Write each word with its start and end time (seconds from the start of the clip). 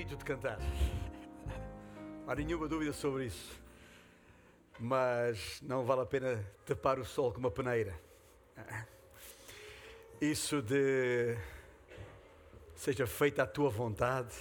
bonito 0.00 0.16
de 0.16 0.24
cantar. 0.24 0.58
Não 2.24 2.32
há 2.32 2.34
nenhuma 2.34 2.66
dúvida 2.66 2.90
sobre 2.90 3.26
isso. 3.26 3.60
Mas 4.78 5.60
não 5.60 5.84
vale 5.84 6.00
a 6.00 6.06
pena 6.06 6.42
tapar 6.64 6.98
o 6.98 7.04
sol 7.04 7.30
com 7.30 7.38
uma 7.38 7.50
peneira. 7.50 7.94
Isso 10.18 10.62
de 10.62 11.36
seja 12.74 13.06
feita 13.06 13.42
a 13.42 13.46
tua 13.46 13.68
vontade. 13.68 14.34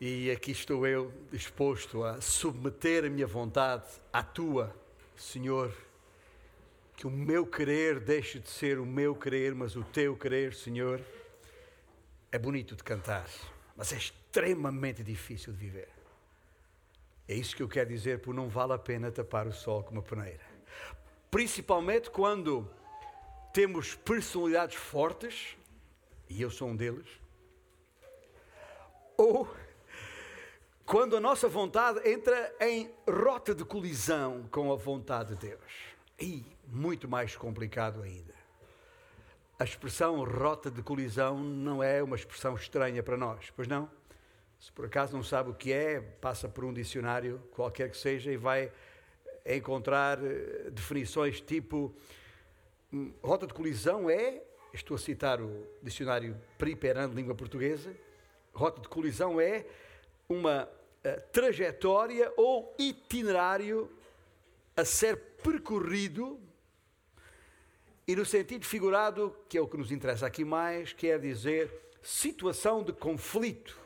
E 0.00 0.28
aqui 0.32 0.50
estou 0.50 0.84
eu 0.84 1.12
disposto 1.30 2.02
a 2.02 2.20
submeter 2.20 3.04
a 3.04 3.08
minha 3.08 3.28
vontade 3.28 3.86
à 4.12 4.24
tua, 4.24 4.74
Senhor. 5.16 5.72
Que 6.96 7.06
o 7.06 7.10
meu 7.10 7.46
querer 7.46 8.00
deixe 8.00 8.40
de 8.40 8.50
ser 8.50 8.80
o 8.80 8.84
meu 8.84 9.14
querer, 9.14 9.54
mas 9.54 9.76
o 9.76 9.84
teu 9.84 10.16
querer, 10.16 10.52
Senhor 10.52 11.00
é 12.32 12.38
bonito 12.38 12.76
de 12.76 12.82
cantar, 12.82 13.28
mas 13.76 13.92
é 13.92 13.96
extremamente 13.96 15.02
difícil 15.02 15.52
de 15.52 15.58
viver. 15.58 15.88
É 17.26 17.34
isso 17.34 17.54
que 17.54 17.62
eu 17.62 17.68
quero 17.68 17.88
dizer, 17.88 18.20
por 18.20 18.34
não 18.34 18.48
vale 18.48 18.72
a 18.72 18.78
pena 18.78 19.10
tapar 19.10 19.46
o 19.46 19.52
sol 19.52 19.82
com 19.82 19.92
uma 19.92 20.02
peneira. 20.02 20.44
Principalmente 21.30 22.10
quando 22.10 22.68
temos 23.52 23.94
personalidades 23.94 24.76
fortes, 24.76 25.56
e 26.28 26.40
eu 26.42 26.50
sou 26.50 26.68
um 26.68 26.76
deles, 26.76 27.08
ou 29.16 29.48
quando 30.84 31.16
a 31.16 31.20
nossa 31.20 31.48
vontade 31.48 32.08
entra 32.08 32.52
em 32.60 32.90
rota 33.08 33.54
de 33.54 33.64
colisão 33.64 34.48
com 34.50 34.72
a 34.72 34.76
vontade 34.76 35.36
de 35.36 35.48
Deus. 35.48 35.72
E 36.18 36.44
muito 36.66 37.08
mais 37.08 37.36
complicado 37.36 38.02
ainda. 38.02 38.34
A 39.60 39.64
expressão 39.64 40.24
rota 40.24 40.70
de 40.70 40.82
colisão 40.82 41.38
não 41.38 41.82
é 41.82 42.02
uma 42.02 42.16
expressão 42.16 42.54
estranha 42.54 43.02
para 43.02 43.14
nós, 43.14 43.52
pois 43.54 43.68
não? 43.68 43.90
Se 44.58 44.72
por 44.72 44.86
acaso 44.86 45.14
não 45.14 45.22
sabe 45.22 45.50
o 45.50 45.54
que 45.54 45.70
é, 45.70 46.00
passa 46.00 46.48
por 46.48 46.64
um 46.64 46.72
dicionário, 46.72 47.38
qualquer 47.50 47.90
que 47.90 47.96
seja, 47.98 48.32
e 48.32 48.38
vai 48.38 48.72
encontrar 49.44 50.18
eh, 50.24 50.70
definições 50.70 51.42
tipo 51.42 51.94
hum, 52.90 53.12
rota 53.22 53.46
de 53.46 53.52
colisão 53.52 54.08
é, 54.08 54.42
estou 54.72 54.94
a 54.94 54.98
citar 54.98 55.42
o 55.42 55.66
dicionário 55.82 56.40
Periperando 56.56 57.10
de 57.10 57.20
língua 57.20 57.34
portuguesa, 57.34 57.94
rota 58.54 58.80
de 58.80 58.88
colisão 58.88 59.38
é 59.38 59.66
uma 60.26 60.64
uh, 60.64 61.20
trajetória 61.32 62.32
ou 62.34 62.74
itinerário 62.78 63.90
a 64.74 64.86
ser 64.86 65.18
percorrido 65.42 66.40
e 68.10 68.16
no 68.16 68.26
sentido 68.26 68.66
figurado, 68.66 69.36
que 69.48 69.56
é 69.56 69.60
o 69.60 69.68
que 69.68 69.76
nos 69.76 69.92
interessa 69.92 70.26
aqui 70.26 70.44
mais, 70.44 70.92
quer 70.92 71.20
dizer 71.20 71.70
situação 72.02 72.82
de 72.82 72.92
conflito 72.92 73.78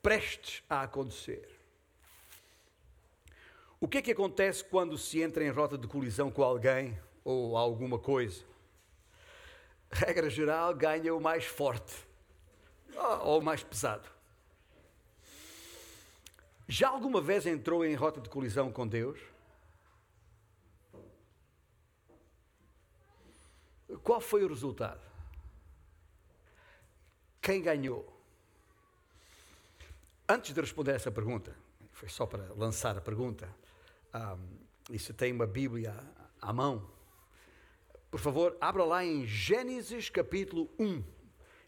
prestes 0.00 0.62
a 0.70 0.82
acontecer. 0.82 1.48
O 3.80 3.88
que 3.88 3.98
é 3.98 4.02
que 4.02 4.12
acontece 4.12 4.62
quando 4.62 4.96
se 4.96 5.20
entra 5.20 5.44
em 5.44 5.50
rota 5.50 5.76
de 5.76 5.88
colisão 5.88 6.30
com 6.30 6.44
alguém 6.44 6.96
ou 7.24 7.56
alguma 7.56 7.98
coisa? 7.98 8.44
Regra 9.90 10.30
geral, 10.30 10.72
ganha 10.72 11.12
o 11.12 11.20
mais 11.20 11.44
forte 11.44 11.92
ou 13.24 13.40
o 13.40 13.44
mais 13.44 13.64
pesado. 13.64 14.08
Já 16.68 16.90
alguma 16.90 17.20
vez 17.20 17.44
entrou 17.46 17.84
em 17.84 17.96
rota 17.96 18.20
de 18.20 18.28
colisão 18.28 18.70
com 18.70 18.86
Deus? 18.86 19.18
Qual 24.06 24.20
foi 24.20 24.44
o 24.44 24.48
resultado? 24.48 25.00
Quem 27.42 27.60
ganhou? 27.60 28.06
Antes 30.28 30.54
de 30.54 30.60
responder 30.60 30.92
essa 30.92 31.10
pergunta, 31.10 31.56
foi 31.90 32.08
só 32.08 32.24
para 32.24 32.44
lançar 32.54 32.96
a 32.96 33.00
pergunta, 33.00 33.52
um, 34.14 34.94
e 34.94 34.98
se 35.00 35.12
tem 35.12 35.32
uma 35.32 35.44
Bíblia 35.44 35.92
à 36.40 36.52
mão, 36.52 36.88
por 38.08 38.20
favor, 38.20 38.56
abra 38.60 38.84
lá 38.84 39.04
em 39.04 39.26
Gênesis 39.26 40.08
capítulo 40.08 40.70
1. 40.78 41.02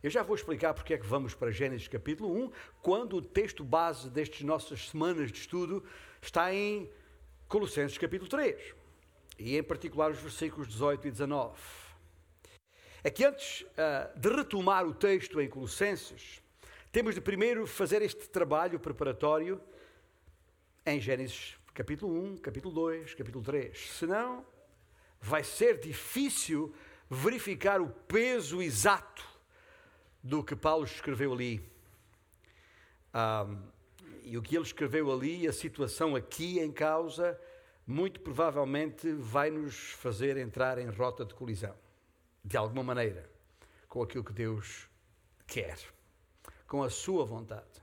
Eu 0.00 0.08
já 0.08 0.22
vou 0.22 0.36
explicar 0.36 0.74
porque 0.74 0.94
é 0.94 0.98
que 0.98 1.06
vamos 1.06 1.34
para 1.34 1.50
Gênesis 1.50 1.88
capítulo 1.88 2.32
1, 2.32 2.52
quando 2.80 3.16
o 3.16 3.22
texto 3.22 3.64
base 3.64 4.08
destas 4.10 4.42
nossas 4.42 4.90
semanas 4.90 5.32
de 5.32 5.40
estudo 5.40 5.82
está 6.22 6.54
em 6.54 6.88
Colossenses 7.48 7.98
capítulo 7.98 8.30
3, 8.30 8.76
e 9.40 9.58
em 9.58 9.62
particular 9.64 10.12
os 10.12 10.20
versículos 10.20 10.68
18 10.68 11.08
e 11.08 11.10
19 11.10 11.87
é 13.02 13.10
que 13.10 13.24
antes 13.24 13.62
uh, 13.62 14.18
de 14.18 14.28
retomar 14.28 14.86
o 14.86 14.92
texto 14.92 15.40
em 15.40 15.48
Colossenses, 15.48 16.42
temos 16.90 17.14
de 17.14 17.20
primeiro 17.20 17.66
fazer 17.66 18.02
este 18.02 18.28
trabalho 18.28 18.80
preparatório 18.80 19.60
em 20.84 21.00
Gênesis 21.00 21.56
capítulo 21.74 22.12
1, 22.32 22.38
capítulo 22.38 22.74
2, 22.74 23.14
capítulo 23.14 23.44
3. 23.44 23.90
Senão, 23.92 24.44
vai 25.20 25.44
ser 25.44 25.78
difícil 25.78 26.74
verificar 27.08 27.80
o 27.80 27.88
peso 27.88 28.60
exato 28.60 29.24
do 30.22 30.42
que 30.42 30.56
Paulo 30.56 30.84
escreveu 30.84 31.32
ali. 31.32 31.62
Um, 33.14 33.62
e 34.24 34.36
o 34.36 34.42
que 34.42 34.56
ele 34.56 34.64
escreveu 34.64 35.12
ali, 35.12 35.46
a 35.46 35.52
situação 35.52 36.16
aqui 36.16 36.58
em 36.58 36.72
causa, 36.72 37.40
muito 37.86 38.20
provavelmente 38.20 39.12
vai 39.12 39.48
nos 39.48 39.92
fazer 39.92 40.36
entrar 40.36 40.78
em 40.78 40.88
rota 40.88 41.24
de 41.24 41.32
colisão 41.32 41.74
de 42.48 42.56
alguma 42.56 42.82
maneira, 42.82 43.28
com 43.90 44.02
aquilo 44.02 44.24
que 44.24 44.32
Deus 44.32 44.88
quer, 45.46 45.78
com 46.66 46.82
a 46.82 46.88
sua 46.88 47.22
vontade. 47.22 47.82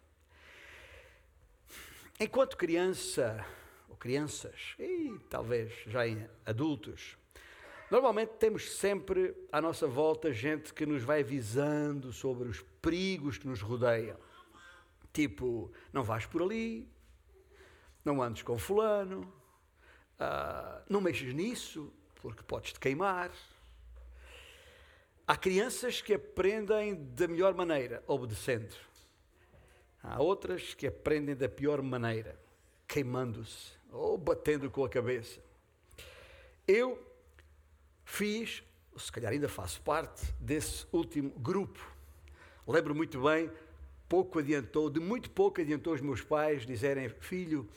Enquanto 2.20 2.58
criança, 2.58 3.46
ou 3.88 3.96
crianças, 3.96 4.74
e 4.80 5.20
talvez 5.30 5.72
já 5.86 6.08
em 6.08 6.28
adultos, 6.44 7.16
normalmente 7.92 8.38
temos 8.40 8.78
sempre 8.78 9.36
à 9.52 9.62
nossa 9.62 9.86
volta 9.86 10.34
gente 10.34 10.74
que 10.74 10.84
nos 10.84 11.03
vai 11.03 11.20
avisando 11.20 12.12
sobre 12.12 12.50
os 12.50 12.59
perigos 12.82 13.38
que 13.38 13.47
nos 13.47 13.62
rodeiam. 13.62 14.18
Tipo, 15.14 15.72
não 15.94 16.02
vais 16.02 16.26
por 16.26 16.42
ali, 16.42 16.90
não 18.03 18.20
andes 18.20 18.42
com 18.42 18.58
fulano, 18.58 19.32
uh, 20.20 20.82
não 20.90 21.02
mexes 21.02 21.36
nisso, 21.36 21.94
porque 22.16 22.42
podes 22.42 22.74
te 22.74 22.80
queimar. 22.80 23.30
Há 25.28 25.36
crianças 25.36 26.02
que 26.02 26.13
aprendem 26.13 26.96
da 27.16 27.28
melhor 27.28 27.56
maneira, 27.56 28.03
obedecendo. 28.06 28.75
Há 30.03 30.22
outras 30.22 30.75
que 30.75 30.86
aprendem 30.86 31.36
da 31.36 31.50
pior 31.50 31.81
maneira, 31.81 32.40
queimando-se 32.88 33.72
ou 33.91 34.19
batendo 34.19 34.69
com 34.69 34.85
a 34.85 34.90
cabeça. 34.90 35.40
Eu 36.68 37.03
fiz, 38.03 38.62
se 38.96 39.12
calhar 39.12 39.31
ainda 39.31 39.50
faço 39.50 39.81
parte 39.81 40.31
desse 40.40 40.85
último 40.91 41.31
grupo. 41.31 41.80
Lembro 42.68 42.94
muito 42.94 43.19
bem, 43.24 43.50
pouco 44.08 44.38
adiantou, 44.38 44.91
de 44.91 45.00
muito 45.00 45.31
pouco 45.31 45.59
adiantou 45.59 45.94
os 45.94 46.02
meus 46.02 46.22
pais 46.22 46.68
dizerem: 46.68 47.09
Filho, 47.09 47.68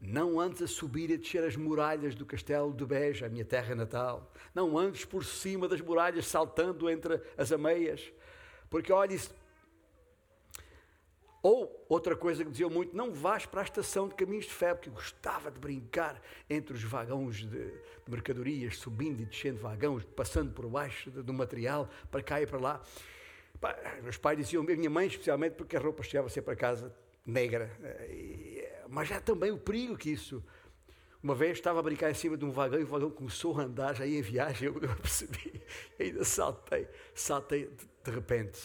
não 0.00 0.38
andes 0.38 0.62
a 0.62 0.66
subir 0.66 1.10
e 1.10 1.14
a 1.14 1.16
descer 1.16 1.42
as 1.42 1.56
muralhas 1.56 2.14
do 2.14 2.26
castelo 2.26 2.72
de 2.72 2.84
Beja, 2.84 3.26
a 3.26 3.28
minha 3.28 3.44
terra 3.44 3.74
natal. 3.74 4.32
Não 4.54 4.76
andes 4.76 5.04
por 5.04 5.24
cima 5.24 5.66
das 5.66 5.80
muralhas, 5.80 6.26
saltando 6.26 6.88
entre 6.90 7.20
as 7.36 7.50
ameias. 7.50 8.12
Porque, 8.68 8.92
olha, 8.92 9.14
isso... 9.14 9.34
Ou, 11.42 11.86
outra 11.88 12.16
coisa 12.16 12.44
que 12.44 12.50
diziam 12.50 12.68
muito, 12.68 12.96
não 12.96 13.12
vás 13.12 13.46
para 13.46 13.60
a 13.60 13.64
estação 13.64 14.08
de 14.08 14.16
caminhos 14.16 14.46
de 14.46 14.52
ferro, 14.52 14.76
porque 14.76 14.90
gostava 14.90 15.48
de 15.50 15.60
brincar 15.60 16.20
entre 16.50 16.74
os 16.74 16.82
vagões 16.82 17.36
de, 17.36 17.46
de 17.46 18.10
mercadorias, 18.10 18.78
subindo 18.78 19.22
e 19.22 19.24
descendo 19.24 19.60
vagões, 19.60 20.04
passando 20.16 20.52
por 20.52 20.66
baixo 20.66 21.08
do 21.10 21.32
material, 21.32 21.88
para 22.10 22.22
cá 22.22 22.42
e 22.42 22.46
para 22.46 22.58
lá. 22.58 22.82
Pá, 23.60 23.78
meus 24.02 24.18
pais 24.18 24.36
diziam, 24.36 24.62
minha 24.64 24.90
mãe 24.90 25.06
especialmente, 25.06 25.54
porque 25.54 25.76
a 25.76 25.80
roupa 25.80 26.02
chegava 26.02 26.28
sempre 26.28 26.52
a 26.52 26.56
casa 26.56 26.92
negra. 27.24 27.70
E, 28.10 28.55
mas 28.88 29.10
há 29.10 29.20
também 29.20 29.50
o 29.50 29.58
perigo 29.58 29.96
que 29.96 30.10
isso. 30.10 30.42
Uma 31.22 31.34
vez 31.34 31.58
estava 31.58 31.80
a 31.80 31.82
brincar 31.82 32.10
em 32.10 32.14
cima 32.14 32.36
de 32.36 32.44
um 32.44 32.50
vagão 32.50 32.78
e 32.78 32.84
o 32.84 32.86
vagão 32.86 33.10
começou 33.10 33.58
a 33.58 33.64
andar, 33.64 33.94
já 33.94 34.06
ia 34.06 34.18
em 34.18 34.22
viagem, 34.22 34.68
eu, 34.70 34.74
percebi, 34.74 35.60
ainda 35.98 36.24
saltei, 36.24 36.88
saltei 37.14 37.66
de, 37.66 37.88
de 38.04 38.10
repente. 38.10 38.60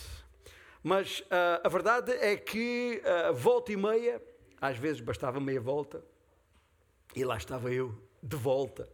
Mas 0.84 1.22
uh, 1.22 1.62
a 1.64 1.70
verdade 1.70 2.12
é 2.12 2.36
que 2.36 3.02
uh, 3.04 3.34
volta 3.34 3.72
e 3.72 3.78
meia, 3.78 4.22
às 4.60 4.78
vezes 4.78 5.02
bastava 5.02 5.40
meia 5.40 5.62
volta, 5.62 6.04
e 7.16 7.24
lá 7.24 7.38
estava 7.38 7.72
eu, 7.72 7.98
de 8.22 8.36
volta, 8.36 8.88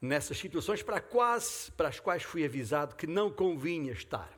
nessas 0.00 0.38
situações 0.38 0.82
para, 0.82 1.00
quase, 1.00 1.70
para 1.72 1.88
as 1.88 2.00
quais 2.00 2.22
fui 2.22 2.44
avisado 2.44 2.96
que 2.96 3.06
não 3.06 3.30
convinha 3.30 3.92
estar. 3.92 4.30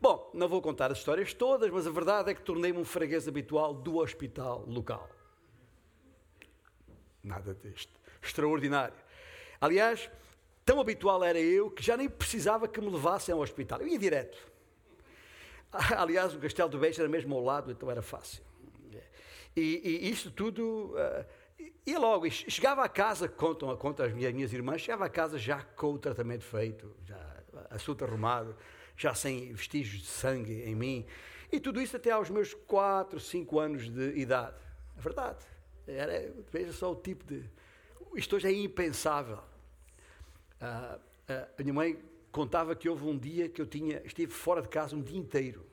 Bom, 0.00 0.30
não 0.34 0.48
vou 0.48 0.60
contar 0.60 0.92
as 0.92 0.98
histórias 0.98 1.32
todas, 1.32 1.70
mas 1.70 1.86
a 1.86 1.90
verdade 1.90 2.30
é 2.30 2.34
que 2.34 2.42
tornei-me 2.42 2.78
um 2.78 2.84
freguês 2.84 3.26
habitual 3.26 3.72
do 3.72 3.96
hospital 3.96 4.64
local. 4.66 5.08
Nada 7.26 7.54
deste. 7.54 7.92
Extraordinário. 8.22 8.94
Aliás, 9.60 10.08
tão 10.64 10.80
habitual 10.80 11.24
era 11.24 11.40
eu 11.40 11.70
que 11.70 11.82
já 11.82 11.96
nem 11.96 12.08
precisava 12.08 12.68
que 12.68 12.80
me 12.80 12.88
levassem 12.88 13.34
ao 13.34 13.40
hospital. 13.40 13.80
Eu 13.80 13.88
ia 13.88 13.98
direto. 13.98 14.38
Aliás, 15.98 16.32
o 16.34 16.38
Castelo 16.38 16.68
do 16.68 16.78
Beijo 16.78 17.00
era 17.00 17.08
mesmo 17.08 17.34
ao 17.34 17.42
lado, 17.42 17.72
então 17.72 17.90
era 17.90 18.00
fácil. 18.00 18.44
E, 19.56 19.80
e 19.82 20.10
isto 20.10 20.30
tudo. 20.30 20.94
Uh, 20.94 21.24
e 21.84 21.96
logo, 21.96 22.30
chegava 22.30 22.84
a 22.84 22.88
casa, 22.88 23.28
contam, 23.28 23.74
contam 23.76 24.04
as 24.06 24.12
minhas, 24.12 24.32
minhas 24.32 24.52
irmãs, 24.52 24.82
chegava 24.82 25.06
a 25.06 25.08
casa 25.08 25.38
já 25.38 25.62
com 25.62 25.94
o 25.94 25.98
tratamento 25.98 26.44
feito, 26.44 26.94
já 27.04 27.18
assunto 27.70 28.04
arrumado, 28.04 28.54
já 28.96 29.14
sem 29.14 29.52
vestígios 29.52 30.02
de 30.02 30.08
sangue 30.08 30.62
em 30.62 30.74
mim. 30.74 31.06
E 31.50 31.58
tudo 31.58 31.80
isso 31.80 31.96
até 31.96 32.10
aos 32.10 32.28
meus 32.28 32.52
4, 32.52 33.18
5 33.18 33.58
anos 33.58 33.88
de 33.88 34.18
idade. 34.18 34.56
É 34.96 35.00
verdade. 35.00 35.55
Era, 35.86 36.32
veja 36.52 36.72
só 36.72 36.92
o 36.92 36.96
tipo 36.96 37.24
de. 37.24 37.44
Isto 38.14 38.36
hoje 38.36 38.48
é 38.48 38.52
impensável. 38.52 39.38
Uh, 40.60 40.96
uh, 40.96 41.48
a 41.58 41.62
minha 41.62 41.74
mãe 41.74 41.98
contava 42.32 42.74
que 42.74 42.88
houve 42.88 43.04
um 43.04 43.16
dia 43.16 43.48
que 43.48 43.60
eu 43.60 43.66
tinha, 43.66 44.02
estive 44.04 44.32
fora 44.32 44.62
de 44.62 44.68
casa 44.68 44.96
um 44.96 45.02
dia 45.02 45.18
inteiro. 45.18 45.64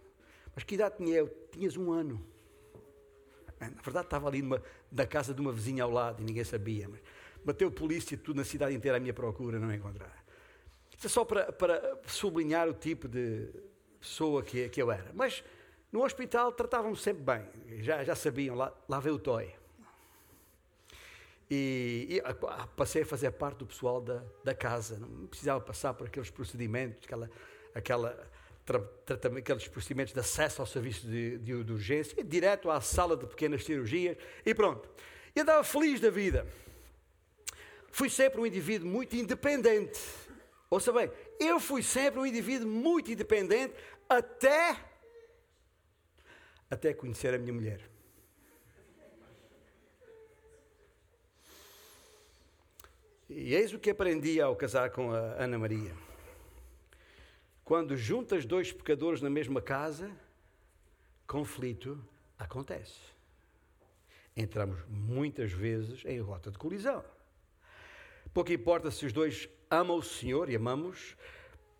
Mas 0.56 0.64
que 0.64 0.76
idade 0.76 0.98
tinha 0.98 1.18
eu? 1.18 1.28
Tinhas 1.52 1.76
um 1.78 1.92
ano. 1.92 2.26
Na 3.60 3.82
verdade, 3.82 4.08
estava 4.08 4.28
ali 4.28 4.42
numa, 4.42 4.62
na 4.92 5.06
casa 5.06 5.34
de 5.34 5.42
uma 5.42 5.52
vizinha 5.52 5.84
ao 5.84 5.90
lado 5.90 6.22
e 6.22 6.26
ninguém 6.26 6.44
sabia. 6.44 6.88
Mas 6.88 7.02
bateu 7.44 7.72
polícia 7.72 8.18
tudo 8.18 8.38
na 8.38 8.44
cidade 8.44 8.76
inteira 8.76 8.98
à 8.98 9.00
minha 9.00 9.14
procura, 9.14 9.58
não 9.60 9.74
encontrar. 9.74 10.24
Isto 10.92 11.08
é 11.08 11.10
só 11.10 11.26
para, 11.26 11.52
para 11.52 12.00
sublinhar 12.08 12.68
o 12.68 12.74
tipo 12.74 13.08
de 13.08 13.50
pessoa 14.00 14.44
que, 14.44 14.70
que 14.70 14.82
eu 14.82 14.92
era. 14.92 15.12
Mas 15.14 15.44
no 15.92 16.04
hospital 16.04 16.52
tratavam-me 16.52 16.98
sempre 16.98 17.24
bem. 17.24 17.82
Já, 17.82 18.04
já 18.04 18.16
sabiam, 18.16 18.56
lá, 18.56 18.74
lá 18.88 19.00
veio 19.00 19.16
o 19.16 19.20
toy. 19.20 19.52
E, 21.50 22.08
e, 22.10 22.22
ah, 22.24 22.68
passei 22.76 23.04
a 23.04 23.06
fazer 23.06 23.32
parte 23.32 23.58
do 23.58 23.66
pessoal 23.66 24.02
da, 24.02 24.24
da 24.44 24.56
casa. 24.56 24.98
Não 24.98 25.28
precisava 25.28 25.60
passar 25.62 25.94
por 25.94 26.08
aqueles 26.08 26.30
procedimentos, 26.30 27.04
aquela, 27.04 27.30
aquela, 27.76 28.32
tra, 28.66 28.80
tra, 28.80 29.38
aqueles 29.38 29.68
procedimentos 29.68 30.14
de 30.14 30.20
acesso 30.20 30.62
ao 30.62 30.66
serviço 30.66 31.06
de, 31.08 31.38
de, 31.38 31.64
de 31.64 31.72
urgência, 31.72 32.20
e 32.20 32.24
direto 32.24 32.70
à 32.70 32.82
sala 32.82 33.16
de 33.16 33.28
pequenas 33.28 33.64
cirurgias 33.64 34.18
e 34.46 34.54
pronto. 34.56 34.90
E 35.36 35.42
andava 35.42 35.64
feliz 35.64 36.00
da 36.00 36.10
vida. 36.10 36.48
Fui 37.92 38.10
sempre 38.10 38.42
um 38.42 38.46
indivíduo 38.46 38.88
muito 38.88 39.16
independente. 39.16 40.00
Ouça 40.70 40.92
bem, 40.92 41.12
eu 41.40 41.60
fui 41.60 41.84
sempre 41.84 42.20
um 42.20 42.26
indivíduo 42.26 42.68
muito 42.68 43.12
independente 43.12 43.76
até 44.10 44.76
até 46.70 46.94
conhecer 46.94 47.34
a 47.34 47.38
minha 47.38 47.54
mulher. 47.54 47.93
E 53.36 53.56
eis 53.56 53.74
o 53.74 53.80
que 53.80 53.90
aprendi 53.90 54.40
ao 54.40 54.56
casar 54.56 54.92
com 54.92 55.12
a 55.12 55.18
Ana 55.44 55.58
Maria. 55.58 55.92
Quando 57.66 57.98
juntas 57.98 58.46
dois 58.46 58.72
pecadores 58.72 59.22
na 59.22 59.30
mesma 59.30 59.60
casa, 59.60 60.12
conflito 61.26 62.00
acontece. 62.38 63.00
Entramos 64.38 64.80
muitas 64.88 65.52
vezes 65.52 66.06
em 66.06 66.20
rota 66.20 66.52
de 66.52 66.60
colisão. 66.60 67.04
Pouco 68.32 68.54
importa 68.54 68.92
se 68.92 69.04
os 69.04 69.12
dois 69.12 69.50
amam 69.70 69.98
o 69.98 70.04
Senhor 70.04 70.48
e 70.48 70.56
amamos, 70.56 71.18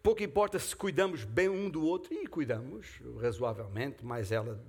pouco 0.02 0.24
importa 0.24 0.58
se 0.58 0.76
cuidamos 0.76 1.24
bem 1.24 1.50
um 1.50 1.70
do 1.70 1.86
outro, 1.86 2.16
e 2.16 2.26
cuidamos 2.26 3.00
razoavelmente, 3.22 4.04
mais 4.04 4.32
ela 4.32 4.60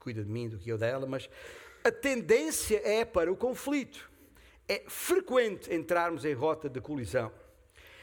cuida 0.00 0.24
de 0.24 0.30
mim 0.30 0.48
do 0.48 0.58
que 0.58 0.68
eu 0.68 0.78
dela, 0.78 1.06
mas 1.06 1.30
a 1.84 1.92
tendência 1.92 2.80
é 2.84 3.04
para 3.04 3.32
o 3.32 3.36
conflito 3.36 4.12
é 4.68 4.82
frequente 4.88 5.72
entrarmos 5.72 6.24
em 6.24 6.32
rota 6.32 6.68
de 6.68 6.80
colisão. 6.80 7.30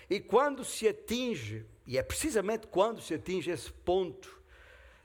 E 0.09 0.19
quando 0.19 0.63
se 0.63 0.87
atinge, 0.87 1.65
e 1.87 1.97
é 1.97 2.03
precisamente 2.03 2.67
quando 2.67 3.01
se 3.01 3.13
atinge 3.13 3.49
esse 3.49 3.71
ponto 3.71 4.41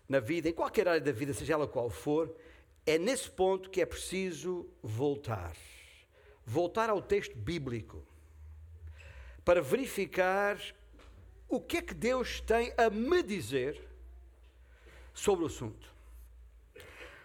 na 0.08 0.20
vida, 0.20 0.48
em 0.48 0.52
qualquer 0.52 0.88
área 0.88 1.00
da 1.00 1.12
vida, 1.12 1.32
seja 1.32 1.54
ela 1.54 1.66
qual 1.66 1.88
for, 1.88 2.34
é 2.84 2.98
nesse 2.98 3.30
ponto 3.30 3.70
que 3.70 3.80
é 3.80 3.86
preciso 3.86 4.68
voltar. 4.82 5.56
Voltar 6.44 6.90
ao 6.90 7.02
texto 7.02 7.36
bíblico 7.36 8.04
para 9.44 9.62
verificar 9.62 10.58
o 11.48 11.60
que 11.60 11.78
é 11.78 11.82
que 11.82 11.94
Deus 11.94 12.40
tem 12.40 12.72
a 12.76 12.90
me 12.90 13.22
dizer 13.22 13.80
sobre 15.14 15.44
o 15.44 15.46
assunto. 15.46 15.94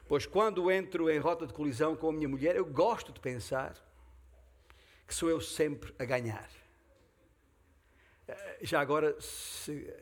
Pois 0.07 0.25
quando 0.25 0.69
entro 0.69 1.09
em 1.09 1.19
rota 1.19 1.47
de 1.47 1.53
colisão 1.53 1.95
com 1.95 2.09
a 2.09 2.13
minha 2.13 2.29
mulher, 2.29 2.55
eu 2.55 2.65
gosto 2.65 3.11
de 3.11 3.19
pensar 3.19 3.75
que 5.11 5.15
sou 5.15 5.29
eu 5.29 5.41
sempre 5.41 5.93
a 5.99 6.05
ganhar. 6.05 6.49
Eh, 8.25 8.59
já 8.61 8.79
agora, 8.79 9.19
se 9.19 9.93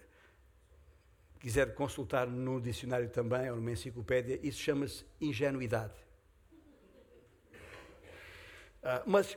quiser 1.40 1.74
consultar 1.74 2.28
no 2.28 2.62
dicionário 2.62 3.10
também, 3.10 3.50
ou 3.50 3.56
numa 3.56 3.72
enciclopédia, 3.72 4.40
isso 4.44 4.60
chama-se 4.60 5.04
ingenuidade. 5.20 5.96
Uh, 8.84 9.02
mas 9.08 9.36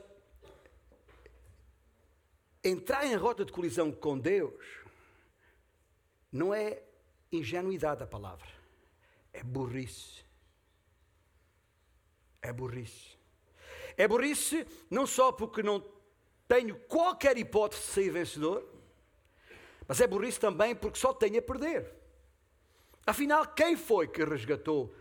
entrar 2.63 3.07
em 3.07 3.15
rota 3.15 3.43
de 3.43 3.51
colisão 3.51 3.91
com 3.91 4.19
Deus 4.19 4.63
não 6.31 6.53
é 6.53 6.83
ingenuidade 7.33 8.03
a 8.03 8.07
palavra, 8.07 8.47
é 9.33 9.43
burrice. 9.43 10.23
É 12.43 12.53
burrice. 12.53 13.22
É 13.97 14.07
burrice 14.09 14.67
não 14.91 15.07
só 15.07 15.33
porque 15.33 15.63
não 15.63 15.85
tenho 16.49 16.77
qualquer 16.81 17.37
hipótese 17.37 17.83
de 17.83 17.89
sair 17.89 18.11
vencedor, 18.11 18.67
mas 19.87 20.01
é 20.01 20.07
burrice 20.07 20.39
também 20.39 20.75
porque 20.75 20.99
só 20.99 21.13
tenho 21.13 21.39
a 21.39 21.43
perder. 21.43 21.93
Afinal, 23.07 23.47
quem 23.49 23.77
foi 23.77 24.07
que 24.07 24.25
resgatou 24.25 24.95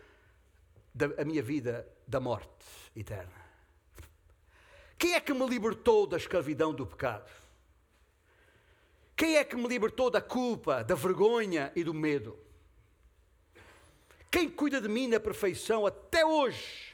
a 1.17 1.23
minha 1.23 1.41
vida 1.41 1.87
da 2.07 2.19
morte 2.19 2.49
eterna? 2.95 3.41
Quem 4.97 5.13
é 5.13 5.19
que 5.19 5.33
me 5.33 5.47
libertou 5.47 6.05
da 6.05 6.17
escravidão 6.17 6.73
do 6.73 6.85
pecado? 6.85 7.29
Quem 9.15 9.37
é 9.37 9.43
que 9.43 9.55
me 9.55 9.67
libertou 9.67 10.09
da 10.09 10.21
culpa, 10.21 10.83
da 10.83 10.95
vergonha 10.95 11.71
e 11.75 11.83
do 11.83 11.93
medo? 11.93 12.37
Quem 14.31 14.49
cuida 14.49 14.79
de 14.79 14.87
mim 14.87 15.07
na 15.07 15.19
perfeição 15.19 15.85
até 15.85 16.25
hoje? 16.25 16.90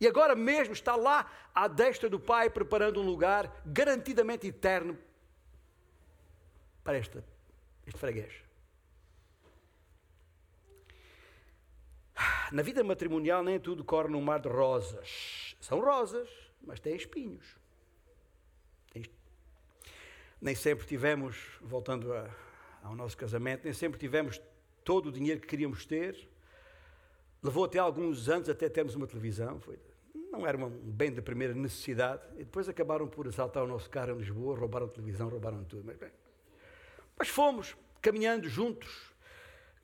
E 0.00 0.06
agora 0.06 0.34
mesmo 0.34 0.72
está 0.72 0.94
lá 0.94 1.30
à 1.54 1.68
destra 1.68 2.08
do 2.08 2.20
Pai, 2.20 2.50
preparando 2.50 3.00
um 3.00 3.04
lugar 3.04 3.62
garantidamente 3.64 4.46
eterno 4.46 4.98
para 6.84 6.98
este, 6.98 7.22
este 7.86 7.98
freguês. 7.98 8.32
Na 12.52 12.62
vida 12.62 12.84
matrimonial 12.84 13.42
nem 13.42 13.58
tudo 13.58 13.84
corre 13.84 14.08
num 14.08 14.20
mar 14.20 14.40
de 14.40 14.48
rosas. 14.48 15.56
São 15.60 15.80
rosas, 15.80 16.28
mas 16.62 16.78
têm 16.78 16.94
espinhos. 16.94 17.56
Nem 20.40 20.54
sempre 20.54 20.86
tivemos, 20.86 21.58
voltando 21.62 22.12
a, 22.12 22.30
ao 22.82 22.94
nosso 22.94 23.16
casamento, 23.16 23.64
nem 23.64 23.72
sempre 23.72 23.98
tivemos 23.98 24.40
todo 24.84 25.08
o 25.08 25.12
dinheiro 25.12 25.40
que 25.40 25.46
queríamos 25.46 25.84
ter 25.86 26.28
Levou 27.46 27.64
até 27.64 27.78
alguns 27.78 28.28
anos 28.28 28.48
até 28.48 28.68
termos 28.68 28.96
uma 28.96 29.06
televisão. 29.06 29.60
Foi, 29.60 29.78
não 30.36 30.46
era 30.46 30.56
um 30.56 30.70
bem 30.70 31.12
de 31.12 31.22
primeira 31.22 31.54
necessidade. 31.54 32.22
E 32.34 32.38
depois 32.38 32.68
acabaram 32.68 33.08
por 33.08 33.26
assaltar 33.26 33.64
o 33.64 33.66
nosso 33.66 33.88
carro 33.88 34.12
em 34.12 34.18
Lisboa, 34.18 34.58
roubaram 34.58 34.86
a 34.86 34.88
televisão, 34.88 35.28
roubaram 35.28 35.64
tudo. 35.64 35.84
Mas, 35.84 35.96
bem, 35.96 36.10
mas 37.18 37.28
fomos 37.28 37.76
caminhando 38.00 38.48
juntos, 38.48 39.14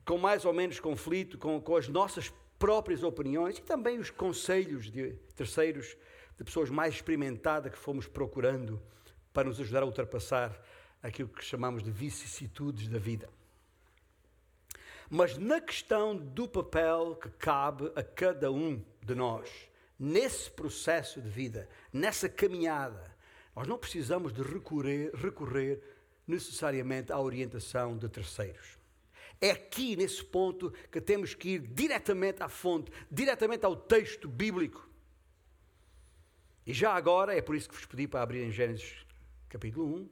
com 0.04 0.18
mais 0.18 0.44
ou 0.44 0.52
menos 0.52 0.78
conflito, 0.78 1.38
com, 1.38 1.61
com 1.61 1.76
as 1.76 1.88
nossas 1.88 2.32
próprias 2.59 3.02
opiniões 3.02 3.59
e 3.59 3.62
também 3.62 3.99
os 3.99 4.11
conselhos 4.11 4.90
de 4.90 5.12
terceiros, 5.35 5.97
de 6.37 6.44
pessoas 6.44 6.71
mais 6.71 6.94
experimentadas 6.94 7.73
que 7.73 7.78
fomos 7.78 8.06
procurando 8.06 8.80
para 9.32 9.49
nos 9.49 9.59
ajudar 9.61 9.82
a 9.82 9.87
ultrapassar 9.87 10.61
aquilo 11.02 11.28
que 11.28 11.44
chamamos 11.44 11.82
de 11.82 11.90
vicissitudes 11.90 12.87
da 12.87 12.99
vida 12.99 13.28
mas 15.14 15.37
na 15.37 15.61
questão 15.61 16.16
do 16.16 16.49
papel 16.49 17.16
que 17.16 17.28
cabe 17.28 17.92
a 17.94 18.02
cada 18.02 18.50
um 18.50 18.82
de 19.02 19.14
nós, 19.14 19.47
nesse 20.02 20.50
processo 20.50 21.23
de 21.23 21.28
vida, 21.28 21.68
nessa 21.92 22.28
caminhada, 22.28 23.14
nós 23.54 23.68
não 23.68 23.78
precisamos 23.78 24.32
de 24.32 24.42
recorrer, 24.42 25.14
recorrer 25.14 25.80
necessariamente 26.26 27.12
à 27.12 27.21
orientação 27.21 27.97
de 27.97 28.09
terceiros. 28.09 28.78
É 29.40 29.52
aqui, 29.52 29.94
nesse 29.94 30.25
ponto, 30.25 30.73
que 30.90 31.00
temos 31.00 31.35
que 31.35 31.50
ir 31.50 31.61
diretamente 31.61 32.42
à 32.42 32.49
fonte, 32.49 32.90
diretamente 33.09 33.64
ao 33.64 33.76
texto 33.76 34.28
bíblico. 34.28 34.88
E 36.66 36.73
já 36.73 36.94
agora, 36.94 37.37
é 37.37 37.40
por 37.40 37.54
isso 37.54 37.68
que 37.68 37.76
vos 37.76 37.87
pedi 37.87 38.09
para 38.09 38.23
abrir 38.23 38.42
em 38.42 38.50
Gênesis 38.50 39.06
capítulo 39.49 39.87
1, 39.87 40.09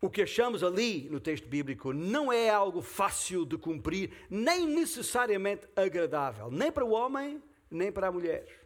o 0.00 0.08
que 0.08 0.22
achamos 0.22 0.62
ali 0.62 1.06
no 1.10 1.20
texto 1.20 1.46
bíblico 1.46 1.92
não 1.92 2.32
é 2.32 2.48
algo 2.48 2.80
fácil 2.80 3.44
de 3.44 3.58
cumprir, 3.58 4.10
nem 4.30 4.66
necessariamente 4.66 5.68
agradável, 5.76 6.50
nem 6.50 6.72
para 6.72 6.84
o 6.84 6.92
homem, 6.92 7.42
nem 7.70 7.92
para 7.92 8.08
a 8.08 8.12
mulher. 8.12 8.59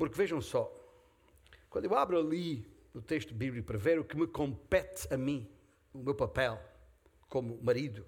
Porque 0.00 0.16
vejam 0.16 0.40
só, 0.40 0.74
quando 1.68 1.84
eu 1.84 1.94
abro 1.94 2.18
ali 2.18 2.66
no 2.94 3.02
texto 3.02 3.34
bíblico 3.34 3.66
para 3.66 3.76
ver 3.76 3.98
o 3.98 4.04
que 4.04 4.16
me 4.16 4.26
compete 4.26 5.06
a 5.12 5.16
mim, 5.18 5.46
o 5.92 5.98
meu 5.98 6.14
papel 6.14 6.58
como 7.28 7.62
marido, 7.62 8.06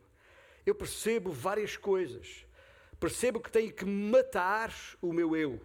eu 0.64 0.74
percebo 0.74 1.30
várias 1.30 1.76
coisas. 1.76 2.46
Percebo 2.98 3.40
que 3.40 3.52
tenho 3.52 3.70
que 3.70 3.84
matar 3.84 4.74
o 5.02 5.12
meu 5.12 5.36
eu. 5.36 5.60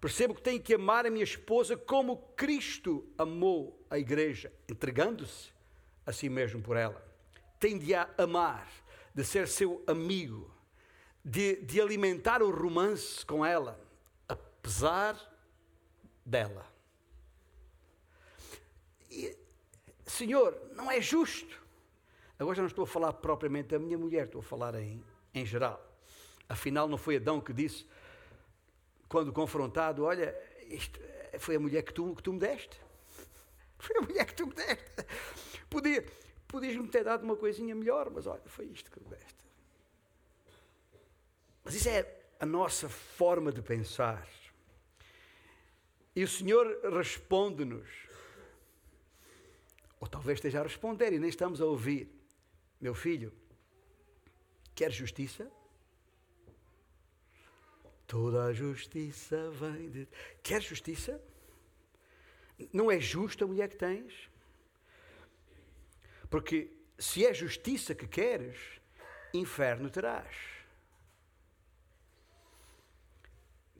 Percebo 0.00 0.36
que 0.36 0.40
tenho 0.40 0.62
que 0.62 0.74
amar 0.74 1.04
a 1.04 1.10
minha 1.10 1.24
esposa 1.24 1.76
como 1.76 2.18
Cristo 2.36 3.04
amou 3.18 3.84
a 3.90 3.98
igreja, 3.98 4.52
entregando-se 4.68 5.50
a 6.06 6.12
si 6.12 6.28
mesmo 6.28 6.62
por 6.62 6.76
ela. 6.76 7.04
Tenho 7.58 7.80
de 7.80 7.92
a 7.92 8.08
amar, 8.16 8.70
de 9.12 9.24
ser 9.24 9.48
seu 9.48 9.82
amigo, 9.84 10.48
de, 11.24 11.56
de 11.56 11.80
alimentar 11.80 12.40
o 12.40 12.52
romance 12.52 13.26
com 13.26 13.44
ela, 13.44 13.81
apesar 14.62 15.18
dela. 16.24 16.64
E, 19.10 19.36
Senhor, 20.06 20.70
não 20.74 20.88
é 20.88 21.00
justo. 21.00 21.60
Agora 22.38 22.54
já 22.54 22.62
não 22.62 22.68
estou 22.68 22.84
a 22.84 22.86
falar 22.86 23.12
propriamente 23.14 23.70
da 23.70 23.78
minha 23.78 23.98
mulher, 23.98 24.26
estou 24.26 24.40
a 24.40 24.44
falar 24.44 24.74
em, 24.76 25.04
em 25.34 25.44
geral. 25.44 25.84
Afinal, 26.48 26.86
não 26.86 26.96
foi 26.96 27.16
Adão 27.16 27.40
que 27.40 27.52
disse, 27.52 27.86
quando 29.08 29.32
confrontado: 29.32 30.04
Olha, 30.04 30.34
isto 30.68 31.00
foi 31.38 31.56
a 31.56 31.60
mulher 31.60 31.82
que 31.82 31.92
tu, 31.92 32.14
que 32.14 32.22
tu 32.22 32.32
me 32.32 32.38
deste. 32.38 32.80
Foi 33.78 33.96
a 33.96 34.00
mulher 34.02 34.24
que 34.26 34.34
tu 34.34 34.46
me 34.46 34.54
deste. 34.54 34.84
Podia, 35.68 36.06
podias-me 36.46 36.86
ter 36.86 37.02
dado 37.02 37.24
uma 37.24 37.34
coisinha 37.34 37.74
melhor, 37.74 38.10
mas 38.10 38.28
olha, 38.28 38.42
foi 38.46 38.66
isto 38.66 38.88
que 38.88 39.00
me 39.00 39.08
deste. 39.08 39.42
Mas 41.64 41.74
isso 41.74 41.88
é 41.88 42.06
a 42.38 42.46
nossa 42.46 42.88
forma 42.88 43.50
de 43.50 43.60
pensar. 43.60 44.24
E 46.14 46.22
o 46.22 46.28
Senhor 46.28 46.66
responde-nos, 46.92 47.88
ou 49.98 50.06
talvez 50.06 50.38
esteja 50.38 50.60
a 50.60 50.62
responder 50.62 51.12
e 51.12 51.18
nem 51.18 51.30
estamos 51.30 51.60
a 51.60 51.64
ouvir: 51.64 52.10
Meu 52.80 52.94
filho, 52.94 53.32
quer 54.74 54.90
justiça? 54.90 55.50
Toda 58.06 58.44
a 58.44 58.52
justiça 58.52 59.50
vem 59.52 59.90
de. 59.90 60.08
Quer 60.42 60.60
justiça? 60.60 61.18
Não 62.70 62.90
é 62.90 63.00
justa 63.00 63.44
a 63.44 63.48
mulher 63.48 63.68
que 63.68 63.76
tens? 63.76 64.30
Porque 66.28 66.70
se 66.98 67.24
é 67.24 67.32
justiça 67.32 67.94
que 67.94 68.06
queres, 68.06 68.58
inferno 69.32 69.88
terás. 69.88 70.36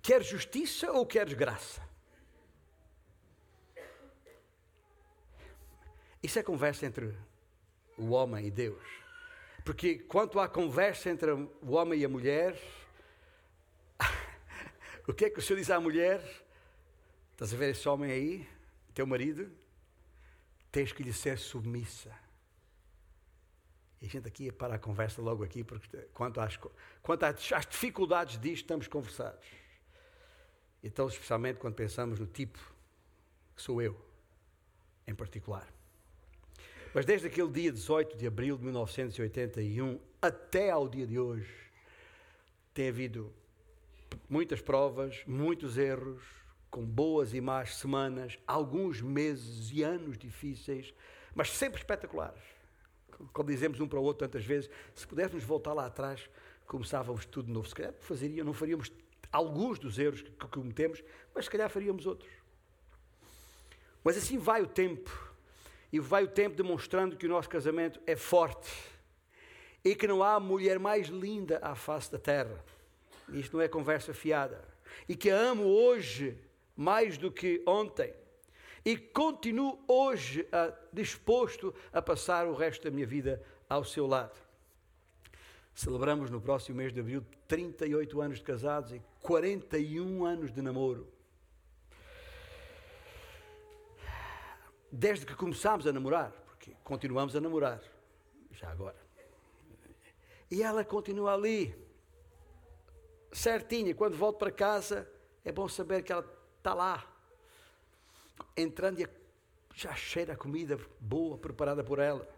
Queres 0.00 0.26
justiça 0.26 0.90
ou 0.90 1.06
queres 1.06 1.34
graça? 1.34 1.91
Isso 6.22 6.38
é 6.38 6.42
conversa 6.42 6.86
entre 6.86 7.12
o 7.98 8.10
homem 8.10 8.46
e 8.46 8.50
Deus. 8.50 8.82
Porque 9.64 9.98
quanto 9.98 10.38
à 10.38 10.48
conversa 10.48 11.10
entre 11.10 11.32
o 11.32 11.70
homem 11.72 12.00
e 12.00 12.04
a 12.04 12.08
mulher, 12.08 12.56
o 15.06 15.12
que 15.12 15.26
é 15.26 15.30
que 15.30 15.38
o 15.38 15.42
Senhor 15.42 15.58
diz 15.58 15.70
à 15.70 15.80
mulher? 15.80 16.20
Estás 17.32 17.52
a 17.52 17.56
ver 17.56 17.70
esse 17.70 17.88
homem 17.88 18.10
aí, 18.10 18.48
teu 18.94 19.06
marido? 19.06 19.50
Tens 20.70 20.92
que 20.92 21.02
lhe 21.02 21.12
ser 21.12 21.38
submissa. 21.38 22.12
E 24.00 24.06
a 24.06 24.08
gente 24.08 24.26
aqui 24.26 24.50
para 24.50 24.76
a 24.76 24.78
conversa 24.78 25.20
logo 25.20 25.44
aqui, 25.44 25.62
porque 25.62 25.96
quanto 26.12 26.40
às, 26.40 26.58
quanto 27.02 27.24
às 27.24 27.66
dificuldades 27.68 28.38
disto, 28.38 28.62
estamos 28.62 28.88
conversados. 28.88 29.46
Então, 30.82 31.06
especialmente 31.06 31.58
quando 31.58 31.74
pensamos 31.74 32.18
no 32.18 32.26
tipo 32.26 32.58
que 33.54 33.62
sou 33.62 33.80
eu, 33.80 33.96
em 35.06 35.14
particular. 35.14 35.68
Mas 36.94 37.06
desde 37.06 37.26
aquele 37.26 37.48
dia 37.48 37.72
18 37.72 38.18
de 38.18 38.26
abril 38.26 38.56
de 38.58 38.64
1981 38.64 39.98
até 40.20 40.70
ao 40.70 40.86
dia 40.86 41.06
de 41.06 41.18
hoje, 41.18 41.50
tem 42.74 42.88
havido 42.88 43.32
muitas 44.28 44.60
provas, 44.60 45.22
muitos 45.26 45.78
erros, 45.78 46.22
com 46.70 46.84
boas 46.84 47.32
e 47.32 47.40
más 47.40 47.76
semanas, 47.76 48.38
alguns 48.46 49.00
meses 49.00 49.70
e 49.72 49.82
anos 49.82 50.18
difíceis, 50.18 50.94
mas 51.34 51.50
sempre 51.50 51.80
espetaculares. 51.80 52.42
Como 53.32 53.48
dizemos 53.48 53.80
um 53.80 53.88
para 53.88 53.98
o 53.98 54.02
outro 54.02 54.26
tantas 54.26 54.44
vezes, 54.44 54.68
se 54.94 55.06
pudéssemos 55.06 55.44
voltar 55.44 55.72
lá 55.72 55.86
atrás, 55.86 56.28
começávamos 56.66 57.24
tudo 57.24 57.46
de 57.46 57.52
novo. 57.52 57.68
Se 57.68 57.74
calhar 57.74 57.94
fazeria, 58.00 58.44
não 58.44 58.52
faríamos 58.52 58.92
alguns 59.30 59.78
dos 59.78 59.98
erros 59.98 60.20
que 60.22 60.46
cometemos, 60.48 61.02
mas 61.34 61.46
se 61.46 61.50
calhar 61.50 61.70
faríamos 61.70 62.06
outros. 62.06 62.30
Mas 64.04 64.16
assim 64.16 64.36
vai 64.36 64.60
o 64.60 64.66
tempo, 64.66 65.31
e 65.92 66.00
vai 66.00 66.24
o 66.24 66.28
tempo 66.28 66.56
demonstrando 66.56 67.16
que 67.16 67.26
o 67.26 67.28
nosso 67.28 67.48
casamento 67.48 68.00
é 68.06 68.16
forte 68.16 68.72
e 69.84 69.94
que 69.94 70.06
não 70.06 70.22
há 70.22 70.40
mulher 70.40 70.78
mais 70.78 71.08
linda 71.08 71.58
à 71.62 71.74
face 71.74 72.10
da 72.10 72.18
terra 72.18 72.64
isto 73.38 73.56
não 73.56 73.62
é 73.62 73.68
conversa 73.68 74.12
fiada, 74.12 74.62
e 75.08 75.16
que 75.16 75.30
a 75.30 75.36
amo 75.36 75.64
hoje 75.64 76.38
mais 76.76 77.16
do 77.16 77.30
que 77.30 77.62
ontem, 77.66 78.12
e 78.84 78.96
continuo 78.96 79.78
hoje 79.86 80.46
a, 80.50 80.72
disposto 80.92 81.74
a 81.92 82.02
passar 82.02 82.46
o 82.46 82.54
resto 82.54 82.84
da 82.84 82.90
minha 82.90 83.06
vida 83.06 83.42
ao 83.68 83.84
seu 83.84 84.06
lado. 84.06 84.40
Celebramos 85.74 86.30
no 86.30 86.40
próximo 86.40 86.76
mês 86.76 86.92
de 86.92 87.00
abril 87.00 87.24
38 87.46 88.20
anos 88.20 88.38
de 88.38 88.44
casados 88.44 88.92
e 88.92 89.00
41 89.20 90.24
anos 90.24 90.52
de 90.52 90.60
namoro. 90.60 91.08
Desde 94.94 95.24
que 95.24 95.34
começámos 95.34 95.86
a 95.86 95.92
namorar, 95.92 96.30
porque 96.44 96.76
continuamos 96.84 97.34
a 97.34 97.40
namorar, 97.40 97.82
já 98.50 98.70
agora. 98.70 99.00
E 100.50 100.62
ela 100.62 100.84
continua 100.84 101.32
ali, 101.32 101.74
certinha. 103.32 103.94
Quando 103.94 104.18
volto 104.18 104.36
para 104.36 104.50
casa, 104.50 105.08
é 105.42 105.50
bom 105.50 105.66
saber 105.66 106.02
que 106.02 106.12
ela 106.12 106.30
está 106.58 106.74
lá, 106.74 107.10
entrando 108.54 109.00
e 109.00 109.08
já 109.74 109.94
cheira 109.94 110.34
a 110.34 110.36
comida 110.36 110.78
boa, 111.00 111.38
preparada 111.38 111.82
por 111.82 111.98
ela. 111.98 112.28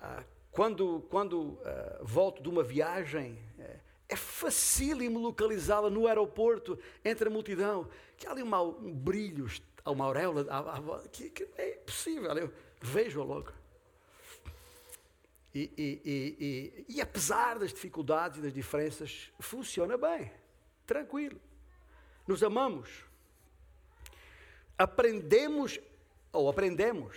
Ah, 0.00 0.22
quando 0.52 1.00
quando 1.10 1.40
uh, 1.40 1.58
volto 2.00 2.40
de 2.40 2.48
uma 2.48 2.62
viagem, 2.62 3.36
é, 3.58 3.80
é 4.08 4.14
facílimo 4.14 5.18
localizá-la 5.18 5.90
no 5.90 6.06
aeroporto, 6.06 6.78
entre 7.04 7.28
a 7.28 7.30
multidão, 7.30 7.88
que 8.16 8.24
há 8.24 8.30
ali 8.30 8.44
um 8.44 8.94
brilho, 8.94 9.48
uma 9.90 10.06
auréola, 10.06 10.44
que, 11.12 11.30
que 11.30 11.48
é 11.56 11.72
possível, 11.72 12.32
eu 12.32 12.52
vejo-a 12.80 13.24
logo. 13.24 13.52
E, 15.54 15.70
e, 15.76 16.00
e, 16.04 16.84
e, 16.96 17.00
apesar 17.00 17.58
das 17.58 17.72
dificuldades 17.72 18.38
e 18.38 18.42
das 18.42 18.52
diferenças, 18.52 19.30
funciona 19.38 19.96
bem, 19.96 20.32
tranquilo. 20.84 21.40
Nos 22.26 22.42
amamos. 22.42 23.04
Aprendemos, 24.76 25.78
ou 26.32 26.48
aprendemos, 26.48 27.16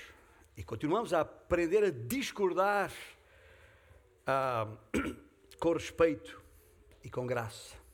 e 0.56 0.64
continuamos 0.64 1.14
a 1.14 1.22
aprender 1.22 1.84
a 1.84 1.90
discordar 1.90 2.92
ah, 4.28 4.68
com 5.60 5.74
respeito 5.74 6.40
e 7.04 7.10
com 7.10 7.26
graça. 7.26 7.87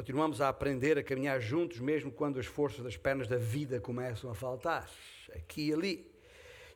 Continuamos 0.00 0.40
a 0.40 0.48
aprender 0.48 0.96
a 0.96 1.02
caminhar 1.02 1.38
juntos, 1.42 1.78
mesmo 1.78 2.10
quando 2.10 2.40
as 2.40 2.46
forças 2.46 2.82
das 2.82 2.96
pernas 2.96 3.28
da 3.28 3.36
vida 3.36 3.78
começam 3.78 4.30
a 4.30 4.34
faltar, 4.34 4.88
aqui 5.36 5.68
e 5.68 5.74
ali. 5.74 6.10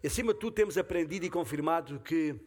E 0.02 0.06
acima 0.06 0.34
de 0.34 0.40
tudo, 0.40 0.52
temos 0.52 0.76
aprendido 0.76 1.24
e 1.24 1.30
confirmado 1.30 1.98
que 2.00 2.38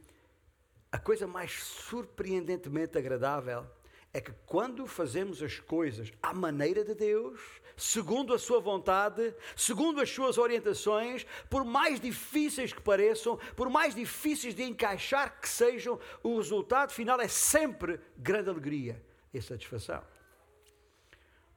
a 0.91 0.99
coisa 0.99 1.25
mais 1.25 1.51
surpreendentemente 1.63 2.95
agradável 2.95 3.65
é 4.13 4.21
que 4.21 4.31
quando 4.45 4.85
fazemos 4.85 5.41
as 5.41 5.59
coisas 5.59 6.11
à 6.21 6.31
maneira 6.31 6.85
de 6.85 6.93
Deus, 6.93 7.41
segundo 7.75 8.31
a 8.31 8.37
Sua 8.37 8.59
vontade, 8.59 9.33
segundo 9.55 9.99
as 9.99 10.11
Suas 10.11 10.37
orientações, 10.37 11.25
por 11.49 11.65
mais 11.65 11.99
difíceis 11.99 12.71
que 12.71 12.81
pareçam, 12.81 13.39
por 13.55 13.67
mais 13.67 13.95
difíceis 13.95 14.53
de 14.53 14.61
encaixar 14.61 15.41
que 15.41 15.49
sejam, 15.49 15.99
o 16.21 16.37
resultado 16.37 16.91
final 16.91 17.19
é 17.19 17.27
sempre 17.27 17.99
grande 18.15 18.51
alegria 18.51 19.03
e 19.33 19.41
satisfação. 19.41 20.03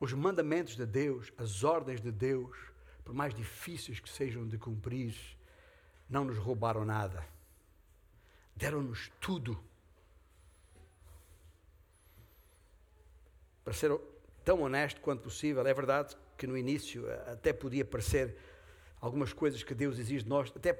Os 0.00 0.14
mandamentos 0.14 0.76
de 0.76 0.86
Deus, 0.86 1.30
as 1.36 1.62
ordens 1.62 2.00
de 2.00 2.10
Deus, 2.10 2.56
por 3.04 3.14
mais 3.14 3.34
difíceis 3.34 4.00
que 4.00 4.08
sejam 4.08 4.48
de 4.48 4.56
cumprir, 4.56 5.14
não 6.08 6.24
nos 6.24 6.38
roubaram 6.38 6.86
nada, 6.86 7.22
deram-nos 8.56 9.12
tudo. 9.20 9.62
Para 13.62 13.74
ser 13.74 13.94
tão 14.42 14.62
honesto 14.62 15.02
quanto 15.02 15.22
possível, 15.22 15.66
é 15.66 15.74
verdade 15.74 16.16
que 16.38 16.46
no 16.46 16.56
início 16.56 17.06
eh, 17.06 17.32
até 17.32 17.52
podia 17.52 17.84
parecer 17.84 18.34
algumas 19.02 19.34
coisas 19.34 19.62
que 19.62 19.74
Deus 19.74 19.98
exige 19.98 20.24
de 20.24 20.30
nós, 20.30 20.50
até 20.56 20.72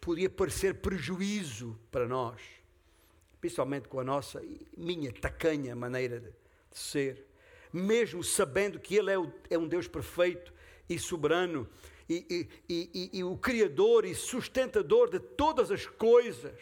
podia 0.00 0.30
parecer 0.30 0.80
prejuízo 0.80 1.76
para 1.90 2.06
nós, 2.06 2.40
principalmente 3.40 3.88
com 3.88 3.98
a 3.98 4.04
nossa 4.04 4.40
e 4.44 4.68
minha 4.76 5.12
tacanha 5.12 5.74
maneira 5.74 6.20
de, 6.20 6.30
de 6.30 6.78
ser, 6.78 7.26
mesmo 7.72 8.22
sabendo 8.22 8.78
que 8.78 8.96
Ele 8.96 9.10
é, 9.10 9.18
o, 9.18 9.32
é 9.48 9.56
um 9.56 9.66
Deus 9.66 9.88
perfeito 9.88 10.52
e 10.88 10.98
soberano 10.98 11.68
e, 12.08 12.48
e, 12.68 12.90
e, 12.92 13.10
e, 13.18 13.24
o 13.24 13.36
Criador 13.36 14.04
e 14.04 14.14
sustentador 14.14 15.08
de 15.08 15.18
todas 15.18 15.70
as 15.70 15.86
coisas, 15.86 16.60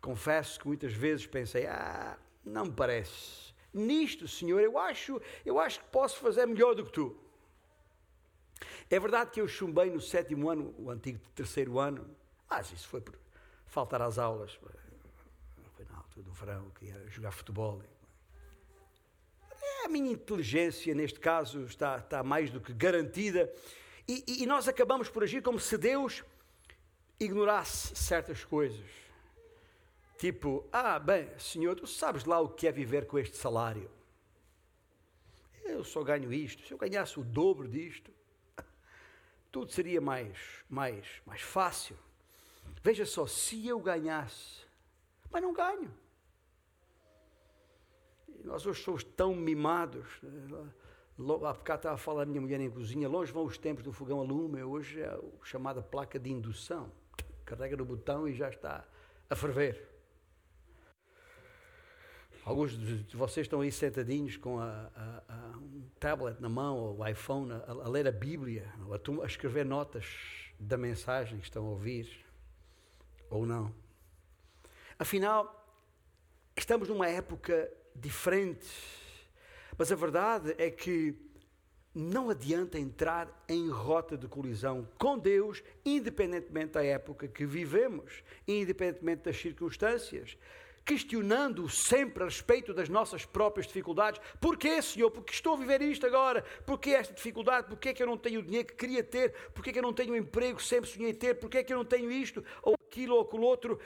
confesso 0.00 0.58
que 0.58 0.66
muitas 0.66 0.92
vezes 0.92 1.26
pensei, 1.26 1.66
ah, 1.66 2.18
não 2.44 2.66
me 2.66 2.72
parece. 2.72 3.54
Nisto, 3.72 4.26
Senhor, 4.26 4.60
eu 4.60 4.78
acho, 4.78 5.20
eu 5.44 5.60
acho 5.60 5.80
que 5.80 5.86
posso 5.86 6.18
fazer 6.18 6.46
melhor 6.46 6.74
do 6.74 6.84
que 6.84 6.92
tu. 6.92 7.16
É 8.90 8.98
verdade 8.98 9.30
que 9.30 9.40
eu 9.40 9.46
chumbei 9.46 9.90
no 9.90 10.00
sétimo 10.00 10.48
ano, 10.48 10.74
o 10.78 10.90
antigo 10.90 11.20
terceiro 11.34 11.78
ano, 11.78 12.08
mas 12.48 12.72
isso 12.72 12.88
foi 12.88 13.00
por 13.00 13.18
faltar 13.66 14.00
às 14.00 14.18
aulas. 14.18 14.54
Foi 15.74 15.84
na 15.90 15.98
altura 15.98 16.24
do 16.24 16.32
verão, 16.32 16.70
que 16.70 16.86
ia 16.86 17.06
jogar 17.08 17.32
futebol. 17.32 17.82
A 19.86 19.88
minha 19.88 20.10
inteligência, 20.10 20.92
neste 20.96 21.20
caso, 21.20 21.62
está, 21.62 21.98
está 21.98 22.20
mais 22.20 22.50
do 22.50 22.60
que 22.60 22.72
garantida. 22.72 23.48
E, 24.08 24.42
e 24.42 24.44
nós 24.44 24.66
acabamos 24.66 25.08
por 25.08 25.22
agir 25.22 25.40
como 25.44 25.60
se 25.60 25.78
Deus 25.78 26.24
ignorasse 27.20 27.94
certas 27.94 28.42
coisas. 28.42 28.84
Tipo, 30.18 30.68
ah, 30.72 30.98
bem, 30.98 31.30
senhor, 31.38 31.76
tu 31.76 31.86
sabes 31.86 32.24
lá 32.24 32.40
o 32.40 32.48
que 32.48 32.66
é 32.66 32.72
viver 32.72 33.06
com 33.06 33.16
este 33.16 33.36
salário? 33.36 33.88
Eu 35.64 35.84
só 35.84 36.02
ganho 36.02 36.32
isto. 36.32 36.66
Se 36.66 36.72
eu 36.72 36.78
ganhasse 36.78 37.20
o 37.20 37.22
dobro 37.22 37.68
disto, 37.68 38.10
tudo 39.52 39.70
seria 39.70 40.00
mais, 40.00 40.36
mais, 40.68 41.06
mais 41.24 41.42
fácil. 41.42 41.96
Veja 42.82 43.06
só, 43.06 43.24
se 43.24 43.68
eu 43.68 43.78
ganhasse, 43.78 44.66
mas 45.30 45.40
não 45.40 45.52
ganho. 45.52 45.94
Nós 48.46 48.64
hoje 48.64 48.80
somos 48.80 49.02
tão 49.02 49.34
mimados. 49.34 50.06
Há 51.18 51.52
bocado 51.52 51.80
estava 51.80 51.94
a 51.96 51.98
falar 51.98 52.22
a 52.22 52.26
minha 52.26 52.40
mulher 52.40 52.60
em 52.60 52.70
cozinha, 52.70 53.08
longe 53.08 53.32
vão 53.32 53.44
os 53.44 53.58
tempos 53.58 53.82
do 53.82 53.92
fogão 53.92 54.20
a 54.20 54.22
lume, 54.22 54.62
hoje 54.62 55.00
é 55.00 55.08
a 55.08 55.20
chamada 55.42 55.82
placa 55.82 56.16
de 56.16 56.30
indução. 56.30 56.92
Carrega 57.44 57.76
no 57.76 57.84
botão 57.84 58.28
e 58.28 58.32
já 58.32 58.48
está 58.48 58.86
a 59.28 59.34
ferver. 59.34 59.88
Alguns 62.44 62.78
de 62.78 63.16
vocês 63.16 63.46
estão 63.46 63.62
aí 63.62 63.72
sentadinhos 63.72 64.36
com 64.36 64.60
a, 64.60 64.92
a, 64.94 65.22
a, 65.28 65.56
um 65.58 65.90
tablet 65.98 66.40
na 66.40 66.48
mão, 66.48 66.76
ou 66.76 66.98
o 66.98 67.06
iPhone, 67.08 67.50
a, 67.50 67.88
ler 67.88 68.06
a 68.06 68.12
Bíblia, 68.12 68.72
a, 69.22 69.26
escrever 69.26 69.64
notas 69.64 70.06
da 70.60 70.76
mensagem 70.76 71.40
que 71.40 71.46
estão 71.46 71.66
a 71.66 71.70
ouvir, 71.70 72.24
ou 73.28 73.44
não. 73.44 73.74
Afinal, 74.96 75.66
estamos 76.56 76.88
numa 76.88 77.08
época 77.08 77.68
diferente, 78.00 78.66
mas 79.78 79.90
a 79.90 79.96
verdade 79.96 80.54
é 80.58 80.70
que 80.70 81.14
não 81.94 82.28
adianta 82.28 82.78
entrar 82.78 83.44
em 83.48 83.70
rota 83.70 84.18
de 84.18 84.28
colisão 84.28 84.86
com 84.98 85.18
Deus, 85.18 85.62
independentemente 85.84 86.72
da 86.72 86.84
época 86.84 87.26
que 87.26 87.46
vivemos, 87.46 88.22
independentemente 88.46 89.22
das 89.22 89.36
circunstâncias 89.38 90.36
questionando 90.86 91.68
sempre 91.68 92.22
a 92.22 92.26
respeito 92.26 92.72
das 92.72 92.88
nossas 92.88 93.24
próprias 93.24 93.66
dificuldades. 93.66 94.20
Porquê, 94.40 94.80
Senhor? 94.80 95.10
Porque 95.10 95.32
estou 95.32 95.54
a 95.54 95.56
viver 95.56 95.82
isto 95.82 96.06
agora? 96.06 96.44
Porquê 96.64 96.90
esta 96.90 97.12
dificuldade? 97.12 97.66
Porquê 97.66 97.88
é 97.88 97.92
que 97.92 98.00
eu 98.00 98.06
não 98.06 98.16
tenho 98.16 98.38
o 98.38 98.42
dinheiro 98.42 98.68
que 98.68 98.74
queria 98.74 99.02
ter? 99.02 99.32
Porquê 99.52 99.70
é 99.70 99.72
que 99.72 99.78
eu 99.80 99.82
não 99.82 99.92
tenho 99.92 100.12
o 100.12 100.16
emprego 100.16 100.58
que 100.58 100.64
sempre 100.64 100.88
sonhei 100.88 101.12
ter? 101.12 101.34
Porquê 101.34 101.58
é 101.58 101.64
que 101.64 101.72
eu 101.72 101.76
não 101.76 101.84
tenho 101.84 102.10
isto, 102.10 102.42
ou 102.62 102.76
aquilo, 102.88 103.16
ou 103.16 103.22
aquilo 103.22 103.42
outro? 103.42 103.80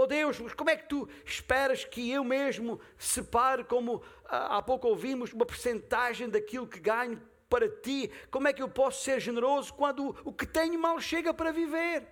Oh 0.00 0.06
Deus, 0.06 0.38
mas 0.38 0.54
como 0.54 0.70
é 0.70 0.76
que 0.76 0.88
tu 0.88 1.08
esperas 1.24 1.84
que 1.84 2.08
eu 2.08 2.22
mesmo 2.22 2.80
separe, 2.96 3.64
como 3.64 4.00
ah, 4.26 4.58
há 4.58 4.62
pouco 4.62 4.86
ouvimos, 4.86 5.32
uma 5.32 5.44
percentagem 5.44 6.28
daquilo 6.28 6.68
que 6.68 6.78
ganho 6.78 7.20
para 7.50 7.68
ti? 7.68 8.08
Como 8.30 8.46
é 8.46 8.52
que 8.52 8.62
eu 8.62 8.68
posso 8.68 9.02
ser 9.02 9.18
generoso 9.18 9.74
quando 9.74 10.16
o 10.24 10.32
que 10.32 10.46
tenho 10.46 10.78
mal 10.78 11.00
chega 11.00 11.34
para 11.34 11.50
viver? 11.50 12.06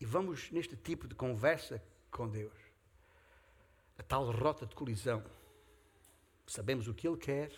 E 0.00 0.04
vamos 0.04 0.50
neste 0.50 0.76
tipo 0.76 1.06
de 1.06 1.14
conversa 1.14 1.80
com 2.10 2.28
Deus 2.28 2.58
a 3.96 4.02
tal 4.02 4.28
rota 4.32 4.66
de 4.66 4.74
colisão. 4.74 5.24
Sabemos 6.44 6.88
o 6.88 6.94
que 6.94 7.06
Ele 7.06 7.16
quer, 7.16 7.52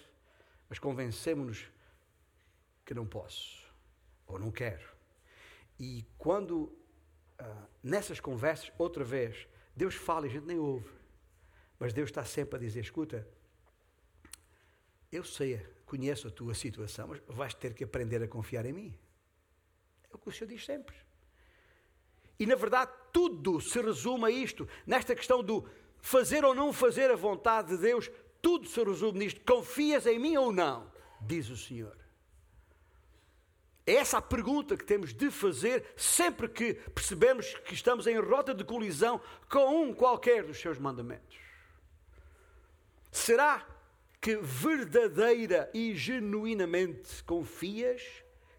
mas 0.68 0.78
convencemos-nos 0.78 1.70
que 2.84 2.92
não 2.92 3.06
posso 3.06 3.66
ou 4.26 4.38
não 4.38 4.50
quero. 4.50 4.86
E 5.80 6.04
quando 6.18 6.70
ah, 7.38 7.66
nessas 7.82 8.20
conversas, 8.20 8.72
outra 8.78 9.04
vez, 9.04 9.46
Deus 9.74 9.94
fala 9.94 10.26
e 10.26 10.30
a 10.30 10.32
gente 10.32 10.46
nem 10.46 10.58
ouve, 10.58 10.88
mas 11.78 11.92
Deus 11.92 12.08
está 12.08 12.24
sempre 12.24 12.56
a 12.56 12.58
dizer: 12.58 12.80
escuta, 12.80 13.26
eu 15.12 15.24
sei, 15.24 15.64
conheço 15.84 16.28
a 16.28 16.30
tua 16.30 16.54
situação, 16.54 17.08
mas 17.08 17.20
vais 17.28 17.54
ter 17.54 17.74
que 17.74 17.84
aprender 17.84 18.22
a 18.22 18.28
confiar 18.28 18.64
em 18.66 18.72
mim. 18.72 18.98
É 20.10 20.14
o 20.14 20.18
que 20.18 20.28
o 20.28 20.32
Senhor 20.32 20.48
diz 20.48 20.64
sempre. 20.64 20.96
E 22.38 22.46
na 22.46 22.54
verdade, 22.54 22.92
tudo 23.12 23.60
se 23.60 23.80
resume 23.80 24.24
a 24.26 24.30
isto, 24.30 24.68
nesta 24.86 25.14
questão 25.14 25.42
do 25.42 25.68
fazer 26.00 26.44
ou 26.44 26.54
não 26.54 26.72
fazer 26.72 27.10
a 27.10 27.16
vontade 27.16 27.68
de 27.68 27.78
Deus, 27.78 28.10
tudo 28.42 28.68
se 28.68 28.82
resume 28.82 29.20
nisto. 29.20 29.40
Confias 29.40 30.06
em 30.06 30.18
mim 30.18 30.36
ou 30.36 30.52
não? 30.52 30.90
Diz 31.20 31.48
o 31.48 31.56
Senhor. 31.56 32.05
É 33.86 33.94
essa 33.94 34.18
a 34.18 34.22
pergunta 34.22 34.76
que 34.76 34.84
temos 34.84 35.14
de 35.14 35.30
fazer 35.30 35.84
sempre 35.96 36.48
que 36.48 36.74
percebemos 36.74 37.54
que 37.64 37.72
estamos 37.72 38.06
em 38.08 38.18
rota 38.18 38.52
de 38.52 38.64
colisão 38.64 39.20
com 39.48 39.84
um 39.84 39.94
qualquer 39.94 40.42
dos 40.42 40.58
seus 40.58 40.76
mandamentos. 40.76 41.38
Será 43.12 43.64
que 44.20 44.36
verdadeira 44.36 45.70
e 45.72 45.94
genuinamente 45.94 47.22
confias 47.22 48.02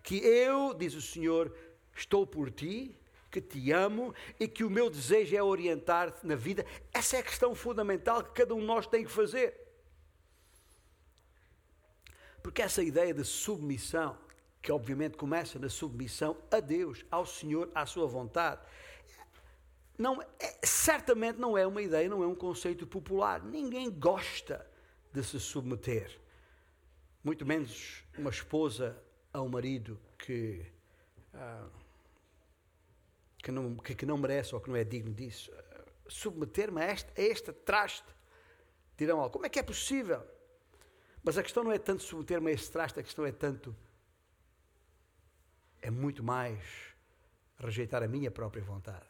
que 0.01 0.15
eu, 0.25 0.73
diz 0.73 0.93
o 0.93 1.01
Senhor, 1.01 1.53
estou 1.93 2.25
por 2.25 2.49
ti? 2.49 2.97
que 3.29 3.41
te 3.41 3.71
amo 3.71 4.15
e 4.39 4.47
que 4.47 4.63
o 4.63 4.69
meu 4.69 4.89
desejo 4.89 5.35
é 5.35 5.43
orientar-te 5.43 6.25
na 6.25 6.35
vida. 6.35 6.65
Essa 6.93 7.17
é 7.17 7.19
a 7.19 7.23
questão 7.23 7.53
fundamental 7.53 8.23
que 8.23 8.31
cada 8.31 8.55
um 8.55 8.59
de 8.59 8.65
nós 8.65 8.87
tem 8.87 9.03
que 9.03 9.11
fazer. 9.11 9.53
Porque 12.41 12.61
essa 12.61 12.81
ideia 12.81 13.13
de 13.13 13.25
submissão, 13.25 14.17
que 14.67 14.71
obviamente 14.73 15.15
começa 15.15 15.57
na 15.57 15.69
submissão 15.69 16.35
a 16.51 16.59
Deus, 16.59 17.05
ao 17.09 17.25
Senhor, 17.25 17.71
à 17.73 17.85
sua 17.85 18.05
vontade, 18.05 18.59
não, 19.97 20.21
é, 20.21 20.59
certamente 20.61 21.39
não 21.39 21.57
é 21.57 21.65
uma 21.65 21.81
ideia, 21.81 22.09
não 22.09 22.21
é 22.21 22.27
um 22.27 22.35
conceito 22.35 22.85
popular. 22.85 23.41
Ninguém 23.41 23.89
gosta 23.89 24.69
de 25.13 25.23
se 25.23 25.39
submeter. 25.39 26.19
Muito 27.23 27.45
menos 27.45 28.03
uma 28.17 28.29
esposa 28.29 29.01
a 29.31 29.41
um 29.41 29.47
marido 29.47 29.97
que. 30.17 30.65
Ah, 31.33 31.69
que 33.41 33.51
não, 33.53 33.77
que, 33.77 33.95
que 33.95 34.05
não 34.05 34.17
merece 34.17 34.53
ou 34.53 34.59
que 34.59 34.67
não 34.69 34.75
é 34.75 34.83
digno 34.83 35.13
disso. 35.13 35.49
Submeter-me 36.09 36.81
a 36.81 36.91
este, 36.91 37.09
a 37.17 37.23
este 37.23 37.53
traste. 37.53 38.13
Dirão, 38.97 39.29
como 39.29 39.45
é 39.45 39.49
que 39.49 39.59
é 39.59 39.63
possível? 39.63 40.21
Mas 41.23 41.37
a 41.37 41.43
questão 41.43 41.63
não 41.63 41.71
é 41.71 41.79
tanto 41.79 42.03
submeter-me 42.03 42.51
a 42.51 42.53
este 42.53 42.69
traste, 42.69 42.99
a 42.99 43.03
questão 43.03 43.25
é 43.25 43.31
tanto. 43.31 43.73
É 45.81 45.89
muito 45.89 46.23
mais 46.23 46.59
rejeitar 47.59 48.03
a 48.03 48.07
minha 48.07 48.31
própria 48.31 48.63
vontade. 48.63 49.05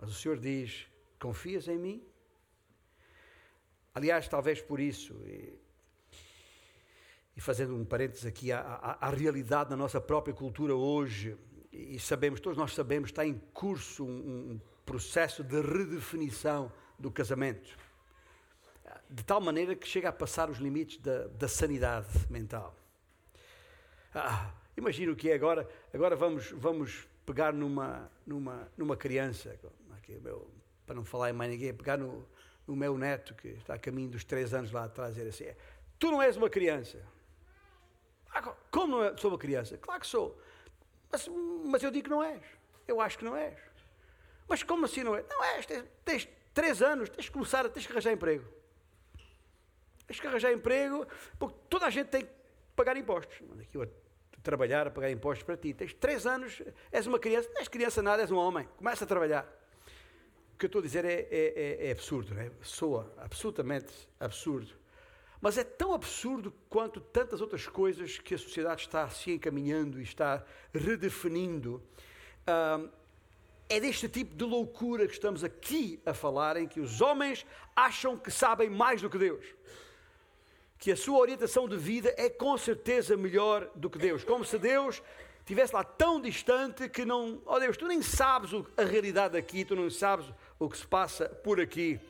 Mas 0.00 0.10
o 0.10 0.14
Senhor 0.14 0.38
diz: 0.38 0.86
confias 1.18 1.68
em 1.68 1.78
mim? 1.78 2.04
Aliás, 3.94 4.28
talvez 4.28 4.62
por 4.62 4.78
isso, 4.78 5.14
e, 5.26 5.58
e 7.36 7.40
fazendo 7.40 7.74
um 7.74 7.84
parênteses 7.84 8.24
aqui, 8.24 8.52
à, 8.52 8.60
à, 8.60 9.08
à 9.08 9.10
realidade 9.10 9.70
da 9.70 9.76
nossa 9.76 10.00
própria 10.00 10.32
cultura 10.32 10.74
hoje, 10.74 11.36
e 11.72 11.98
sabemos, 11.98 12.40
todos 12.40 12.56
nós 12.56 12.74
sabemos, 12.74 13.10
está 13.10 13.26
em 13.26 13.38
curso 13.52 14.04
um, 14.04 14.52
um 14.52 14.60
processo 14.84 15.42
de 15.44 15.60
redefinição 15.60 16.72
do 16.98 17.10
casamento. 17.10 17.76
De 19.08 19.24
tal 19.24 19.40
maneira 19.40 19.74
que 19.74 19.86
chega 19.86 20.08
a 20.08 20.12
passar 20.12 20.50
os 20.50 20.58
limites 20.58 20.98
da, 20.98 21.26
da 21.28 21.48
sanidade 21.48 22.08
mental. 22.28 22.76
Ah, 24.14 24.52
imagina 24.76 25.12
o 25.12 25.16
que 25.16 25.30
é 25.30 25.34
agora. 25.34 25.68
Agora 25.92 26.16
vamos, 26.16 26.50
vamos 26.52 27.08
pegar 27.26 27.52
numa, 27.52 28.10
numa, 28.26 28.68
numa 28.76 28.96
criança, 28.96 29.56
aqui, 29.96 30.18
meu, 30.18 30.50
para 30.86 30.94
não 30.94 31.04
falar 31.04 31.30
em 31.30 31.32
mais 31.32 31.50
ninguém, 31.50 31.72
pegar 31.72 31.96
no, 31.96 32.26
no 32.66 32.74
meu 32.74 32.96
neto, 32.98 33.34
que 33.34 33.48
está 33.48 33.74
a 33.74 33.78
caminho 33.78 34.10
dos 34.10 34.24
três 34.24 34.52
anos 34.52 34.72
lá 34.72 34.84
atrás, 34.84 35.16
e 35.16 35.22
assim: 35.22 35.46
Tu 35.98 36.10
não 36.10 36.20
és 36.20 36.36
uma 36.36 36.48
criança. 36.48 36.98
Ah, 38.32 38.42
como 38.70 39.02
não 39.02 39.18
sou 39.18 39.30
uma 39.30 39.38
criança? 39.38 39.76
Claro 39.76 40.00
que 40.00 40.06
sou. 40.06 40.40
Mas, 41.10 41.28
mas 41.66 41.82
eu 41.82 41.90
digo 41.90 42.04
que 42.04 42.10
não 42.10 42.22
és. 42.22 42.42
Eu 42.86 43.00
acho 43.00 43.18
que 43.18 43.24
não 43.24 43.36
és. 43.36 43.58
Mas 44.48 44.62
como 44.62 44.84
assim 44.84 45.02
não 45.02 45.14
és? 45.14 45.24
Não 45.28 45.44
és. 45.44 45.66
Tens, 45.66 45.84
tens 46.04 46.28
três 46.54 46.82
anos, 46.82 47.08
tens 47.08 47.26
que 47.26 47.32
começar, 47.32 47.68
tens 47.68 47.86
que 47.86 47.92
arranjar 47.92 48.12
emprego. 48.12 48.44
Tens 50.06 50.18
que 50.18 50.26
arranjar 50.26 50.52
emprego, 50.52 51.06
porque 51.38 51.56
toda 51.68 51.86
a 51.86 51.90
gente 51.90 52.08
tem 52.08 52.24
que 52.24 52.32
pagar 52.74 52.96
impostos. 52.96 53.36
Aqui 53.60 53.78
a 53.78 53.88
trabalhar, 54.42 54.86
a 54.86 54.90
pagar 54.90 55.10
impostos 55.10 55.44
para 55.44 55.56
ti. 55.56 55.74
Tens 55.74 55.94
três 55.94 56.26
anos, 56.26 56.62
és 56.90 57.06
uma 57.06 57.18
criança, 57.18 57.48
não 57.52 57.60
és 57.60 57.68
criança 57.68 58.02
nada, 58.02 58.22
és 58.22 58.30
um 58.30 58.36
homem. 58.36 58.68
Começa 58.76 59.04
a 59.04 59.06
trabalhar. 59.06 59.46
O 60.54 60.58
que 60.58 60.66
eu 60.66 60.68
estou 60.68 60.80
a 60.80 60.82
dizer 60.82 61.04
é, 61.04 61.28
é, 61.30 61.78
é, 61.80 61.86
é 61.88 61.90
absurdo, 61.92 62.38
é? 62.38 62.50
soa 62.62 63.12
absolutamente 63.18 63.92
absurdo. 64.18 64.74
Mas 65.40 65.56
é 65.56 65.64
tão 65.64 65.94
absurdo 65.94 66.52
quanto 66.68 67.00
tantas 67.00 67.40
outras 67.40 67.66
coisas 67.66 68.18
que 68.18 68.34
a 68.34 68.38
sociedade 68.38 68.82
está 68.82 69.08
se 69.08 69.32
encaminhando 69.32 69.98
e 69.98 70.02
está 70.02 70.44
redefinindo. 70.74 71.82
é 73.66 73.80
deste 73.80 74.06
tipo 74.06 74.34
de 74.34 74.44
loucura 74.44 75.06
que 75.06 75.14
estamos 75.14 75.42
aqui 75.42 75.98
a 76.04 76.12
falar, 76.12 76.58
em 76.58 76.68
que 76.68 76.78
os 76.78 77.00
homens 77.00 77.46
acham 77.74 78.18
que 78.18 78.30
sabem 78.30 78.68
mais 78.68 79.00
do 79.00 79.08
que 79.08 79.16
Deus. 79.16 79.46
Que 80.80 80.90
a 80.90 80.96
sua 80.96 81.18
orientação 81.18 81.68
de 81.68 81.76
vida 81.76 82.12
é 82.16 82.28
com 82.28 82.58
certeza 82.58 83.16
melhor 83.16 83.70
do 83.76 83.88
que 83.88 83.98
Deus. 83.98 84.24
Como 84.24 84.44
se 84.44 84.58
Deus 84.58 85.00
estivesse 85.40 85.74
lá 85.74 85.84
tão 85.84 86.20
distante 86.20 86.88
que 86.88 87.04
não. 87.04 87.40
Oh 87.46 87.60
Deus, 87.60 87.76
tu 87.76 87.86
nem 87.86 88.02
sabes 88.02 88.50
a 88.76 88.82
realidade 88.82 89.36
aqui, 89.36 89.64
tu 89.64 89.76
não 89.76 89.88
sabes 89.90 90.26
o 90.58 90.68
que 90.68 90.78
se 90.78 90.86
passa 90.86 91.28
por 91.28 91.60
aqui. 91.60 92.00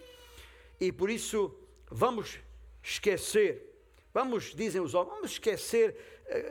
E 0.80 0.90
por 0.90 1.10
isso 1.10 1.54
vamos 1.90 2.38
esquecer. 2.82 3.66
Vamos, 4.14 4.54
dizem 4.54 4.80
os 4.80 4.94
homens, 4.94 5.14
vamos 5.14 5.32
esquecer 5.32 5.96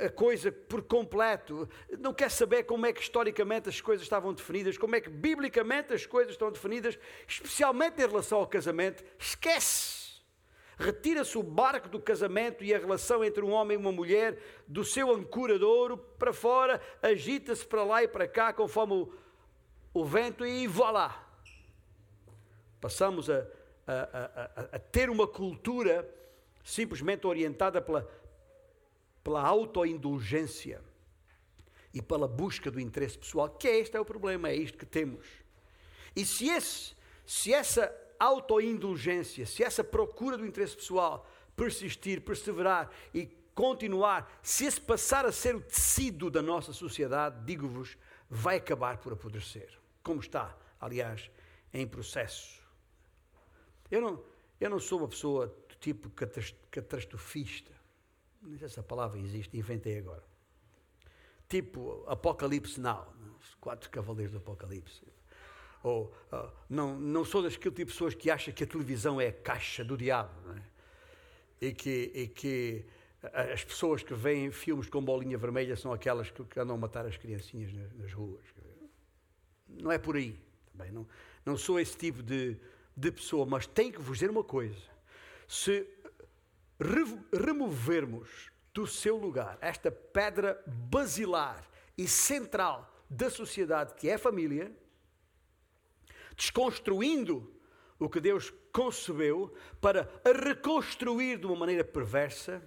a 0.05 0.09
coisa 0.09 0.51
por 0.51 0.81
completo, 0.81 1.67
não 1.99 2.13
quer 2.13 2.29
saber 2.29 2.63
como 2.63 2.85
é 2.85 2.91
que 2.91 3.01
historicamente 3.01 3.69
as 3.69 3.79
coisas 3.79 4.03
estavam 4.03 4.33
definidas, 4.33 4.77
como 4.77 4.95
é 4.95 5.01
que 5.01 5.09
biblicamente 5.09 5.93
as 5.93 6.05
coisas 6.05 6.33
estão 6.33 6.51
definidas, 6.51 6.99
especialmente 7.27 8.01
em 8.01 8.07
relação 8.07 8.39
ao 8.39 8.47
casamento, 8.47 9.03
esquece. 9.17 9.98
Retira-se 10.79 11.37
o 11.37 11.43
barco 11.43 11.89
do 11.89 11.99
casamento 11.99 12.63
e 12.63 12.73
a 12.73 12.79
relação 12.79 13.23
entre 13.23 13.43
um 13.43 13.51
homem 13.51 13.77
e 13.77 13.79
uma 13.79 13.91
mulher 13.91 14.41
do 14.65 14.83
seu 14.83 15.13
ancoradouro 15.13 15.97
para 15.97 16.31
fora, 16.31 16.81
agita-se 17.01 17.65
para 17.65 17.83
lá 17.83 18.01
e 18.01 18.07
para 18.07 18.27
cá 18.27 18.53
conforme 18.53 18.93
o, 18.93 19.13
o 19.93 20.05
vento 20.05 20.45
e 20.45 20.65
vá 20.67 20.89
lá. 20.89 21.29
Passamos 22.79 23.29
a, 23.29 23.45
a, 23.85 23.93
a, 23.93 24.75
a 24.77 24.79
ter 24.79 25.09
uma 25.09 25.27
cultura 25.27 26.09
simplesmente 26.63 27.27
orientada 27.27 27.81
pela 27.81 28.07
pela 29.29 29.41
autoindulgência 29.41 30.81
e 31.93 32.01
pela 32.01 32.27
busca 32.27 32.71
do 32.71 32.79
interesse 32.79 33.17
pessoal, 33.17 33.49
que 33.49 33.67
este 33.67 33.95
é 33.95 33.99
o 33.99 34.05
problema, 34.05 34.49
é 34.49 34.55
isto 34.55 34.77
que 34.77 34.85
temos. 34.85 35.25
E 36.15 36.25
se, 36.25 36.49
esse, 36.49 36.95
se 37.25 37.53
essa 37.53 37.95
autoindulgência, 38.19 39.45
se 39.45 39.63
essa 39.63 39.83
procura 39.83 40.37
do 40.37 40.45
interesse 40.45 40.75
pessoal 40.75 41.25
persistir, 41.55 42.21
perseverar 42.21 42.91
e 43.13 43.25
continuar, 43.55 44.39
se 44.41 44.65
esse 44.65 44.79
passar 44.79 45.25
a 45.25 45.31
ser 45.31 45.55
o 45.55 45.61
tecido 45.61 46.29
da 46.29 46.41
nossa 46.41 46.71
sociedade, 46.71 47.43
digo-vos, 47.45 47.97
vai 48.29 48.57
acabar 48.57 48.97
por 48.97 49.13
apodrecer. 49.13 49.77
Como 50.03 50.19
está, 50.21 50.55
aliás, 50.79 51.29
em 51.73 51.85
processo. 51.87 52.59
Eu 53.91 54.01
não, 54.01 54.23
eu 54.59 54.69
não 54.69 54.79
sou 54.79 54.99
uma 54.99 55.07
pessoa 55.07 55.47
do 55.47 55.75
tipo 55.75 56.09
catastrofista. 56.71 57.71
Não 58.41 58.51
sei 58.51 58.59
se 58.59 58.65
essa 58.65 58.83
palavra 58.83 59.19
existe, 59.19 59.57
inventei 59.57 59.97
agora. 59.97 60.23
Tipo 61.49 62.05
Apocalipse 62.07 62.79
Now, 62.79 63.11
né? 63.19 63.31
os 63.39 63.55
quatro 63.55 63.89
cavaleiros 63.89 64.31
do 64.31 64.37
Apocalipse. 64.37 65.03
Ou 65.83 66.13
uh, 66.31 66.51
não, 66.69 66.99
não 66.99 67.23
sou 67.23 67.41
daquele 67.41 67.59
tipo 67.59 67.75
de 67.75 67.85
pessoas 67.85 68.13
que 68.13 68.29
acham 68.29 68.53
que 68.53 68.63
a 68.63 68.67
televisão 68.67 69.19
é 69.19 69.27
a 69.27 69.33
caixa 69.33 69.83
do 69.83 69.97
diabo. 69.97 70.31
É? 70.55 70.61
E 71.67 71.73
que, 71.73 72.11
e 72.13 72.27
que 72.27 72.85
as 73.33 73.63
pessoas 73.63 74.01
que 74.01 74.13
veem 74.13 74.51
filmes 74.51 74.89
com 74.89 75.03
bolinha 75.03 75.37
vermelha 75.37 75.75
são 75.75 75.91
aquelas 75.91 76.29
que 76.31 76.59
andam 76.59 76.75
a 76.75 76.79
matar 76.79 77.05
as 77.05 77.17
criancinhas 77.17 77.73
nas, 77.73 77.93
nas 77.93 78.13
ruas. 78.13 78.43
Não 79.67 79.91
é 79.91 79.97
por 79.97 80.15
aí. 80.15 80.37
Também 80.71 80.91
não, 80.91 81.07
não 81.45 81.57
sou 81.57 81.79
esse 81.79 81.97
tipo 81.97 82.23
de, 82.23 82.57
de 82.95 83.11
pessoa, 83.11 83.45
mas 83.45 83.67
tenho 83.67 83.91
que 83.91 84.01
vos 84.01 84.17
dizer 84.17 84.29
uma 84.29 84.43
coisa. 84.43 84.81
Se 85.47 85.85
removermos 87.33 88.49
do 88.73 88.87
seu 88.87 89.17
lugar 89.17 89.57
esta 89.59 89.91
pedra 89.91 90.61
basilar 90.65 91.67
e 91.97 92.07
central 92.07 92.89
da 93.09 93.29
sociedade 93.29 93.93
que 93.95 94.09
é 94.09 94.13
a 94.13 94.19
família, 94.19 94.71
desconstruindo 96.39 97.53
o 97.99 98.09
que 98.09 98.21
Deus 98.21 98.51
concebeu 98.71 99.53
para 99.81 100.09
reconstruir 100.25 101.37
de 101.37 101.45
uma 101.45 101.55
maneira 101.57 101.83
perversa, 101.83 102.63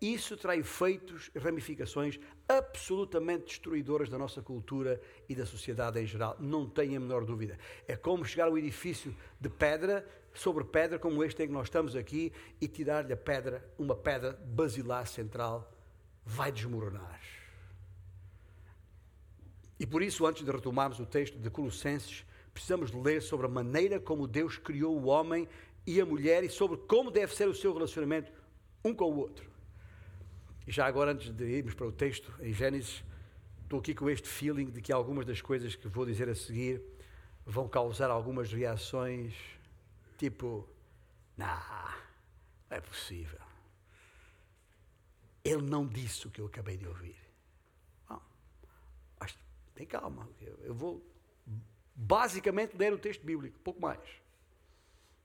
isso 0.00 0.34
terá 0.36 0.56
efeitos 0.56 1.30
e 1.34 1.38
ramificações 1.38 2.18
absolutamente 2.48 3.44
destruidoras 3.44 4.08
da 4.08 4.16
nossa 4.16 4.40
cultura 4.40 5.00
e 5.28 5.34
da 5.34 5.44
sociedade 5.44 6.00
em 6.00 6.06
geral, 6.06 6.36
não 6.40 6.68
tenha 6.68 6.96
a 6.96 7.00
menor 7.00 7.24
dúvida. 7.24 7.58
É 7.86 7.96
como 7.96 8.24
chegar 8.24 8.48
a 8.48 8.50
um 8.50 8.56
edifício 8.56 9.14
de 9.38 9.48
pedra 9.50 10.06
sobre 10.32 10.64
pedra 10.64 10.98
como 10.98 11.22
este 11.22 11.42
em 11.42 11.48
que 11.48 11.52
nós 11.52 11.66
estamos 11.66 11.94
aqui 11.94 12.32
e 12.60 12.66
tirar-lhe 12.66 13.12
a 13.12 13.16
pedra, 13.16 13.62
uma 13.78 13.94
pedra 13.94 14.32
basilar 14.44 15.06
central, 15.06 15.70
vai 16.24 16.50
desmoronar. 16.50 17.20
E 19.78 19.86
por 19.86 20.02
isso, 20.02 20.26
antes 20.26 20.42
de 20.44 20.50
retomarmos 20.50 20.98
o 20.98 21.06
texto 21.06 21.38
de 21.38 21.50
Colossenses, 21.50 22.24
precisamos 22.56 22.90
ler 22.92 23.22
sobre 23.22 23.46
a 23.46 23.48
maneira 23.48 24.00
como 24.00 24.26
Deus 24.26 24.58
criou 24.58 24.98
o 24.98 25.06
homem 25.06 25.48
e 25.86 26.00
a 26.00 26.06
mulher 26.06 26.42
e 26.42 26.48
sobre 26.48 26.76
como 26.76 27.10
deve 27.10 27.34
ser 27.34 27.48
o 27.48 27.54
seu 27.54 27.72
relacionamento 27.72 28.32
um 28.84 28.94
com 28.94 29.12
o 29.12 29.16
outro. 29.16 29.48
E 30.66 30.72
já 30.72 30.86
agora, 30.86 31.12
antes 31.12 31.30
de 31.30 31.44
irmos 31.44 31.74
para 31.74 31.86
o 31.86 31.92
texto, 31.92 32.32
em 32.40 32.52
Gênesis, 32.52 33.04
estou 33.62 33.78
aqui 33.78 33.94
com 33.94 34.10
este 34.10 34.28
feeling 34.28 34.70
de 34.70 34.80
que 34.80 34.92
algumas 34.92 35.24
das 35.24 35.40
coisas 35.40 35.76
que 35.76 35.86
vou 35.86 36.04
dizer 36.04 36.28
a 36.28 36.34
seguir 36.34 36.82
vão 37.44 37.68
causar 37.68 38.10
algumas 38.10 38.52
reações 38.52 39.34
Tipo, 40.16 40.66
não, 41.36 41.46
não 42.70 42.76
é 42.76 42.80
possível. 42.80 43.40
Ele 45.44 45.62
não 45.62 45.86
disse 45.86 46.26
o 46.26 46.30
que 46.30 46.40
eu 46.40 46.46
acabei 46.46 46.76
de 46.76 46.86
ouvir. 46.86 47.16
Bom, 48.08 48.20
mas 49.20 49.36
tem 49.74 49.86
calma, 49.86 50.28
eu 50.40 50.74
vou 50.74 51.04
basicamente 51.96 52.76
ler 52.76 52.92
o 52.92 52.98
texto 52.98 53.24
bíblico, 53.24 53.58
pouco 53.60 53.80
mais. 53.80 54.00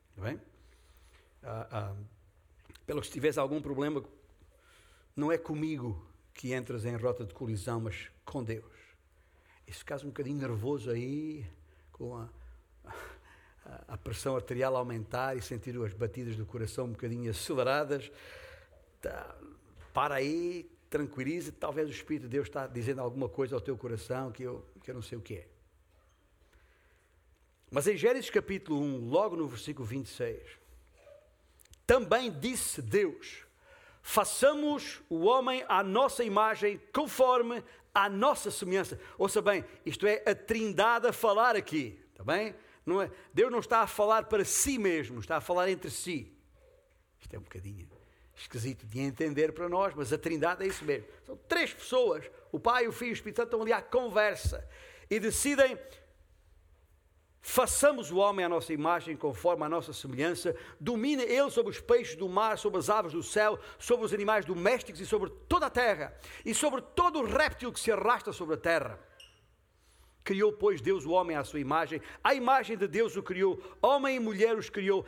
Está 0.09 0.21
bem? 0.23 0.41
Ah, 1.43 1.67
ah, 1.71 1.95
pelo 2.85 3.01
que 3.01 3.07
se 3.07 3.13
tivesse 3.13 3.39
algum 3.39 3.61
problema, 3.61 4.03
não 5.15 5.31
é 5.31 5.37
comigo 5.37 6.03
que 6.33 6.53
entras 6.53 6.85
em 6.85 6.95
rota 6.95 7.25
de 7.25 7.33
colisão, 7.33 7.81
mas 7.81 8.09
com 8.25 8.43
Deus. 8.43 8.71
E 9.67 9.73
se 9.73 9.79
ficares 9.79 10.03
um 10.03 10.07
bocadinho 10.07 10.37
nervoso 10.37 10.89
aí, 10.89 11.45
com 11.91 12.15
a 12.15 12.29
a 13.87 13.97
pressão 13.97 14.35
arterial 14.35 14.75
aumentar 14.75 15.37
e 15.37 15.41
sentir 15.41 15.79
as 15.81 15.93
batidas 15.93 16.35
do 16.35 16.45
coração 16.45 16.85
um 16.85 16.91
bocadinho 16.91 17.29
aceleradas, 17.29 18.11
tá, 19.01 19.35
para 19.93 20.15
aí, 20.15 20.69
tranquilize, 20.89 21.51
talvez 21.51 21.87
o 21.87 21.91
Espírito 21.91 22.23
de 22.23 22.29
Deus 22.29 22.47
está 22.47 22.67
dizendo 22.67 23.01
alguma 23.01 23.29
coisa 23.29 23.55
ao 23.55 23.61
teu 23.61 23.77
coração 23.77 24.31
que 24.31 24.43
eu, 24.43 24.65
que 24.83 24.89
eu 24.89 24.95
não 24.95 25.01
sei 25.01 25.17
o 25.17 25.21
que 25.21 25.35
é. 25.35 25.47
Mas 27.73 27.87
em 27.87 27.95
Gênesis 27.95 28.29
capítulo 28.29 28.81
1, 28.81 29.09
logo 29.09 29.37
no 29.37 29.47
versículo 29.47 29.87
26, 29.87 30.41
também 31.87 32.29
disse 32.29 32.81
Deus: 32.81 33.45
façamos 34.01 35.01
o 35.09 35.21
homem 35.21 35.63
à 35.69 35.81
nossa 35.81 36.21
imagem, 36.21 36.81
conforme 36.93 37.63
a 37.93 38.09
nossa 38.09 38.51
semelhança. 38.51 38.99
Ouça 39.17 39.41
bem, 39.41 39.63
isto 39.85 40.05
é 40.05 40.21
a 40.25 40.35
trindade 40.35 41.07
a 41.07 41.13
falar 41.13 41.55
aqui, 41.55 41.97
está 42.11 42.25
bem? 42.25 42.53
Não 42.85 43.01
é, 43.01 43.09
Deus 43.33 43.49
não 43.49 43.59
está 43.59 43.79
a 43.79 43.87
falar 43.87 44.25
para 44.25 44.43
si 44.43 44.77
mesmo, 44.77 45.21
está 45.21 45.37
a 45.37 45.41
falar 45.41 45.69
entre 45.69 45.89
si. 45.89 46.29
Isto 47.21 47.35
é 47.35 47.39
um 47.39 47.43
bocadinho 47.43 47.89
esquisito 48.35 48.85
de 48.85 48.99
entender 48.99 49.53
para 49.53 49.69
nós, 49.69 49.93
mas 49.95 50.11
a 50.11 50.17
Trindade 50.17 50.63
é 50.63 50.67
isso 50.67 50.83
mesmo. 50.83 51.07
São 51.25 51.37
três 51.47 51.73
pessoas, 51.73 52.29
o 52.51 52.59
Pai, 52.59 52.85
o 52.85 52.91
Filho 52.91 53.09
e 53.09 53.11
o 53.11 53.13
Espírito 53.13 53.37
Santo, 53.37 53.47
estão 53.47 53.61
ali 53.61 53.71
à 53.71 53.81
conversa 53.81 54.67
e 55.09 55.21
decidem 55.21 55.77
Façamos 57.41 58.11
o 58.11 58.17
homem 58.17 58.45
à 58.45 58.49
nossa 58.49 58.71
imagem, 58.71 59.17
conforme 59.17 59.63
a 59.63 59.69
nossa 59.69 59.91
semelhança. 59.91 60.55
Domine 60.79 61.23
ele 61.23 61.49
sobre 61.49 61.71
os 61.71 61.81
peixes 61.81 62.15
do 62.15 62.29
mar, 62.29 62.57
sobre 62.57 62.77
as 62.77 62.89
aves 62.89 63.13
do 63.13 63.23
céu, 63.23 63.59
sobre 63.79 64.05
os 64.05 64.13
animais 64.13 64.45
domésticos 64.45 65.01
e 65.01 65.07
sobre 65.07 65.31
toda 65.49 65.65
a 65.65 65.69
terra, 65.69 66.15
e 66.45 66.53
sobre 66.53 66.81
todo 66.81 67.19
o 67.19 67.25
réptil 67.25 67.73
que 67.73 67.79
se 67.79 67.91
arrasta 67.91 68.31
sobre 68.31 68.55
a 68.55 68.57
terra. 68.59 68.99
Criou, 70.23 70.53
pois, 70.53 70.81
Deus 70.81 71.03
o 71.03 71.11
homem 71.11 71.35
à 71.35 71.43
sua 71.43 71.59
imagem, 71.59 71.99
a 72.23 72.35
imagem 72.35 72.77
de 72.77 72.87
Deus 72.87 73.15
o 73.17 73.23
criou, 73.23 73.59
homem 73.81 74.17
e 74.17 74.19
mulher 74.19 74.55
os 74.55 74.69
criou. 74.69 75.03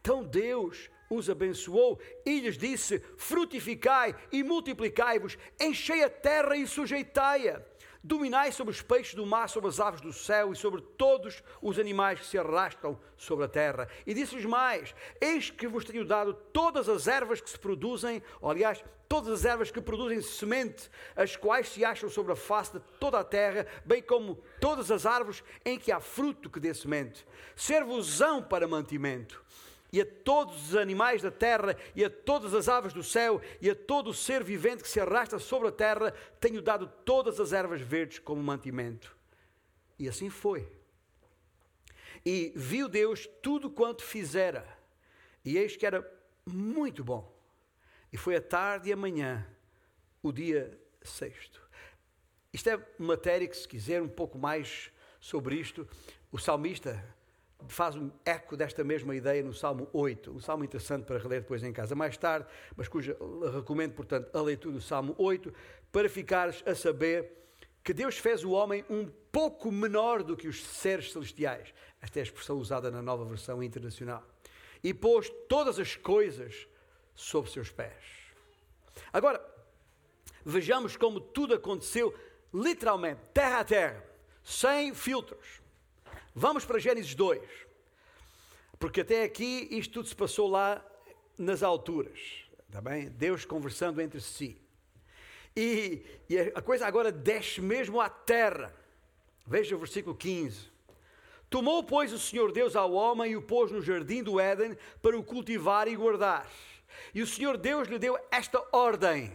Então 0.00 0.24
Deus 0.24 0.90
os 1.08 1.30
abençoou 1.30 2.00
e 2.26 2.40
lhes 2.40 2.58
disse: 2.58 2.98
Frutificai 3.16 4.16
e 4.32 4.42
multiplicai-vos, 4.42 5.38
enchei 5.60 6.02
a 6.02 6.10
terra 6.10 6.56
e 6.56 6.66
sujeitai-a. 6.66 7.62
Dominai 8.02 8.52
sobre 8.52 8.72
os 8.72 8.80
peixes 8.80 9.14
do 9.14 9.26
mar, 9.26 9.48
sobre 9.48 9.68
as 9.68 9.80
aves 9.80 10.00
do 10.00 10.12
céu 10.12 10.52
e 10.52 10.56
sobre 10.56 10.80
todos 10.80 11.42
os 11.60 11.78
animais 11.78 12.20
que 12.20 12.26
se 12.26 12.38
arrastam 12.38 12.98
sobre 13.16 13.44
a 13.44 13.48
terra. 13.48 13.88
E 14.06 14.14
disse-lhes 14.14 14.44
mais: 14.44 14.94
Eis 15.20 15.50
que 15.50 15.66
vos 15.66 15.84
tenho 15.84 16.04
dado 16.04 16.32
todas 16.52 16.88
as 16.88 17.08
ervas 17.08 17.40
que 17.40 17.50
se 17.50 17.58
produzem, 17.58 18.22
ou, 18.40 18.50
aliás, 18.50 18.84
todas 19.08 19.32
as 19.32 19.44
ervas 19.44 19.70
que 19.70 19.80
produzem 19.80 20.20
semente, 20.20 20.88
as 21.16 21.34
quais 21.34 21.68
se 21.68 21.84
acham 21.84 22.08
sobre 22.08 22.32
a 22.32 22.36
face 22.36 22.74
de 22.74 22.80
toda 23.00 23.18
a 23.18 23.24
terra, 23.24 23.66
bem 23.84 24.02
como 24.02 24.38
todas 24.60 24.90
as 24.90 25.04
árvores 25.04 25.42
em 25.64 25.78
que 25.78 25.90
há 25.90 25.98
fruto 25.98 26.50
que 26.50 26.60
dê 26.60 26.72
semente. 26.74 27.26
Servosão 27.56 28.42
para 28.42 28.68
mantimento 28.68 29.42
e 29.92 30.00
a 30.00 30.06
todos 30.06 30.68
os 30.68 30.76
animais 30.76 31.22
da 31.22 31.30
terra, 31.30 31.76
e 31.94 32.04
a 32.04 32.10
todas 32.10 32.54
as 32.54 32.68
aves 32.68 32.92
do 32.92 33.02
céu, 33.02 33.40
e 33.60 33.70
a 33.70 33.74
todo 33.74 34.10
o 34.10 34.14
ser 34.14 34.44
vivente 34.44 34.82
que 34.82 34.88
se 34.88 35.00
arrasta 35.00 35.38
sobre 35.38 35.68
a 35.68 35.72
terra, 35.72 36.12
tenho 36.40 36.60
dado 36.60 36.86
todas 37.04 37.40
as 37.40 37.52
ervas 37.52 37.80
verdes 37.80 38.18
como 38.18 38.42
mantimento. 38.42 39.16
E 39.98 40.08
assim 40.08 40.28
foi. 40.28 40.70
E 42.24 42.52
viu 42.54 42.88
Deus 42.88 43.26
tudo 43.42 43.70
quanto 43.70 44.02
fizera, 44.02 44.66
e 45.44 45.56
eis 45.56 45.76
que 45.76 45.86
era 45.86 46.06
muito 46.44 47.02
bom. 47.02 47.34
E 48.12 48.16
foi 48.16 48.36
a 48.36 48.42
tarde 48.42 48.90
e 48.90 48.92
a 48.92 48.96
manhã, 48.96 49.46
o 50.22 50.32
dia 50.32 50.78
sexto. 51.02 51.60
Isto 52.52 52.70
é 52.70 52.86
matéria 52.98 53.46
que, 53.46 53.56
se 53.56 53.68
quiser 53.68 54.02
um 54.02 54.08
pouco 54.08 54.38
mais 54.38 54.90
sobre 55.20 55.56
isto, 55.56 55.88
o 56.30 56.38
salmista 56.38 57.02
faz 57.66 57.96
um 57.96 58.10
eco 58.24 58.56
desta 58.56 58.84
mesma 58.84 59.16
ideia 59.16 59.42
no 59.42 59.52
Salmo 59.52 59.88
8, 59.92 60.30
um 60.30 60.40
salmo 60.40 60.64
interessante 60.64 61.04
para 61.04 61.18
reler 61.18 61.40
depois 61.40 61.62
em 61.62 61.72
casa 61.72 61.94
mais 61.94 62.16
tarde, 62.16 62.46
mas 62.76 62.86
cuja 62.86 63.16
recomendo, 63.52 63.94
portanto, 63.94 64.34
a 64.36 64.40
leitura 64.40 64.74
do 64.74 64.80
Salmo 64.80 65.14
8, 65.18 65.52
para 65.90 66.08
ficares 66.08 66.62
a 66.66 66.74
saber 66.74 67.32
que 67.82 67.92
Deus 67.92 68.18
fez 68.18 68.44
o 68.44 68.50
homem 68.50 68.84
um 68.88 69.10
pouco 69.32 69.72
menor 69.72 70.22
do 70.22 70.36
que 70.36 70.46
os 70.46 70.62
seres 70.64 71.12
celestiais. 71.12 71.72
Esta 72.00 72.18
é 72.18 72.20
a 72.20 72.24
expressão 72.24 72.58
usada 72.58 72.90
na 72.90 73.02
nova 73.02 73.24
versão 73.24 73.62
internacional. 73.62 74.22
E 74.82 74.94
pôs 74.94 75.30
todas 75.48 75.78
as 75.78 75.96
coisas 75.96 76.68
sob 77.14 77.50
seus 77.50 77.70
pés. 77.70 78.04
Agora, 79.12 79.44
vejamos 80.44 80.96
como 80.96 81.20
tudo 81.20 81.54
aconteceu 81.54 82.14
literalmente, 82.52 83.20
terra 83.34 83.60
a 83.60 83.64
terra, 83.64 84.04
sem 84.44 84.94
filtros. 84.94 85.60
Vamos 86.34 86.64
para 86.64 86.78
Gênesis 86.78 87.14
2, 87.14 87.42
porque 88.78 89.00
até 89.00 89.24
aqui 89.24 89.68
isto 89.70 89.94
tudo 89.94 90.08
se 90.08 90.14
passou 90.14 90.48
lá 90.48 90.84
nas 91.36 91.62
alturas, 91.62 92.18
está 92.66 92.80
bem? 92.80 93.08
Deus 93.08 93.44
conversando 93.44 94.00
entre 94.00 94.20
si. 94.20 94.60
E, 95.56 96.02
e 96.28 96.38
a 96.38 96.62
coisa 96.62 96.86
agora 96.86 97.10
desce 97.10 97.60
mesmo 97.60 98.00
à 98.00 98.08
terra. 98.08 98.72
Veja 99.46 99.74
o 99.74 99.78
versículo 99.78 100.14
15. 100.14 100.70
Tomou, 101.50 101.82
pois, 101.82 102.12
o 102.12 102.18
Senhor 102.18 102.52
Deus 102.52 102.76
ao 102.76 102.92
homem 102.92 103.32
e 103.32 103.36
o 103.36 103.42
pôs 103.42 103.72
no 103.72 103.80
jardim 103.80 104.22
do 104.22 104.38
Éden 104.38 104.76
para 105.00 105.18
o 105.18 105.24
cultivar 105.24 105.88
e 105.88 105.96
guardar. 105.96 106.48
E 107.14 107.22
o 107.22 107.26
Senhor 107.26 107.56
Deus 107.56 107.88
lhe 107.88 107.98
deu 107.98 108.18
esta 108.30 108.62
ordem: 108.70 109.32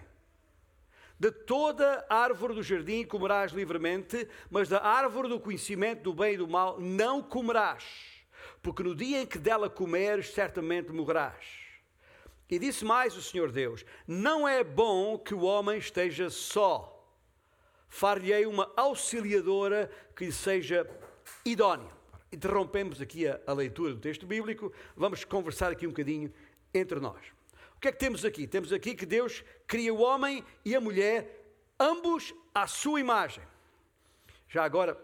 de 1.24 1.32
toda 1.32 2.06
árvore 2.10 2.54
do 2.54 2.62
jardim 2.62 3.06
comerás 3.06 3.54
livremente, 3.54 4.28
mas 4.50 4.68
da 4.68 4.84
árvore 4.84 5.30
do 5.30 5.40
conhecimento 5.40 6.04
do 6.04 6.14
bem 6.14 6.34
e 6.34 6.38
do 6.38 6.50
mal 6.50 6.82
não 6.82 7.24
comerás, 7.24 7.86
porque 8.62 8.84
no 8.84 8.94
dia 8.94 9.22
em 9.22 9.26
que 9.26 9.40
dela 9.40 9.70
comeres, 9.70 10.34
certamente 10.34 10.92
morrerás. 10.92 11.46
E 12.50 12.60
disse 12.60 12.84
mais 12.84 13.16
o 13.16 13.22
Senhor 13.22 13.54
Deus: 13.54 13.86
Não 14.06 14.46
é 14.46 14.66
bom 14.66 15.18
que 15.18 15.34
o 15.34 15.44
homem 15.44 15.78
esteja 15.78 16.30
só. 16.30 16.90
Far-lhe-ei 17.88 18.46
uma 18.46 18.70
auxiliadora 18.76 19.90
que 20.14 20.26
lhe 20.26 20.32
seja 20.32 20.86
idónea. 21.46 21.92
Interrompemos 22.34 23.00
aqui 23.00 23.30
a, 23.30 23.40
a 23.48 23.54
leitura 23.54 23.94
do 23.94 24.00
texto 24.02 24.28
bíblico, 24.28 24.74
vamos 24.94 25.24
conversar 25.24 25.72
aqui 25.72 25.88
um 25.88 25.92
bocadinho 25.92 26.34
entre 26.74 27.00
nós 27.00 27.33
que 27.84 27.90
é 27.90 27.92
que 27.92 28.00
temos 28.00 28.24
aqui? 28.24 28.48
Temos 28.48 28.72
aqui 28.72 28.96
que 28.96 29.06
Deus 29.06 29.44
cria 29.68 29.94
o 29.94 30.00
homem 30.00 30.42
e 30.64 30.74
a 30.74 30.80
mulher, 30.80 31.46
ambos 31.78 32.34
à 32.56 32.66
sua 32.66 32.98
imagem. 32.98 33.44
Já 34.48 34.64
agora, 34.64 34.98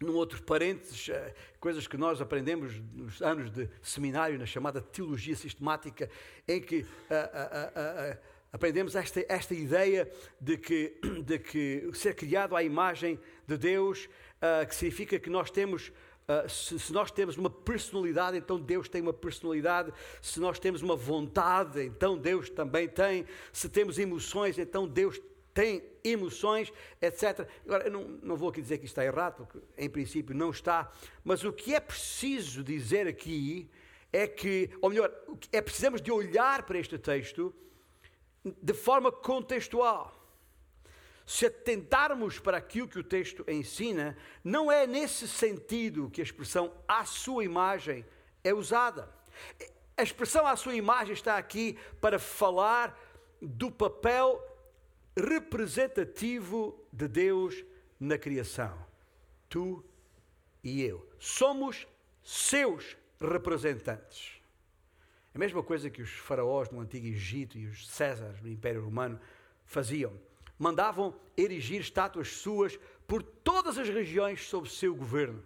num 0.00 0.16
outro 0.16 0.42
parênteses, 0.42 1.08
eh, 1.08 1.32
coisas 1.60 1.86
que 1.86 1.96
nós 1.96 2.20
aprendemos 2.20 2.80
nos 2.92 3.22
anos 3.22 3.48
de 3.52 3.70
seminário, 3.80 4.40
na 4.40 4.46
chamada 4.46 4.80
teologia 4.80 5.36
sistemática, 5.36 6.10
em 6.48 6.60
que 6.60 6.80
uh, 6.80 6.84
uh, 6.84 8.14
uh, 8.14 8.18
aprendemos 8.52 8.96
esta, 8.96 9.24
esta 9.28 9.54
ideia 9.54 10.10
de 10.40 10.56
que, 10.56 11.00
de 11.22 11.38
que 11.38 11.90
ser 11.94 12.16
criado 12.16 12.56
à 12.56 12.62
imagem 12.64 13.20
de 13.46 13.56
Deus, 13.56 14.08
ah, 14.42 14.64
que 14.64 14.74
significa 14.74 15.18
que 15.18 15.28
nós 15.28 15.50
temos 15.50 15.92
Uh, 16.30 16.48
se, 16.48 16.78
se, 16.78 16.92
nós 16.92 17.10
temos 17.10 17.36
uma 17.36 17.50
personalidade, 17.50 18.36
então 18.36 18.60
Deus 18.60 18.88
tem 18.88 19.02
uma 19.02 19.12
personalidade. 19.12 19.92
Se 20.22 20.38
nós 20.38 20.60
temos 20.60 20.80
uma 20.80 20.94
vontade, 20.94 21.82
então 21.82 22.16
Deus 22.16 22.48
também 22.48 22.88
tem. 22.88 23.26
Se 23.52 23.68
temos 23.68 23.98
emoções, 23.98 24.56
então 24.56 24.86
Deus 24.86 25.20
tem 25.52 25.82
emoções, 26.04 26.72
etc. 27.02 27.48
Agora, 27.64 27.84
eu 27.88 27.90
não, 27.90 28.04
não 28.22 28.36
vou 28.36 28.50
aqui 28.50 28.62
dizer 28.62 28.78
que 28.78 28.84
está 28.84 29.04
errado, 29.04 29.38
porque 29.38 29.58
em 29.76 29.90
princípio 29.90 30.32
não 30.32 30.50
está. 30.50 30.92
Mas 31.24 31.42
o 31.42 31.52
que 31.52 31.74
é 31.74 31.80
preciso 31.80 32.62
dizer 32.62 33.08
aqui 33.08 33.68
é 34.12 34.28
que, 34.28 34.70
ou 34.80 34.90
melhor, 34.90 35.12
é 35.50 35.60
precisamos 35.60 36.00
de 36.00 36.12
olhar 36.12 36.62
para 36.62 36.78
este 36.78 36.96
texto 36.96 37.52
de 38.44 38.72
forma 38.72 39.10
contextual 39.10 40.19
se 41.30 41.46
atentarmos 41.46 42.40
para 42.40 42.56
aquilo 42.56 42.88
que 42.88 42.98
o 42.98 43.04
texto 43.04 43.44
ensina, 43.46 44.16
não 44.42 44.70
é 44.70 44.84
nesse 44.84 45.28
sentido 45.28 46.10
que 46.10 46.20
a 46.20 46.24
expressão 46.24 46.74
à 46.88 47.04
sua 47.04 47.44
imagem 47.44 48.04
é 48.42 48.52
usada. 48.52 49.08
A 49.96 50.02
expressão 50.02 50.44
à 50.44 50.56
sua 50.56 50.74
imagem 50.74 51.12
está 51.12 51.38
aqui 51.38 51.78
para 52.00 52.18
falar 52.18 52.98
do 53.40 53.70
papel 53.70 54.42
representativo 55.16 56.76
de 56.92 57.06
Deus 57.06 57.64
na 58.00 58.18
criação. 58.18 58.76
Tu 59.48 59.84
e 60.64 60.82
eu. 60.82 61.08
Somos 61.16 61.86
seus 62.24 62.96
representantes. 63.20 64.42
A 65.32 65.38
mesma 65.38 65.62
coisa 65.62 65.90
que 65.90 66.02
os 66.02 66.10
faraós 66.10 66.70
no 66.70 66.80
Antigo 66.80 67.06
Egito 67.06 67.56
e 67.56 67.68
os 67.68 67.88
Césares 67.88 68.42
no 68.42 68.48
Império 68.48 68.84
Romano 68.84 69.20
faziam 69.64 70.12
mandavam 70.60 71.18
erigir 71.34 71.80
estátuas 71.80 72.28
suas 72.36 72.78
por 73.06 73.22
todas 73.22 73.78
as 73.78 73.88
regiões 73.88 74.46
sob 74.46 74.68
seu 74.68 74.94
governo. 74.94 75.42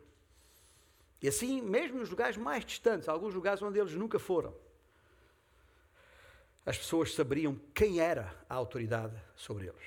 E 1.23 1.29
assim, 1.29 1.63
mesmo 1.63 2.01
nos 2.01 2.11
lugares 2.11 2.37
mais 2.37 2.65
distantes, 2.65 3.09
alguns 3.09 3.33
lugares 3.33 3.63
onde 3.63 3.79
eles 3.79 3.95
nunca 3.95 4.19
foram, 4.19 4.53
as 6.67 6.77
pessoas 6.77 7.15
saberiam 7.15 7.57
quem 7.73 8.01
era 8.01 8.35
a 8.51 8.57
autoridade 8.57 9.15
sobre 9.37 9.69
eles. 9.69 9.85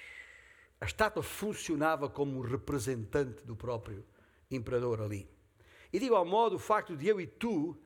A 0.80 0.86
estátua 0.86 1.22
funcionava 1.22 2.08
como 2.10 2.40
representante 2.40 3.44
do 3.44 3.56
próprio 3.56 4.06
imperador 4.50 5.02
ali. 5.02 5.30
E 5.92 6.00
digo 6.00 6.16
ao 6.16 6.26
modo 6.26 6.56
o 6.56 6.60
facto 6.60 6.96
de 6.96 7.06
eu 7.06 7.20
e 7.20 7.28
tu 7.28 7.78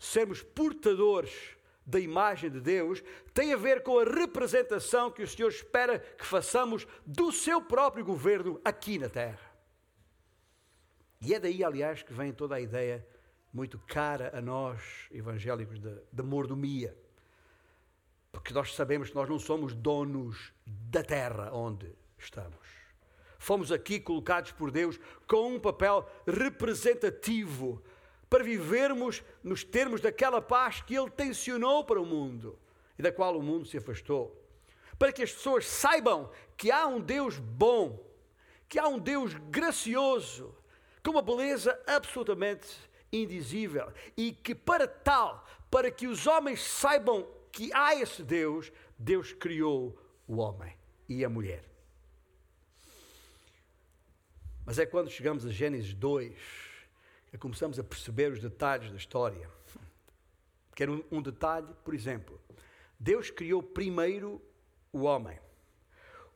sermos 0.00 0.42
portadores 0.42 1.56
da 1.88 1.98
imagem 1.98 2.50
de 2.50 2.60
Deus 2.60 3.02
tem 3.32 3.54
a 3.54 3.56
ver 3.56 3.82
com 3.82 3.98
a 3.98 4.04
representação 4.04 5.10
que 5.10 5.22
o 5.22 5.26
Senhor 5.26 5.48
espera 5.48 5.98
que 5.98 6.24
façamos 6.24 6.86
do 7.06 7.32
seu 7.32 7.62
próprio 7.62 8.04
governo 8.04 8.60
aqui 8.62 8.98
na 8.98 9.08
terra. 9.08 9.48
E 11.18 11.32
é 11.32 11.40
daí, 11.40 11.64
aliás, 11.64 12.02
que 12.02 12.12
vem 12.12 12.30
toda 12.30 12.56
a 12.56 12.60
ideia 12.60 13.04
muito 13.50 13.78
cara 13.78 14.30
a 14.36 14.42
nós, 14.42 14.82
evangélicos, 15.10 15.78
de, 15.80 15.98
de 16.12 16.22
mordomia. 16.22 16.94
Porque 18.30 18.52
nós 18.52 18.74
sabemos 18.74 19.08
que 19.08 19.14
nós 19.14 19.28
não 19.28 19.38
somos 19.38 19.74
donos 19.74 20.52
da 20.66 21.02
terra 21.02 21.50
onde 21.54 21.90
estamos. 22.18 22.68
Fomos 23.38 23.72
aqui 23.72 23.98
colocados 23.98 24.52
por 24.52 24.70
Deus 24.70 25.00
com 25.26 25.54
um 25.54 25.58
papel 25.58 26.06
representativo 26.26 27.82
para 28.28 28.44
vivermos 28.44 29.22
nos 29.42 29.64
termos 29.64 30.00
daquela 30.00 30.40
paz 30.40 30.80
que 30.80 30.94
Ele 30.94 31.10
tensionou 31.10 31.84
para 31.84 32.00
o 32.00 32.06
mundo 32.06 32.58
e 32.98 33.02
da 33.02 33.12
qual 33.12 33.36
o 33.38 33.42
mundo 33.42 33.66
se 33.66 33.78
afastou. 33.78 34.36
Para 34.98 35.12
que 35.12 35.22
as 35.22 35.32
pessoas 35.32 35.66
saibam 35.66 36.30
que 36.56 36.70
há 36.70 36.86
um 36.86 37.00
Deus 37.00 37.38
bom, 37.38 38.04
que 38.68 38.78
há 38.78 38.88
um 38.88 38.98
Deus 38.98 39.32
gracioso, 39.50 40.54
com 41.02 41.12
uma 41.12 41.22
beleza 41.22 41.80
absolutamente 41.86 42.68
indizível 43.12 43.90
e 44.16 44.32
que, 44.32 44.54
para 44.54 44.86
tal, 44.86 45.46
para 45.70 45.90
que 45.90 46.06
os 46.06 46.26
homens 46.26 46.60
saibam 46.62 47.26
que 47.50 47.72
há 47.72 47.94
esse 47.94 48.22
Deus, 48.22 48.70
Deus 48.98 49.32
criou 49.32 49.98
o 50.26 50.36
homem 50.36 50.76
e 51.08 51.24
a 51.24 51.28
mulher. 51.28 51.64
Mas 54.66 54.78
é 54.78 54.84
quando 54.84 55.10
chegamos 55.10 55.46
a 55.46 55.50
Gênesis 55.50 55.94
2 55.94 56.34
e 56.34 56.67
começamos 57.36 57.78
a 57.78 57.84
perceber 57.84 58.32
os 58.32 58.40
detalhes 58.40 58.90
da 58.90 58.96
história. 58.96 59.50
Quero 60.74 61.04
um, 61.10 61.18
um 61.18 61.22
detalhe, 61.22 61.68
por 61.84 61.92
exemplo. 61.92 62.40
Deus 62.98 63.30
criou 63.30 63.62
primeiro 63.62 64.40
o 64.92 65.02
homem. 65.02 65.38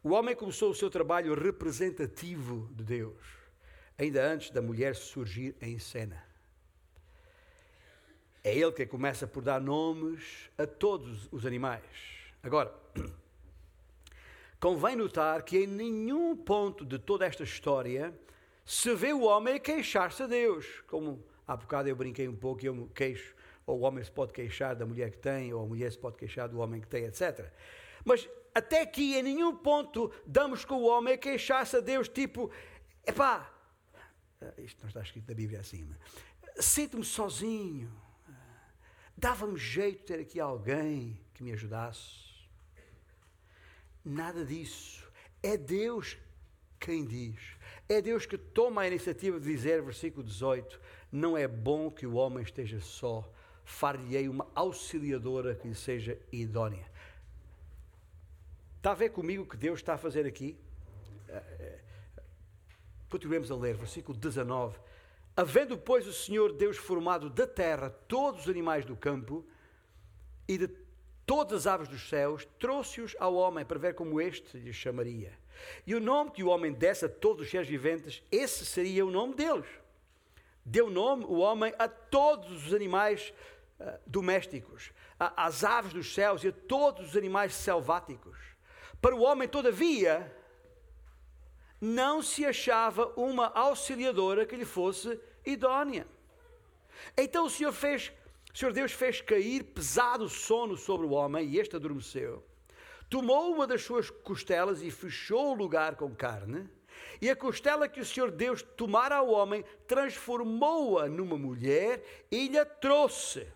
O 0.03 0.11
homem 0.11 0.35
começou 0.35 0.71
o 0.71 0.75
seu 0.75 0.91
trabalho 0.91 1.33
representativo 1.35 2.69
de 2.75 2.83
Deus, 2.83 3.23
ainda 3.97 4.25
antes 4.27 4.51
da 4.51 4.61
mulher 4.61 4.97
surgir 4.97 5.55
em 5.61 5.79
cena. 5.79 6.23
É 8.45 8.53
ele 8.53 8.73
que 8.73 8.85
começa 8.85 9.27
por 9.27 9.43
dar 9.43 9.61
nomes 9.61 10.51
a 10.59 10.67
todos 10.67 11.29
os 11.31 11.47
animais. 11.47 11.85
Agora, 12.43 12.75
convém 14.59 14.97
notar 14.97 15.43
que 15.45 15.59
em 15.59 15.67
nenhum 15.69 16.37
ponto 16.37 16.85
de 16.85 16.99
toda 16.99 17.25
esta 17.25 17.45
história 17.45 18.13
se 18.65 18.95
vê 18.95 19.13
o 19.13 19.23
homem 19.23 19.61
queixar-se 19.61 20.23
a 20.23 20.27
Deus, 20.27 20.67
como 20.87 21.25
há 21.47 21.57
bocado 21.57 21.89
eu 21.89 21.97
brinquei 21.97 22.29
um 22.29 22.37
pouco 22.37 22.65
e 22.65 22.67
eu 22.67 22.75
me 22.75 22.89
queixo, 22.89 23.35
ou 23.67 23.81
o 23.81 23.83
homem 23.83 24.03
se 24.03 24.11
pode 24.11 24.33
queixar 24.33 24.75
da 24.75 24.87
mulher 24.87 25.11
que 25.11 25.19
tem, 25.19 25.53
ou 25.53 25.63
a 25.63 25.67
mulher 25.67 25.91
se 25.91 25.99
pode 25.99 26.17
queixar 26.17 26.49
do 26.49 26.59
homem 26.59 26.81
que 26.81 26.89
tem, 26.89 27.05
etc. 27.05 27.51
Mas 28.05 28.29
até 28.55 28.83
aqui, 28.83 29.17
em 29.17 29.23
nenhum 29.23 29.57
ponto, 29.57 30.13
damos 30.27 30.65
com 30.65 30.75
o 30.75 30.87
homem 30.87 31.17
queixar-se 31.17 31.77
a 31.77 31.81
Deus, 31.81 32.09
tipo, 32.09 32.51
epá, 33.07 33.53
Uh, 34.43 34.61
isto 34.61 34.81
não 34.81 34.89
está 34.89 35.01
escrito 35.01 35.29
na 35.29 35.35
Bíblia 35.35 35.61
acima. 35.61 35.97
Sinto-me 36.59 37.05
sozinho. 37.05 37.93
Dava-me 39.17 39.57
jeito 39.57 40.05
ter 40.05 40.19
aqui 40.19 40.41
alguém 40.41 41.21
que 41.33 41.45
me 41.45 41.53
ajudasse. 41.53 42.33
Nada 44.05 44.45
disso. 44.45 45.09
É 45.43 45.57
Deus 45.57 46.19
quem 46.81 47.05
diz. 47.05 47.39
É 47.89 48.01
Deus 48.01 48.27
que 48.27 48.39
toma 48.39 48.83
a 48.83 48.87
iniciativa 48.87 49.39
de 49.39 49.47
dizer, 49.47 49.83
versículo 49.83 50.25
18: 50.25 50.81
Não 51.11 51.37
é 51.37 51.47
bom 51.47 51.91
que 51.91 52.07
o 52.07 52.15
homem 52.15 52.43
esteja 52.43 52.81
só, 52.81 53.31
far-lhe-ei 53.65 54.29
uma 54.29 54.47
auxiliadora 54.55 55.55
que 55.55 55.69
lhe 55.69 55.75
seja 55.75 56.19
idónea. 56.31 56.87
Está 58.77 58.93
a 58.93 58.95
ver 58.95 59.11
comigo 59.11 59.45
o 59.45 59.47
que 59.47 59.57
Deus 59.57 59.79
está 59.79 59.95
a 59.95 59.99
fazer 59.99 60.27
aqui? 60.27 60.57
Eh, 61.29 61.43
eh, 61.61 61.81
continuemos 63.09 63.51
a 63.51 63.57
ler, 63.57 63.77
versículo 63.77 64.19
19. 64.19 64.79
Havendo, 65.37 65.79
pois, 65.79 66.07
o 66.07 66.13
Senhor 66.13 66.53
Deus 66.53 66.77
formado 66.77 67.31
da 67.31 67.47
terra 67.47 67.91
todos 67.91 68.43
os 68.43 68.49
animais 68.49 68.85
do 68.85 68.97
campo 68.97 69.47
e 70.49 70.59
de 70.59 70.69
todas 71.27 71.67
as 71.67 71.75
aves 71.75 71.89
dos 71.89 72.09
céus, 72.09 72.47
trouxe-os 72.59 73.17
ao 73.19 73.35
homem 73.35 73.65
para 73.65 73.79
ver 73.79 73.95
como 73.95 74.21
este 74.21 74.59
lhe 74.59 74.73
chamaria. 74.73 75.33
E 75.87 75.95
o 75.95 76.01
nome 76.01 76.31
que 76.31 76.43
o 76.43 76.49
homem 76.49 76.73
desse 76.73 77.05
a 77.05 77.09
todos 77.09 77.45
os 77.45 77.51
seres 77.51 77.69
viventes, 77.69 78.23
esse 78.31 78.67
seria 78.67 79.07
o 79.07 79.11
nome 79.11 79.35
deles. 79.35 79.67
Deu 80.65 80.91
nome 80.91 81.25
o 81.25 81.39
homem 81.39 81.75
a 81.79 81.89
todos 81.89 82.67
os 82.67 82.75
animais 82.75 83.33
uh, 83.81 83.99
domésticos, 84.07 84.93
às 85.19 85.65
aves 85.65 85.93
dos 85.93 86.15
céus 86.15 86.43
e 86.45 86.49
a 86.49 86.53
todos 86.53 87.11
os 87.11 87.17
animais 87.17 87.55
selváticos 87.55 88.53
para 89.03 89.17
o 89.17 89.23
homem, 89.23 89.49
todavia, 89.49 90.33
não 91.81 92.23
se 92.23 92.47
achava 92.47 93.13
uma 93.17 93.49
auxiliadora 93.49 94.47
que 94.47 94.55
lhe 94.55 94.65
fosse 94.65 95.21
idónea. 95.45 96.07
Então 97.17 97.47
o 97.47 97.51
Senhor 97.51 97.73
fez, 97.73 98.13
o 98.53 98.59
Senhor 98.59 98.73
Deus 98.73 98.93
fez 98.93 99.21
cair 99.21 99.65
pesado 99.65 100.29
sono 100.29 100.77
sobre 100.77 101.07
o 101.07 101.11
homem 101.13 101.49
e 101.49 101.59
este 101.59 101.77
adormeceu. 101.77 102.45
Tomou 103.09 103.53
uma 103.53 103.67
das 103.67 103.83
suas 103.83 104.11
costelas 104.11 104.83
e 104.83 104.91
fechou 104.91 105.53
o 105.53 105.55
lugar 105.55 105.97
com 105.97 106.15
carne. 106.15 106.69
E 107.21 107.31
a 107.31 107.37
costela 107.37 107.89
que 107.89 108.01
o 108.01 108.05
Senhor 108.05 108.31
Deus 108.31 108.63
tomara 108.63 109.17
ao 109.17 109.29
homem, 109.29 109.65
transformou-a 109.87 111.09
numa 111.09 111.37
mulher 111.37 112.05
e 112.31 112.49
lhe 112.49 112.65
trouxe. 112.65 113.47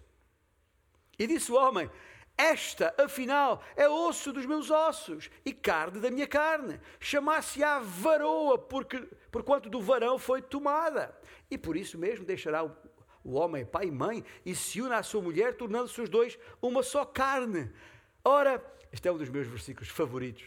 E 1.19 1.27
disse 1.27 1.53
o 1.53 1.57
homem: 1.57 1.91
esta, 2.37 2.95
afinal, 2.99 3.63
é 3.75 3.89
osso 3.89 4.31
dos 4.31 4.45
meus 4.45 4.71
ossos 4.71 5.31
e 5.45 5.55
carne 5.55 6.01
da 6.01 6.11
minha 6.11 6.27
carne. 6.27 6.79
Chamar-se-á 7.01 7.79
varoa, 7.79 8.59
porque, 8.59 8.99
porquanto 9.31 9.71
do 9.71 9.81
varão 9.81 10.19
foi 10.19 10.43
tomada. 10.43 11.19
E 11.51 11.57
por 11.57 11.77
isso 11.77 11.97
mesmo 11.97 12.27
deixará 12.27 12.63
o, 12.63 12.77
o 13.27 13.33
homem 13.33 13.67
pai 13.67 13.87
e 13.87 13.91
mãe 13.91 14.25
e 14.45 14.55
se 14.55 14.81
une 14.81 14.95
à 14.95 15.03
sua 15.03 15.21
mulher, 15.21 15.57
tornando-se 15.57 16.01
os 16.01 16.09
dois 16.09 16.39
uma 16.63 16.83
só 16.85 17.05
carne. 17.05 17.73
Ora, 18.25 18.65
este 18.93 19.09
é 19.09 19.13
um 19.13 19.19
dos 19.19 19.29
meus 19.29 19.49
versículos 19.49 19.89
favoritos. 19.89 20.45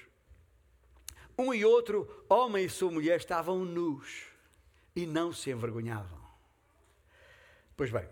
Um 1.37 1.53
e 1.53 1.65
outro, 1.65 2.25
homem 2.29 2.65
e 2.65 2.69
sua 2.69 2.89
mulher, 2.89 3.17
estavam 3.17 3.65
nus 3.65 4.27
e 4.95 5.05
não 5.05 5.33
se 5.33 5.49
envergonhavam. 5.51 6.19
Pois 7.75 7.91
bem, 7.91 8.07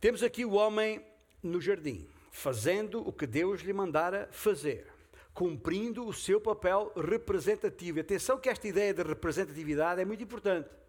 temos 0.00 0.22
aqui 0.22 0.44
o 0.44 0.52
homem 0.52 1.04
no 1.42 1.60
jardim, 1.60 2.08
fazendo 2.30 3.06
o 3.06 3.12
que 3.12 3.26
Deus 3.26 3.60
lhe 3.62 3.72
mandara 3.72 4.28
fazer, 4.30 4.86
cumprindo 5.32 6.06
o 6.06 6.12
seu 6.12 6.40
papel 6.40 6.92
representativo. 6.96 7.98
Atenção 7.98 8.38
que 8.38 8.48
esta 8.48 8.68
ideia 8.68 8.94
de 8.94 9.02
representatividade 9.02 10.00
é 10.00 10.04
muito 10.04 10.22
importante. 10.22 10.83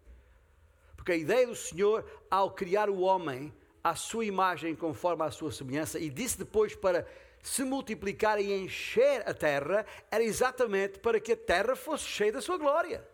Porque 1.06 1.20
a 1.20 1.22
ideia 1.22 1.46
do 1.46 1.54
Senhor, 1.54 2.04
ao 2.28 2.50
criar 2.50 2.90
o 2.90 2.98
homem 2.98 3.54
à 3.84 3.94
sua 3.94 4.24
imagem, 4.24 4.74
conforme 4.74 5.22
à 5.22 5.30
sua 5.30 5.52
semelhança, 5.52 6.00
e 6.00 6.10
disse 6.10 6.36
depois 6.36 6.74
para 6.74 7.06
se 7.40 7.62
multiplicar 7.62 8.40
e 8.40 8.52
encher 8.52 9.22
a 9.24 9.32
terra, 9.32 9.86
era 10.10 10.24
exatamente 10.24 10.98
para 10.98 11.20
que 11.20 11.34
a 11.34 11.36
terra 11.36 11.76
fosse 11.76 12.06
cheia 12.06 12.32
da 12.32 12.40
sua 12.42 12.58
glória. 12.58 13.08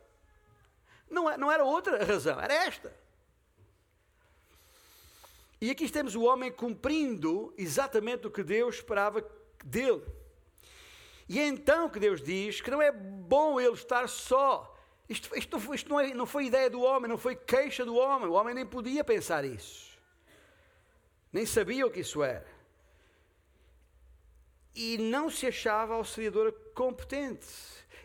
Não, 1.11 1.28
é, 1.28 1.37
não 1.37 1.52
era 1.52 1.66
outra 1.66 2.02
razão, 2.02 2.40
era 2.40 2.55
esta. 2.64 2.96
E 5.61 5.70
aqui 5.70 5.87
temos 5.90 6.14
o 6.14 6.22
homem 6.22 6.50
cumprindo 6.50 7.52
exatamente 7.59 8.26
o 8.26 8.31
que 8.31 8.42
Deus 8.42 8.76
esperava 8.76 9.22
dele. 9.62 10.02
E 11.28 11.38
é 11.38 11.46
então 11.46 11.90
que 11.90 12.00
Deus 12.00 12.22
diz 12.22 12.62
que 12.62 12.70
não 12.70 12.81
é 12.81 12.90
bom 12.90 13.61
ele 13.61 13.74
estar 13.74 14.09
só. 14.09 14.74
Isto, 15.09 15.37
isto, 15.37 15.75
isto 15.75 15.91
não, 15.91 16.01
é, 16.01 16.15
não 16.15 16.27
foi 16.27 16.47
ideia 16.47 16.71
do 16.71 16.81
homem, 16.81 17.09
não 17.09 17.19
foi 17.19 17.37
queixa 17.37 17.85
do 17.85 17.97
homem. 17.97 18.29
O 18.29 18.33
homem 18.33 18.55
nem 18.55 18.67
podia 18.67 19.05
pensar 19.05 19.45
isso. 19.45 19.99
Nem 21.33 21.47
sabia 21.47 21.87
o 21.87 21.91
que 21.91 22.01
isso 22.01 22.23
era. 22.23 22.47
E 24.75 24.99
não 24.99 25.29
se 25.29 25.47
achava 25.47 25.95
auxiliadora 25.95 26.53
competente. 26.75 27.47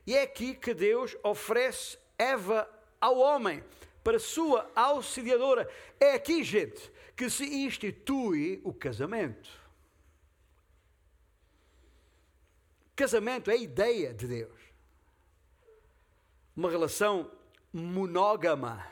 E 0.05 0.15
é 0.15 0.23
aqui 0.23 0.55
que 0.55 0.73
Deus 0.73 1.15
oferece 1.23 1.97
Eva 2.17 2.69
ao 2.99 3.17
homem 3.17 3.63
para 4.03 4.19
sua 4.19 4.69
auxiliadora. 4.73 5.69
É 5.99 6.13
aqui, 6.13 6.43
gente, 6.43 6.91
que 7.15 7.29
se 7.29 7.43
institui 7.43 8.61
o 8.63 8.73
casamento. 8.73 9.49
Casamento 12.95 13.51
é 13.51 13.53
a 13.53 13.57
ideia 13.57 14.13
de 14.13 14.27
Deus. 14.27 14.66
Uma 16.57 16.71
relação 16.71 17.31
monógama 17.71 18.83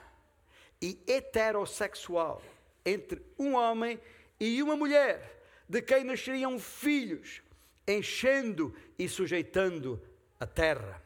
e 0.80 1.02
heterossexual 1.08 2.40
entre 2.86 3.20
um 3.40 3.56
homem 3.56 4.00
e 4.40 4.62
uma 4.62 4.76
mulher, 4.76 5.44
de 5.68 5.82
quem 5.82 6.04
nasceriam 6.04 6.60
filhos, 6.60 7.42
enchendo 7.88 8.76
e 9.00 9.10
sujeitando 9.10 10.00
a 10.40 10.46
terra, 10.46 11.02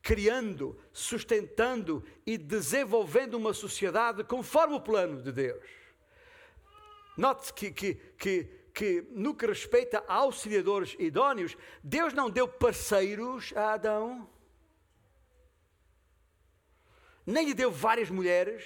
criando, 0.00 0.78
sustentando 0.92 2.04
e 2.24 2.38
desenvolvendo 2.38 3.34
uma 3.34 3.52
sociedade 3.52 4.22
conforme 4.22 4.76
o 4.76 4.80
plano 4.80 5.20
de 5.20 5.32
Deus. 5.32 5.64
Note 7.16 7.52
que, 7.52 7.72
que, 7.72 7.94
que, 8.16 8.44
que, 8.72 9.04
no 9.10 9.34
que 9.34 9.46
respeita 9.46 10.04
a 10.06 10.14
auxiliadores 10.14 10.94
idóneos, 11.00 11.56
Deus 11.82 12.12
não 12.12 12.30
deu 12.30 12.46
parceiros 12.46 13.52
a 13.56 13.72
Adão, 13.72 14.30
nem 17.28 17.44
lhe 17.44 17.52
deu 17.52 17.70
várias 17.70 18.08
mulheres. 18.08 18.64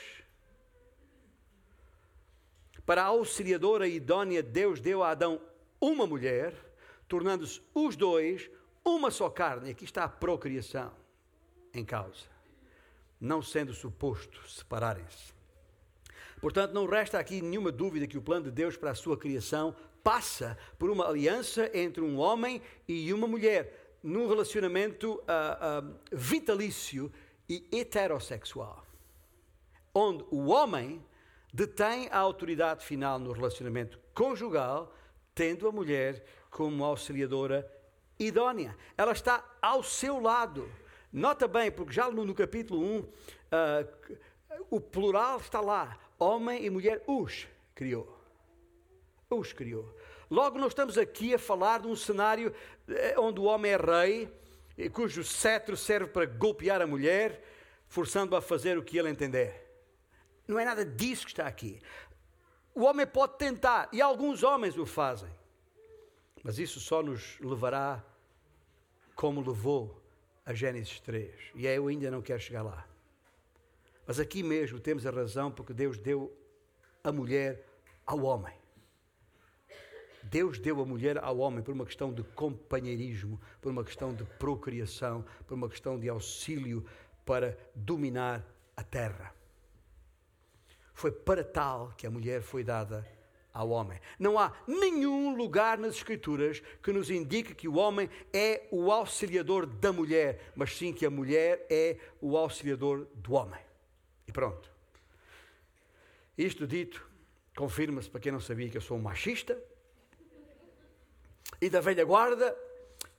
Para 2.86 3.02
a 3.02 3.06
auxiliadora 3.06 3.88
idónea, 3.88 4.40
Deus 4.40 4.78
deu 4.78 5.02
a 5.02 5.10
Adão 5.10 5.40
uma 5.80 6.06
mulher, 6.06 6.54
tornando-se 7.08 7.60
os 7.74 7.96
dois 7.96 8.48
uma 8.84 9.10
só 9.10 9.28
carne. 9.28 9.70
Aqui 9.70 9.84
está 9.84 10.04
a 10.04 10.08
procriação 10.08 10.92
em 11.74 11.84
causa, 11.84 12.26
não 13.20 13.42
sendo 13.42 13.74
suposto 13.74 14.48
separarem-se. 14.48 15.34
Portanto, 16.40 16.72
não 16.72 16.86
resta 16.86 17.18
aqui 17.18 17.42
nenhuma 17.42 17.72
dúvida 17.72 18.06
que 18.06 18.18
o 18.18 18.22
plano 18.22 18.44
de 18.44 18.52
Deus 18.52 18.76
para 18.76 18.92
a 18.92 18.94
sua 18.94 19.16
criação 19.18 19.74
passa 20.04 20.56
por 20.78 20.88
uma 20.88 21.08
aliança 21.08 21.68
entre 21.74 22.00
um 22.00 22.16
homem 22.16 22.62
e 22.86 23.12
uma 23.12 23.26
mulher, 23.26 23.96
num 24.04 24.28
relacionamento 24.28 25.14
uh, 25.14 25.84
uh, 25.84 25.96
vitalício 26.12 27.12
e 27.48 27.68
heterossexual, 27.72 28.84
onde 29.94 30.24
o 30.30 30.48
homem 30.48 31.04
detém 31.52 32.08
a 32.10 32.18
autoridade 32.18 32.84
final 32.84 33.18
no 33.18 33.32
relacionamento 33.32 33.98
conjugal, 34.14 34.94
tendo 35.34 35.68
a 35.68 35.72
mulher 35.72 36.24
como 36.50 36.84
auxiliadora 36.84 37.70
idónea. 38.18 38.76
Ela 38.96 39.12
está 39.12 39.44
ao 39.60 39.82
seu 39.82 40.20
lado. 40.20 40.70
Nota 41.12 41.46
bem, 41.46 41.70
porque 41.70 41.92
já 41.92 42.10
no, 42.10 42.34
capítulo 42.34 42.80
1, 42.80 42.98
uh, 42.98 43.08
ah, 43.50 43.84
o 44.70 44.80
plural 44.80 45.38
está 45.38 45.60
lá 45.60 45.98
homem 46.18 46.64
e 46.64 46.70
mulher 46.70 47.02
os 47.06 47.46
criou. 47.74 48.18
Os 49.28 49.52
criou. 49.52 49.94
Logo, 50.30 50.58
nós 50.58 50.68
estamos 50.68 50.96
aqui 50.96 51.34
a 51.34 51.38
falar 51.38 51.80
de 51.80 51.88
um 51.88 51.96
cenário 51.96 52.54
eh, 52.88 53.14
onde 53.18 53.40
o 53.40 53.44
homem 53.44 53.72
é 53.72 53.76
rei, 53.76 54.32
cujo 54.92 55.22
cetro 55.22 55.76
serve 55.76 56.10
para 56.10 56.26
golpear 56.26 56.80
a 56.80 56.86
mulher, 56.86 57.42
forçando-a 57.88 58.38
a 58.38 58.42
fazer 58.42 58.78
o 58.78 58.82
que 58.82 58.98
ele 58.98 59.08
entender. 59.08 59.62
Não 60.46 60.58
é 60.58 60.64
nada 60.64 60.84
disso 60.84 61.24
que 61.24 61.32
está 61.32 61.46
aqui. 61.46 61.80
O 62.74 62.82
homem 62.82 63.06
pode 63.06 63.36
tentar, 63.36 63.88
e 63.92 64.00
alguns 64.00 64.42
homens 64.42 64.76
o 64.78 64.86
fazem, 64.86 65.30
mas 66.42 66.58
isso 66.58 66.80
só 66.80 67.02
nos 67.02 67.38
levará 67.40 68.02
como 69.14 69.40
levou 69.40 70.02
a 70.44 70.54
Gênesis 70.54 71.00
3. 71.00 71.30
E 71.54 71.66
eu 71.66 71.86
ainda 71.86 72.10
não 72.10 72.22
quero 72.22 72.40
chegar 72.40 72.62
lá. 72.62 72.86
Mas 74.06 74.18
aqui 74.18 74.42
mesmo 74.42 74.80
temos 74.80 75.06
a 75.06 75.10
razão 75.10 75.50
porque 75.50 75.72
Deus 75.72 75.98
deu 75.98 76.36
a 77.04 77.12
mulher 77.12 77.64
ao 78.04 78.22
homem. 78.22 78.61
Deus 80.22 80.58
deu 80.58 80.80
a 80.80 80.86
mulher 80.86 81.18
ao 81.18 81.38
homem 81.38 81.62
por 81.62 81.74
uma 81.74 81.84
questão 81.84 82.12
de 82.12 82.22
companheirismo, 82.22 83.40
por 83.60 83.70
uma 83.70 83.84
questão 83.84 84.14
de 84.14 84.24
procriação, 84.24 85.24
por 85.46 85.54
uma 85.54 85.68
questão 85.68 85.98
de 85.98 86.08
auxílio 86.08 86.84
para 87.24 87.58
dominar 87.74 88.44
a 88.76 88.82
terra. 88.82 89.34
Foi 90.94 91.10
para 91.10 91.42
tal 91.42 91.92
que 91.96 92.06
a 92.06 92.10
mulher 92.10 92.42
foi 92.42 92.62
dada 92.62 93.06
ao 93.52 93.70
homem. 93.70 94.00
Não 94.18 94.38
há 94.38 94.52
nenhum 94.66 95.36
lugar 95.36 95.76
nas 95.76 95.96
Escrituras 95.96 96.62
que 96.82 96.92
nos 96.92 97.10
indique 97.10 97.54
que 97.54 97.68
o 97.68 97.76
homem 97.76 98.08
é 98.32 98.66
o 98.70 98.90
auxiliador 98.90 99.66
da 99.66 99.92
mulher, 99.92 100.52
mas 100.54 100.76
sim 100.76 100.92
que 100.92 101.04
a 101.04 101.10
mulher 101.10 101.66
é 101.68 101.98
o 102.20 102.36
auxiliador 102.36 103.06
do 103.14 103.34
homem. 103.34 103.60
E 104.26 104.32
pronto. 104.32 104.70
Isto 106.36 106.66
dito, 106.66 107.06
confirma-se 107.54 108.08
para 108.08 108.20
quem 108.20 108.32
não 108.32 108.40
sabia 108.40 108.68
que 108.70 108.76
eu 108.76 108.80
sou 108.80 108.96
um 108.96 109.02
machista 109.02 109.60
e 111.62 111.70
da 111.70 111.80
velha 111.80 112.04
guarda. 112.04 112.54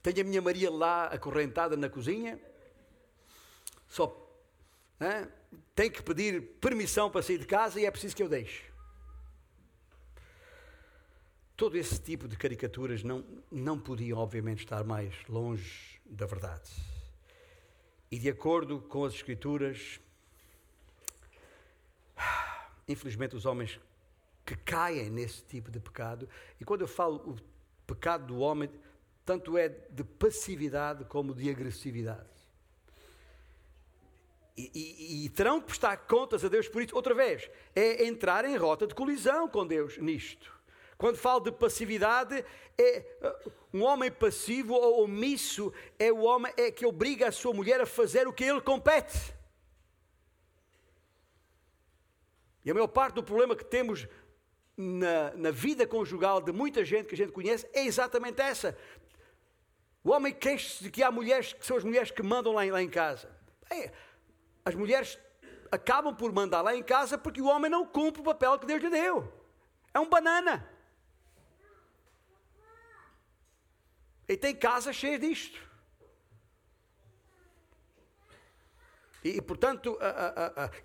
Tenho 0.01 0.19
a 0.19 0.23
minha 0.25 0.41
Maria 0.41 0.69
lá 0.69 1.05
acorrentada 1.05 1.77
na 1.77 1.89
cozinha. 1.89 2.37
Só 3.87 4.19
tem 5.73 5.89
que 5.89 6.03
pedir 6.03 6.41
permissão 6.59 7.09
para 7.09 7.21
sair 7.21 7.37
de 7.37 7.45
casa 7.45 7.79
e 7.79 7.85
é 7.85 7.91
preciso 7.91 8.13
que 8.13 8.21
eu 8.21 8.27
deixe. 8.27 8.65
Todo 11.55 11.77
esse 11.77 12.01
tipo 12.01 12.27
de 12.27 12.35
caricaturas 12.35 13.01
não, 13.01 13.23
não 13.49 13.79
podiam, 13.79 14.19
obviamente, 14.19 14.59
estar 14.59 14.83
mais 14.83 15.13
longe 15.29 16.01
da 16.05 16.25
verdade. 16.25 16.69
E 18.11 18.19
de 18.19 18.29
acordo 18.29 18.81
com 18.81 19.05
as 19.05 19.13
Escrituras, 19.13 20.01
infelizmente, 22.87 23.35
os 23.35 23.45
homens 23.45 23.79
que 24.45 24.57
caem 24.57 25.09
nesse 25.09 25.43
tipo 25.43 25.71
de 25.71 25.79
pecado, 25.79 26.27
e 26.59 26.65
quando 26.65 26.81
eu 26.81 26.87
falo 26.87 27.17
o 27.29 27.52
pecado 27.85 28.27
do 28.27 28.39
homem, 28.39 28.69
tanto 29.25 29.57
é 29.57 29.69
de 29.69 30.03
passividade 30.03 31.05
como 31.05 31.33
de 31.33 31.49
agressividade. 31.49 32.33
E, 34.55 34.69
e, 34.73 35.25
e, 35.25 35.29
terão 35.29 35.59
que 35.59 35.67
prestar 35.67 35.97
contas 35.97 36.45
a 36.45 36.47
Deus 36.47 36.67
por 36.67 36.81
isso. 36.81 36.95
Outra 36.95 37.15
vez, 37.15 37.49
é 37.75 38.05
entrar 38.05 38.45
em 38.45 38.55
rota 38.55 38.85
de 38.85 38.93
colisão 38.93 39.47
com 39.47 39.65
Deus 39.65 39.97
nisto. 39.97 40.53
Quando 40.95 41.17
falo 41.17 41.39
de 41.39 41.51
passividade, 41.51 42.45
é 42.77 43.03
um 43.73 43.81
homem 43.81 44.11
passivo 44.11 44.73
ou 44.73 45.03
omisso 45.03 45.73
é 45.97 46.11
o 46.11 46.21
homem 46.21 46.53
é 46.55 46.71
que 46.71 46.85
obriga 46.85 47.27
a 47.27 47.31
sua 47.31 47.53
mulher 47.53 47.81
a 47.81 47.85
fazer 47.85 48.27
o 48.27 48.33
que 48.33 48.43
ele 48.43 48.61
compete. 48.61 49.33
E 52.63 52.71
a 52.71 52.73
maior 52.73 52.87
parte 52.87 53.15
do 53.15 53.23
problema 53.23 53.55
que 53.55 53.65
temos 53.65 54.07
na, 54.75 55.31
na 55.35 55.51
vida 55.51 55.85
conjugal 55.85 56.41
de 56.41 56.51
muita 56.51 56.83
gente 56.83 57.07
que 57.07 57.15
a 57.15 57.17
gente 57.17 57.31
conhece 57.31 57.67
é 57.73 57.85
exatamente 57.85 58.41
essa. 58.41 58.77
O 60.03 60.11
homem 60.11 60.33
queixa-se 60.33 60.83
de 60.83 60.91
que 60.91 61.01
há 61.01 61.11
mulheres 61.11 61.53
que 61.53 61.65
são 61.65 61.77
as 61.77 61.83
mulheres 61.83 62.11
que 62.11 62.21
mandam 62.21 62.53
lá, 62.53 62.63
lá 62.65 62.81
em 62.81 62.89
casa. 62.89 63.29
É, 63.69 63.91
as 64.65 64.75
mulheres 64.75 65.17
acabam 65.71 66.15
por 66.15 66.31
mandar 66.31 66.61
lá 66.61 66.75
em 66.75 66.83
casa 66.83 67.17
porque 67.17 67.41
o 67.41 67.47
homem 67.47 67.69
não 67.69 67.85
cumpre 67.85 68.21
o 68.21 68.25
papel 68.25 68.59
que 68.59 68.65
Deus 68.65 68.81
lhe 68.81 68.89
deu. 68.89 69.31
É 69.93 69.99
um 69.99 70.09
banana. 70.09 70.67
E 74.27 74.35
tem 74.35 74.55
casa 74.55 74.91
cheia 74.91 75.19
disto. 75.19 75.59
E, 79.23 79.37
e 79.37 79.41
portanto, 79.41 79.97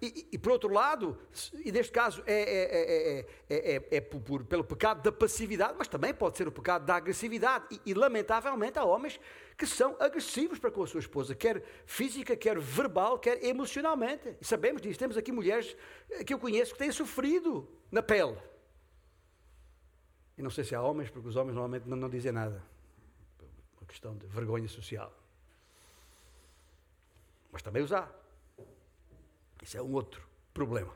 e, 0.00 0.28
e, 0.32 0.38
por 0.38 0.52
outro 0.52 0.72
lado, 0.72 1.18
e 1.64 1.72
neste 1.72 1.92
caso 1.92 2.22
é, 2.26 3.26
é, 3.48 3.76
é, 3.76 3.96
é 3.96 4.00
por, 4.00 4.44
pelo 4.44 4.64
pecado 4.64 5.02
da 5.02 5.10
passividade, 5.10 5.74
mas 5.76 5.88
também 5.88 6.14
pode 6.14 6.36
ser 6.36 6.46
o 6.46 6.52
pecado 6.52 6.84
da 6.84 6.96
agressividade. 6.96 7.80
E, 7.84 7.94
lamentavelmente 7.94 8.78
há 8.78 8.84
homens 8.84 9.18
que 9.56 9.66
são 9.66 9.96
agressivos 9.98 10.58
para 10.58 10.70
com 10.70 10.82
a 10.82 10.86
sua 10.86 11.00
esposa, 11.00 11.34
quer 11.34 11.62
física, 11.84 12.36
quer 12.36 12.58
verbal, 12.58 13.18
quer 13.18 13.44
emocionalmente. 13.44 14.36
E 14.40 14.44
sabemos 14.44 14.80
disso. 14.80 14.98
Temos 14.98 15.16
aqui 15.16 15.32
mulheres 15.32 15.76
que 16.24 16.32
eu 16.32 16.38
conheço 16.38 16.72
que 16.72 16.78
têm 16.78 16.92
sofrido 16.92 17.68
na 17.90 18.02
pele. 18.02 18.36
E 20.36 20.42
não 20.42 20.50
sei 20.50 20.62
se 20.62 20.74
há 20.74 20.80
homens, 20.80 21.10
porque 21.10 21.28
os 21.28 21.34
homens 21.34 21.54
normalmente 21.54 21.88
não, 21.88 21.96
não 21.96 22.08
dizem 22.08 22.30
nada 22.30 22.62
questão 23.88 24.14
de 24.14 24.26
vergonha 24.26 24.68
social. 24.68 25.12
Mas 27.50 27.62
também 27.62 27.82
os 27.82 27.92
há. 27.92 28.08
Isso 29.62 29.76
é 29.76 29.82
um 29.82 29.92
outro 29.92 30.26
problema. 30.52 30.94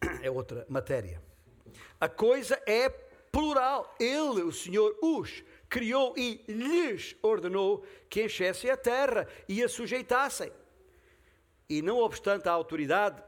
É 0.22 0.30
outra 0.30 0.64
matéria. 0.68 1.22
A 2.00 2.08
coisa 2.08 2.60
é 2.66 2.88
plural. 2.88 3.94
Ele, 4.00 4.42
o 4.42 4.52
Senhor, 4.52 4.96
os 5.02 5.44
criou 5.68 6.14
e 6.16 6.42
lhes 6.48 7.16
ordenou 7.22 7.84
que 8.08 8.24
enchessem 8.24 8.70
a 8.70 8.76
terra 8.76 9.28
e 9.48 9.62
a 9.62 9.68
sujeitassem. 9.68 10.50
E 11.68 11.82
não 11.82 11.98
obstante 11.98 12.48
a 12.48 12.52
autoridade 12.52 13.22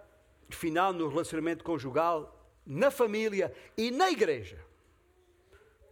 final 0.51 0.93
no 0.93 1.09
relacionamento 1.09 1.63
conjugal, 1.63 2.39
na 2.65 2.91
família 2.91 3.53
e 3.77 3.91
na 3.91 4.11
igreja 4.11 4.59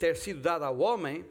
ter 0.00 0.16
sido 0.16 0.40
dada 0.40 0.64
ao 0.64 0.78
homem, 0.78 1.26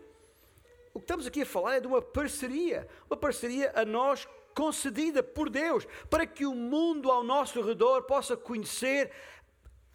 o 0.93 0.99
que 0.99 1.03
estamos 1.03 1.25
aqui 1.25 1.41
a 1.41 1.45
falar 1.45 1.77
é 1.77 1.79
de 1.79 1.87
uma 1.87 2.03
parceria, 2.03 2.87
uma 3.09 3.17
parceria 3.17 3.71
a 3.75 3.83
nós 3.83 4.27
concedida 4.59 5.23
por 5.23 5.49
Deus, 5.49 5.87
para 6.09 6.27
que 6.27 6.45
o 6.45 6.53
mundo 6.53 7.09
ao 7.09 7.23
nosso 7.23 7.61
redor 7.61 8.01
possa 8.01 8.35
conhecer 8.35 9.09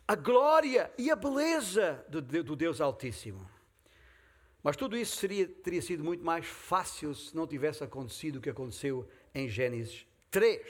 a 0.09 0.15
glória 0.15 0.91
e 0.97 1.11
a 1.11 1.17
beleza 1.17 2.03
do, 2.09 2.57
Deus 2.57 2.81
Altíssimo. 2.81 3.47
Mas 4.63 4.75
tudo 4.75 4.97
isso 4.97 5.17
seria, 5.17 5.47
teria 5.47 5.83
sido 5.83 6.03
muito 6.03 6.25
mais 6.25 6.47
fácil 6.47 7.15
se 7.15 7.37
não 7.37 7.47
tivesse 7.47 7.85
acontecido 7.85 8.37
o 8.37 8.41
que 8.41 8.49
aconteceu 8.49 9.07
em 9.35 9.51
Gênesis 9.51 10.07
3. 10.31 10.63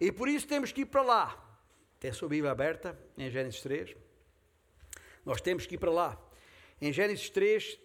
E 0.00 0.10
por 0.10 0.26
isso 0.26 0.48
temos 0.48 0.72
que 0.72 0.80
ir 0.80 0.86
para 0.86 1.02
lá. 1.02 1.60
Tem 2.00 2.10
a 2.10 2.14
sua 2.14 2.30
Bíblia 2.30 2.50
aberta 2.50 2.98
em 3.18 3.28
Gênesis 3.28 3.60
3. 3.60 3.94
Nós 5.22 5.42
temos 5.42 5.66
que 5.66 5.74
ir 5.74 5.78
para 5.78 5.90
lá. 5.90 6.18
Em 6.80 6.90
Gênesis 6.94 7.28
3 7.28 7.78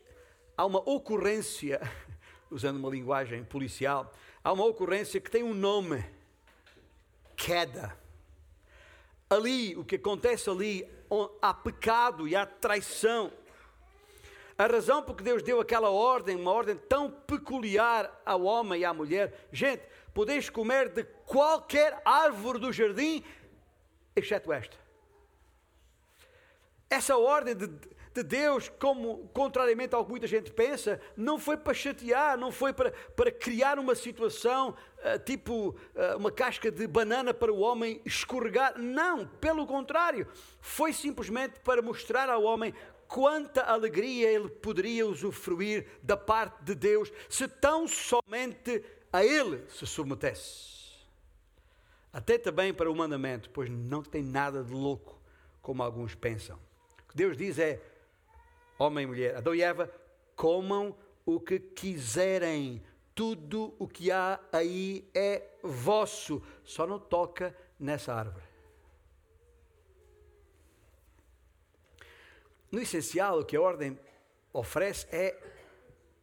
há 0.55 0.65
uma 0.65 0.79
ocorrência, 0.89 1.81
usando 2.49 2.77
uma 2.77 2.89
linguagem 2.89 3.43
policial, 3.43 4.09
há 4.43 4.51
uma 4.51 4.65
ocorrência 4.65 5.21
que 5.21 5.31
tem 5.31 5.43
um 5.43 5.53
nome: 5.53 6.03
queda. 7.35 7.97
Ali, 9.29 9.75
o 9.75 9.83
que 9.83 9.95
acontece 9.95 10.49
ali, 10.49 10.87
há 11.41 11.53
pecado 11.53 12.27
e 12.27 12.35
há 12.35 12.45
traição. 12.45 13.31
A 14.57 14.67
razão 14.67 15.01
por 15.01 15.15
que 15.15 15.23
Deus 15.23 15.41
deu 15.41 15.59
aquela 15.59 15.89
ordem, 15.89 16.35
uma 16.35 16.51
ordem 16.51 16.75
tão 16.75 17.09
peculiar 17.09 18.21
ao 18.23 18.43
homem 18.43 18.81
e 18.81 18.85
à 18.85 18.93
mulher, 18.93 19.47
gente, 19.51 19.83
podeis 20.13 20.49
comer 20.49 20.89
de 20.89 21.03
qualquer 21.25 21.99
árvore 22.05 22.59
do 22.59 22.71
jardim, 22.71 23.23
exceto 24.15 24.53
esta. 24.53 24.77
Essa 26.87 27.17
ordem 27.17 27.55
de, 27.55 27.67
de 28.14 28.24
Deus, 28.24 28.70
como 28.80 29.28
contrariamente 29.34 29.95
ao 29.95 30.05
que 30.05 30.11
muita 30.11 30.28
gente 30.28 30.51
pensa, 30.51 30.99
não 31.18 31.39
foi 31.39 31.57
para 31.57 31.74
chatear, 31.74 32.38
não 32.38 32.51
foi 32.51 32.72
para, 32.72 32.91
para 33.16 33.32
criar 33.32 33.80
uma 33.80 33.95
situação 33.95 34.70
uh, 34.70 35.20
tipo 35.26 35.70
uh, 35.70 36.18
uma 36.18 36.32
casca 36.32 36.72
de 36.72 36.86
banana 36.88 37.34
para 37.34 37.51
o 37.51 37.59
homem 37.59 38.01
escorregar. 38.05 38.78
Não, 38.78 39.26
pelo 39.26 39.66
contrário, 39.66 40.28
foi 40.61 40.93
simplesmente 40.93 41.59
para 41.61 41.82
mostrar 41.82 42.30
ao 42.30 42.43
homem 42.43 42.74
quanta 43.07 43.61
alegria 43.61 44.32
ele 44.32 44.49
poderia 44.49 45.05
usufruir 45.05 45.86
da 46.01 46.18
parte 46.18 46.64
de 46.64 46.76
Deus 46.76 47.11
se 47.30 47.47
tão 47.47 47.88
somente 47.88 48.84
a 49.11 49.24
ele 49.24 49.64
se 49.70 49.86
submetesse. 49.86 50.74
Até 52.11 52.38
também 52.38 52.74
para 52.74 52.91
o 52.91 52.95
mandamento, 52.95 53.49
pois 53.49 53.70
não 53.70 54.03
tem 54.03 54.24
nada 54.24 54.64
de 54.64 54.72
louco, 54.72 55.20
como 55.61 55.82
alguns 55.82 56.14
pensam. 56.14 56.57
O 57.03 57.09
que 57.09 57.16
Deus 57.16 57.36
diz 57.36 57.57
é: 57.57 57.82
homem 58.78 59.03
e 59.03 59.07
mulher, 59.07 59.36
Adão 59.36 59.53
e 59.53 59.61
Eva, 59.61 59.91
comam 60.36 60.95
o 61.26 61.39
que 61.39 61.59
quiserem. 61.59 62.82
Tudo 63.15 63.76
o 63.78 63.88
que 63.88 64.11
há 64.11 64.39
aí 64.51 65.07
é 65.13 65.43
vosso, 65.61 66.41
só 66.63 66.88
não 66.88 66.99
toca 66.99 67.55
nessa 67.80 68.11
árvore. 68.11 68.45
No 72.71 72.82
essencial, 72.82 73.39
o 73.39 73.45
que 73.45 73.55
a 73.55 73.61
ordem 73.61 73.99
oferece 74.51 75.05
é 75.11 75.39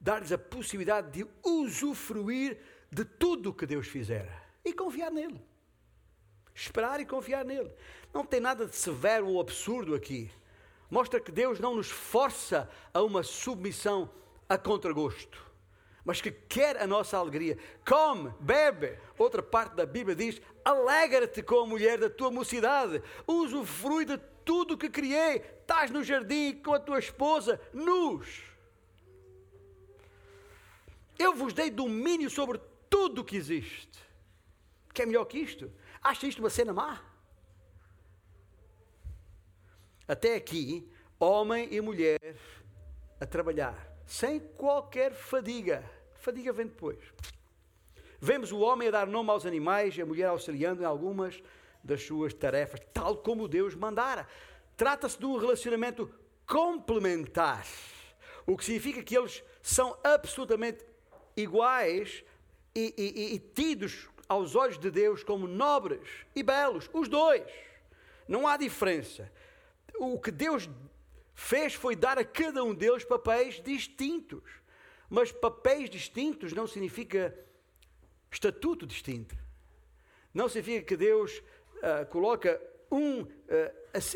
dar-lhes 0.01 0.33
a 0.33 0.39
possibilidade 0.39 1.13
de 1.13 1.31
usufruir 1.45 2.59
de 2.91 3.05
tudo 3.05 3.51
o 3.51 3.55
que 3.55 3.67
Deus 3.67 3.87
fizer 3.87 4.29
e 4.65 4.73
confiar 4.73 5.13
nele. 5.13 5.41
Esperar 6.53 6.99
e 6.99 7.07
confiar 7.07 7.45
nele. 7.45 7.73
Não 8.13 8.25
tem 8.25 8.41
nada 8.41 8.67
de 8.67 8.75
severo 8.75 9.29
ou 9.29 9.41
absurdo 9.41 9.95
aqui 9.95 10.29
mostra 10.91 11.21
que 11.21 11.31
Deus 11.31 11.61
não 11.61 11.77
nos 11.77 11.89
força 11.89 12.69
a 12.93 13.01
uma 13.03 13.23
submissão 13.23 14.11
a 14.49 14.59
contragosto, 14.59 15.41
mas 16.05 16.21
que 16.21 16.31
quer 16.31 16.77
a 16.83 16.87
nossa 16.87 17.17
alegria. 17.17 17.57
Come, 17.87 18.33
bebe. 18.41 18.99
Outra 19.17 19.43
parte 19.43 19.77
da 19.77 19.87
Bíblia 19.87 20.17
diz: 20.17 20.43
alegra-te 20.65 21.43
com 21.43 21.61
a 21.61 21.67
mulher 21.67 21.99
da 21.99 22.11
tua 22.11 22.31
mocidade, 22.31 23.03
usufrui 23.27 24.05
de 24.05 24.19
tudo 24.45 24.77
que 24.77 24.91
criei. 24.91 25.37
Estás 25.37 25.91
no 25.91 26.03
jardim 26.03 26.61
com 26.61 26.75
a 26.75 26.81
tua 26.81 26.99
esposa, 26.99 27.61
nus. 27.73 28.43
Eu 31.17 31.35
vos 31.35 31.53
dei 31.53 31.71
domínio 31.71 32.31
sobre 32.31 32.59
tudo 32.89 33.21
o 33.21 33.25
que 33.25 33.37
existe. 33.37 34.01
que 34.93 35.03
é 35.03 35.07
melhor 35.07 35.27
que 35.27 35.39
isto? 35.39 35.71
Acha 36.03 36.27
isto 36.27 36.41
uma 36.41 36.51
cena 36.51 36.73
má? 36.73 37.10
Até 40.11 40.35
aqui, 40.35 40.91
homem 41.21 41.69
e 41.71 41.81
mulher 41.81 42.35
a 43.21 43.25
trabalhar, 43.25 43.97
sem 44.05 44.41
qualquer 44.41 45.13
fadiga. 45.13 45.89
Fadiga 46.19 46.53
vem 46.53 46.67
depois. 46.67 46.99
Vemos 48.19 48.51
o 48.51 48.59
homem 48.59 48.89
a 48.89 48.91
dar 48.91 49.07
nome 49.07 49.31
aos 49.31 49.47
animais 49.47 49.97
e 49.97 50.03
a 50.03 50.05
mulher 50.05 50.25
auxiliando 50.25 50.83
em 50.83 50.85
algumas 50.85 51.41
das 51.85 52.03
suas 52.03 52.35
tarefas, 52.35 52.81
tal 52.93 53.19
como 53.19 53.47
Deus 53.47 53.77
mandara. 53.77 54.27
Trata-se 54.77 55.17
de 55.17 55.27
um 55.27 55.37
relacionamento 55.37 56.13
complementar, 56.45 57.65
o 58.45 58.57
que 58.57 58.65
significa 58.65 59.05
que 59.05 59.17
eles 59.17 59.45
são 59.63 59.97
absolutamente 60.03 60.85
iguais 61.37 62.25
e, 62.75 62.93
e, 62.99 63.35
e 63.37 63.39
tidos 63.39 64.09
aos 64.29 64.57
olhos 64.57 64.77
de 64.77 64.91
Deus 64.91 65.23
como 65.23 65.47
nobres 65.47 66.27
e 66.35 66.43
belos, 66.43 66.91
os 66.93 67.09
dois. 67.09 67.45
Não 68.27 68.49
há 68.49 68.57
diferença. 68.57 69.31
O 69.99 70.19
que 70.19 70.31
Deus 70.31 70.69
fez 71.35 71.75
foi 71.75 71.97
dar 71.97 72.19
a 72.19 72.25
cada 72.25 72.63
um 72.63 72.75
deles 72.75 73.05
papéis 73.05 73.61
distintos. 73.63 74.43
Mas 75.09 75.33
papéis 75.33 75.91
distintos 75.91 76.53
não 76.53 76.67
significa 76.67 77.37
estatuto 78.31 78.87
distinto. 78.87 79.37
Não 80.33 80.49
significa 80.49 80.87
que 80.87 80.97
Deus 80.97 81.43
uh, 81.79 82.07
coloca 82.11 82.61
um 82.91 83.23
uh, 83.23 83.29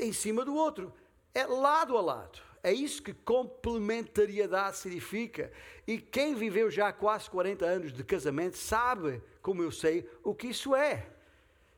em 0.00 0.12
cima 0.12 0.44
do 0.44 0.54
outro. 0.54 0.92
É 1.34 1.44
lado 1.46 1.96
a 1.96 2.00
lado. 2.00 2.40
É 2.62 2.72
isso 2.72 3.02
que 3.02 3.12
complementariedade 3.12 4.78
significa. 4.78 5.52
E 5.86 5.98
quem 5.98 6.34
viveu 6.34 6.70
já 6.70 6.92
quase 6.92 7.28
40 7.28 7.64
anos 7.64 7.92
de 7.92 8.02
casamento 8.02 8.56
sabe, 8.56 9.22
como 9.42 9.62
eu 9.62 9.70
sei, 9.70 10.08
o 10.22 10.34
que 10.34 10.46
isso 10.46 10.74
é. 10.74 11.13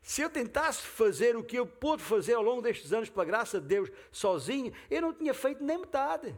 Se 0.07 0.23
eu 0.23 0.31
tentasse 0.31 0.83
fazer 0.83 1.37
o 1.37 1.43
que 1.43 1.59
eu 1.59 1.67
pude 1.67 2.01
fazer 2.01 2.35
ao 2.35 2.43
longo 2.43 2.63
destes 2.63 2.93
anos, 2.93 3.11
pela 3.11 3.25
graça 3.25 3.61
de 3.61 3.67
Deus, 3.67 3.91
sozinho, 4.13 4.73
eu 4.89 5.03
não 5.03 5.13
tinha 5.13 5.35
feito 5.35 5.65
nem 5.65 5.79
metade. 5.79 6.33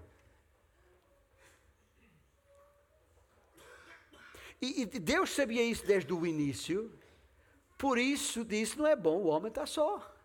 E, 4.59 4.81
e 4.81 4.87
Deus 4.87 5.29
sabia 5.35 5.63
isso 5.63 5.87
desde 5.87 6.11
o 6.15 6.25
início, 6.25 6.91
por 7.77 7.99
isso 7.99 8.43
disse: 8.43 8.79
não 8.79 8.87
é 8.87 8.97
bom 8.97 9.19
o 9.19 9.27
homem 9.27 9.49
estar 9.49 9.67
só. 9.67 10.17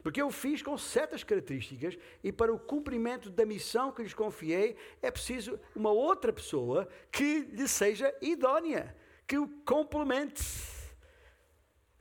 Porque 0.00 0.22
eu 0.22 0.30
fiz 0.30 0.62
com 0.62 0.78
certas 0.78 1.24
características 1.24 1.98
e 2.22 2.30
para 2.30 2.54
o 2.54 2.58
cumprimento 2.58 3.30
da 3.30 3.44
missão 3.44 3.90
que 3.90 4.04
lhes 4.04 4.14
confiei 4.14 4.76
é 5.02 5.10
preciso 5.10 5.58
uma 5.74 5.90
outra 5.90 6.32
pessoa 6.32 6.88
que 7.10 7.40
lhe 7.40 7.66
seja 7.66 8.14
idónea, 8.22 8.96
que 9.26 9.36
o 9.36 9.48
complemente 9.64 10.40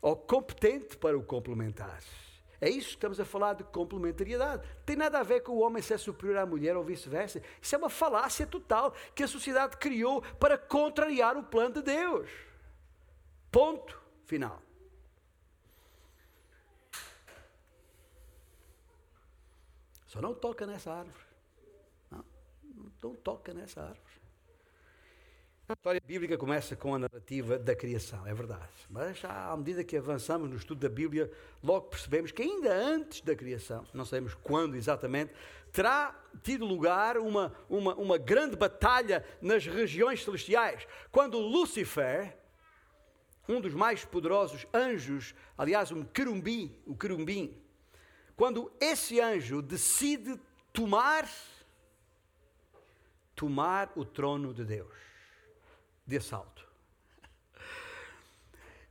ou 0.03 0.17
competente 0.17 0.97
para 0.97 1.17
o 1.17 1.23
complementar. 1.23 2.03
É 2.59 2.69
isso 2.69 2.89
que 2.89 2.95
estamos 2.95 3.19
a 3.19 3.25
falar 3.25 3.53
de 3.53 3.63
complementariedade. 3.63 4.67
Tem 4.85 4.97
nada 4.97 5.19
a 5.19 5.23
ver 5.23 5.41
com 5.41 5.53
o 5.53 5.61
homem 5.61 5.81
ser 5.81 5.97
superior 5.97 6.37
à 6.37 6.45
mulher 6.45 6.75
ou 6.75 6.83
vice-versa. 6.83 7.41
Isso 7.61 7.73
é 7.73 7.77
uma 7.77 7.89
falácia 7.89 8.45
total 8.45 8.93
que 9.15 9.23
a 9.23 9.27
sociedade 9.27 9.77
criou 9.77 10.21
para 10.39 10.57
contrariar 10.57 11.37
o 11.37 11.43
plano 11.43 11.75
de 11.75 11.81
Deus. 11.81 12.29
Ponto 13.49 14.01
final. 14.25 14.61
Só 20.07 20.21
não 20.21 20.33
toca 20.33 20.67
nessa 20.67 20.91
árvore. 20.91 21.25
Não, 22.11 22.25
não 23.01 23.15
toca 23.15 23.53
nessa 23.53 23.81
árvore. 23.81 24.22
A 25.65 25.71
história 25.71 26.01
bíblica 26.05 26.37
começa 26.37 26.75
com 26.75 26.93
a 26.93 26.99
narrativa 26.99 27.57
da 27.57 27.73
criação, 27.73 28.27
é 28.27 28.33
verdade. 28.33 28.69
Mas 28.89 29.23
à 29.23 29.55
medida 29.55 29.81
que 29.81 29.95
avançamos 29.95 30.49
no 30.49 30.57
estudo 30.57 30.81
da 30.81 30.93
Bíblia, 30.93 31.31
logo 31.63 31.87
percebemos 31.87 32.33
que 32.33 32.41
ainda 32.41 32.73
antes 32.73 33.21
da 33.21 33.33
criação, 33.33 33.85
não 33.93 34.03
sabemos 34.03 34.33
quando 34.33 34.75
exatamente, 34.75 35.31
terá 35.71 36.13
tido 36.43 36.65
lugar 36.65 37.17
uma, 37.17 37.55
uma, 37.69 37.95
uma 37.95 38.17
grande 38.17 38.57
batalha 38.57 39.25
nas 39.41 39.65
regiões 39.65 40.21
celestiais. 40.21 40.85
Quando 41.09 41.39
Lúcifer, 41.39 42.35
um 43.47 43.61
dos 43.61 43.73
mais 43.73 44.03
poderosos 44.03 44.67
anjos, 44.73 45.33
aliás, 45.57 45.93
um 45.93 46.03
querumbi, 46.03 46.77
o 46.85 46.93
querumbim, 46.93 47.57
quando 48.35 48.69
esse 48.81 49.21
anjo 49.21 49.61
decide 49.61 50.37
tomar 50.73 51.25
tomar 53.33 53.93
o 53.95 54.03
trono 54.03 54.53
de 54.53 54.65
Deus 54.65 55.12
de 56.05 56.17
assalto. 56.17 56.67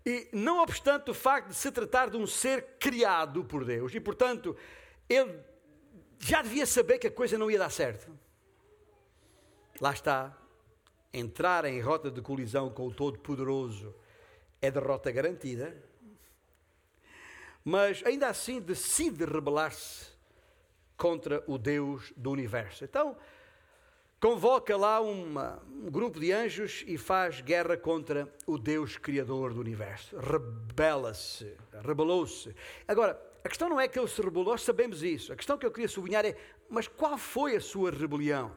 E 0.05 0.29
não 0.33 0.63
obstante 0.63 1.11
o 1.11 1.15
facto 1.15 1.49
de 1.49 1.55
se 1.55 1.71
tratar 1.71 2.11
de 2.11 2.17
um 2.17 2.27
ser 2.27 2.77
criado 2.79 3.45
por 3.45 3.65
Deus, 3.65 3.95
e 3.95 4.01
portanto 4.01 4.57
ele 5.09 5.39
já 6.19 6.43
devia 6.43 6.67
saber 6.67 6.99
que 6.99 7.07
a 7.07 7.11
coisa 7.11 7.39
não 7.39 7.51
ia 7.51 7.59
dar 7.59 7.71
certo. 7.71 8.11
Lá 9.81 9.93
está, 9.93 10.37
entrar 11.13 11.65
em 11.65 11.81
rota 11.81 12.11
de 12.11 12.21
colisão 12.21 12.71
com 12.71 12.87
o 12.89 12.95
Todo-Poderoso 12.95 13.95
é 14.61 14.71
derrota 14.71 15.11
garantida 15.11 15.93
mas 17.65 18.03
ainda 18.05 18.29
assim 18.29 18.61
decide 18.61 19.25
rebelar-se 19.25 20.07
contra 20.97 21.43
o 21.47 21.59
Deus 21.59 22.13
do 22.17 22.31
universo. 22.31 22.85
Então, 22.85 23.17
convoca 24.23 24.77
lá 24.77 25.01
uma, 25.01 25.61
um 25.69 25.91
grupo 25.91 26.21
de 26.21 26.31
anjos 26.31 26.85
e 26.87 26.97
faz 26.97 27.41
guerra 27.41 27.77
contra 27.77 28.33
o 28.47 28.57
Deus 28.57 28.97
Criador 28.97 29.53
do 29.53 29.61
universo. 29.61 30.17
Rebela-se, 30.17 31.57
rebelou-se. 31.85 32.55
Agora, 32.87 33.21
a 33.45 33.49
questão 33.49 33.69
não 33.69 33.81
é 33.81 33.89
que 33.89 33.99
ele 33.99 34.07
se 34.07 34.23
rebelou, 34.23 34.53
nós 34.53 34.63
sabemos 34.63 35.03
isso. 35.03 35.33
A 35.33 35.37
questão 35.37 35.59
que 35.59 35.67
eu 35.67 35.73
queria 35.73 35.89
sublinhar 35.89 36.25
é: 36.25 36.37
mas 36.71 36.87
qual 36.87 37.19
foi 37.19 37.57
a 37.57 37.61
sua 37.61 37.91
rebelião? 37.91 38.55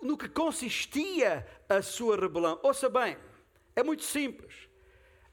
No 0.00 0.16
que 0.16 0.28
consistia 0.28 1.46
a 1.68 1.82
sua 1.82 2.16
rebelião? 2.16 2.58
Ouça 2.62 2.88
bem, 2.88 3.18
é 3.76 3.82
muito 3.82 4.04
simples 4.04 4.72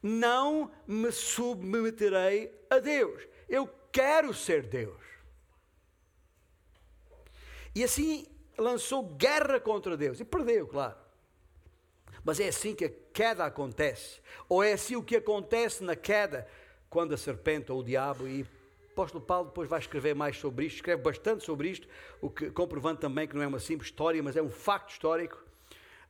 não 0.02 0.72
me 0.88 1.12
submeterei 1.12 2.58
a 2.70 2.80
Deus. 2.80 3.28
Eu 3.48 3.70
quero 3.92 4.34
ser 4.34 4.66
Deus. 4.66 5.02
E 7.76 7.84
assim 7.84 8.26
lançou 8.60 9.04
guerra 9.04 9.60
contra 9.60 9.98
Deus 9.98 10.20
e 10.20 10.26
perdeu, 10.26 10.68
claro. 10.68 10.96
Mas 12.24 12.40
é 12.40 12.48
assim 12.48 12.76
que 12.76 12.86
a 12.86 12.92
queda 13.14 13.46
acontece, 13.46 14.20
ou 14.48 14.64
é 14.64 14.74
assim 14.74 14.96
o 14.96 15.04
que 15.04 15.16
acontece 15.16 15.84
na 15.84 15.96
queda, 15.96 16.48
quando 16.90 17.14
a 17.14 17.18
serpente 17.18 17.72
ou 17.72 17.80
o 17.80 17.84
diabo, 17.84 18.28
e 18.28 18.42
o 18.42 18.92
apóstolo 18.92 19.24
Paulo 19.24 19.48
depois 19.48 19.70
vai 19.70 19.80
escrever 19.80 20.14
mais 20.14 20.38
sobre 20.38 20.66
isto, 20.66 20.76
escreve 20.78 21.02
bastante 21.02 21.44
sobre 21.44 21.70
isto, 21.70 21.88
o 22.22 22.30
que 22.30 22.52
comprovando 22.52 23.00
também 23.00 23.28
que 23.28 23.36
não 23.36 23.44
é 23.44 23.48
uma 23.48 23.60
simples 23.60 23.90
história, 23.90 24.22
mas 24.22 24.36
é 24.36 24.42
um 24.42 24.50
facto 24.50 24.92
histórico. 24.92 25.42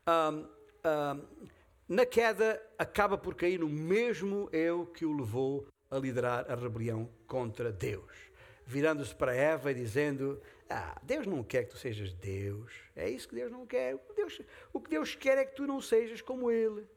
Um, 0.07 0.39
um, 0.39 1.49
na 1.87 2.05
queda, 2.05 2.61
acaba 2.77 3.17
por 3.17 3.35
cair 3.35 3.59
no 3.59 3.67
mesmo 3.67 4.47
eu 4.51 4.85
que 4.85 5.05
o 5.05 5.15
levou 5.15 5.67
a 5.89 5.97
liderar 5.97 6.45
a 6.49 6.55
rebelião 6.55 7.09
contra 7.27 7.71
Deus. 7.71 8.29
Virando-se 8.65 9.15
para 9.15 9.35
Eva 9.35 9.71
e 9.71 9.73
dizendo: 9.73 10.39
Ah, 10.69 10.99
Deus 11.01 11.25
não 11.25 11.43
quer 11.43 11.63
que 11.63 11.71
tu 11.71 11.77
sejas 11.77 12.13
Deus. 12.13 12.71
É 12.95 13.09
isso 13.09 13.27
que 13.27 13.33
Deus 13.33 13.51
não 13.51 13.65
quer. 13.65 13.95
O, 13.95 14.13
Deus, 14.15 14.39
o 14.71 14.79
que 14.79 14.89
Deus 14.89 15.15
quer 15.15 15.39
é 15.39 15.45
que 15.45 15.55
tu 15.55 15.65
não 15.65 15.81
sejas 15.81 16.21
como 16.21 16.51
Ele. 16.51 16.87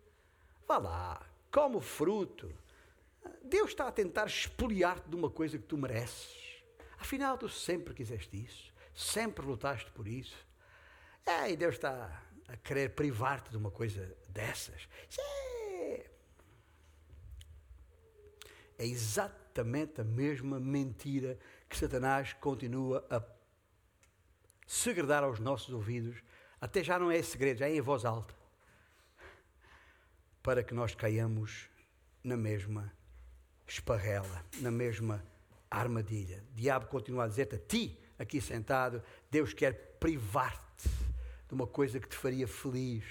Vá 0.68 0.76
lá, 0.76 1.26
come 1.50 1.76
o 1.76 1.80
fruto. 1.80 2.52
Deus 3.42 3.70
está 3.70 3.88
a 3.88 3.92
tentar 3.92 4.26
expoliar-te 4.26 5.08
de 5.08 5.16
uma 5.16 5.30
coisa 5.30 5.56
que 5.56 5.64
tu 5.64 5.78
mereces. 5.78 6.62
Afinal, 6.98 7.38
tu 7.38 7.48
sempre 7.48 7.94
quiseste 7.94 8.36
isso. 8.36 8.72
Sempre 8.94 9.46
lutaste 9.46 9.90
por 9.92 10.06
isso. 10.06 10.46
É, 11.24 11.50
e 11.50 11.56
Deus 11.56 11.74
está 11.74 12.22
a 12.48 12.56
querer 12.58 12.90
privar-te 12.90 13.50
de 13.50 13.56
uma 13.56 13.70
coisa 13.70 14.14
dessas. 14.28 14.86
É... 15.18 16.10
é 18.78 18.86
exatamente 18.86 20.00
a 20.00 20.04
mesma 20.04 20.60
mentira 20.60 21.38
que 21.68 21.76
Satanás 21.76 22.34
continua 22.34 23.06
a 23.08 23.20
segredar 24.66 25.22
aos 25.24 25.38
nossos 25.38 25.72
ouvidos. 25.72 26.22
Até 26.60 26.82
já 26.82 26.98
não 26.98 27.10
é 27.10 27.22
segredo, 27.22 27.58
já 27.58 27.68
é 27.68 27.74
em 27.74 27.80
voz 27.80 28.04
alta. 28.04 28.34
Para 30.42 30.62
que 30.62 30.74
nós 30.74 30.94
caiamos 30.94 31.68
na 32.22 32.36
mesma 32.36 32.92
esparrela, 33.66 34.44
na 34.60 34.70
mesma 34.70 35.24
armadilha. 35.70 36.44
O 36.52 36.54
diabo 36.54 36.86
continua 36.86 37.24
a 37.24 37.28
dizer-te 37.28 37.56
a 37.56 37.58
ti, 37.58 37.98
aqui 38.18 38.40
sentado, 38.40 39.02
Deus 39.30 39.52
quer 39.52 39.96
privar-te 39.98 40.88
de 41.48 41.54
uma 41.54 41.66
coisa 41.66 41.98
que 41.98 42.08
te 42.08 42.16
faria 42.16 42.46
feliz, 42.46 43.04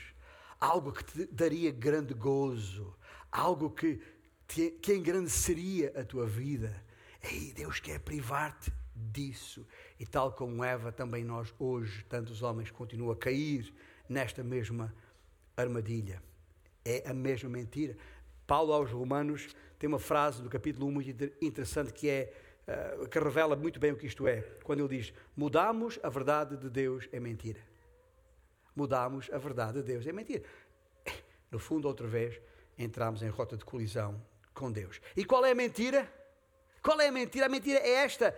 algo 0.60 0.92
que 0.92 1.04
te 1.04 1.26
daria 1.26 1.72
grande 1.72 2.14
gozo, 2.14 2.96
algo 3.32 3.70
que, 3.72 4.02
te, 4.48 4.72
que 4.72 4.94
engrandeceria 4.94 5.92
a 6.00 6.04
tua 6.04 6.26
vida. 6.26 6.84
E 7.32 7.54
Deus 7.54 7.80
quer 7.80 8.00
privar-te 8.00 8.72
disso. 8.96 9.66
E 10.02 10.06
tal 10.08 10.32
como 10.32 10.64
Eva, 10.64 10.92
também 10.92 11.24
nós 11.24 11.54
hoje, 11.60 12.04
tantos 12.06 12.42
homens, 12.42 12.72
continuam 12.72 13.12
a 13.12 13.16
cair 13.16 13.72
nesta 14.10 14.44
mesma 14.44 14.92
armadilha. 15.56 16.24
É 16.84 17.08
a 17.08 17.14
mesma 17.14 17.48
mentira. 17.48 17.96
Paulo 18.48 18.74
aos 18.74 18.90
Romanos 18.90 19.56
tem 19.78 19.88
uma 19.88 20.00
frase 20.00 20.42
do 20.42 20.50
capítulo 20.50 20.88
1 20.88 20.92
muito 20.92 21.24
interessante 21.40 21.94
que 21.94 22.10
é 22.10 22.34
uh, 22.98 23.08
que 23.08 23.20
revela 23.20 23.56
muito 23.56 23.80
bem 23.80 23.92
o 23.92 23.96
que 23.96 24.08
isto 24.08 24.28
é, 24.28 24.42
quando 24.64 24.80
ele 24.80 24.98
diz: 24.98 25.14
"Mudamos 25.38 26.00
a 26.02 26.10
verdade 26.10 26.58
de 26.58 26.68
Deus 26.68 27.08
em 27.14 27.20
mentira". 27.20 27.60
Mudamos 28.76 29.30
a 29.32 29.38
verdade 29.38 29.84
de 29.84 29.84
Deus 29.84 30.08
em 30.08 30.14
mentira. 30.14 30.44
No 31.52 31.60
fundo, 31.60 31.88
outra 31.88 32.08
vez, 32.08 32.42
entramos 32.76 33.22
em 33.22 33.30
rota 33.30 33.56
de 33.56 33.64
colisão 33.64 34.20
com 34.52 34.72
Deus. 34.72 35.00
E 35.16 35.24
qual 35.24 35.46
é 35.46 35.52
a 35.52 35.56
mentira? 35.56 36.12
Qual 36.82 37.00
é 37.00 37.10
a 37.10 37.12
mentira? 37.12 37.46
A 37.46 37.50
mentira 37.50 37.78
é 37.78 38.04
esta: 38.04 38.36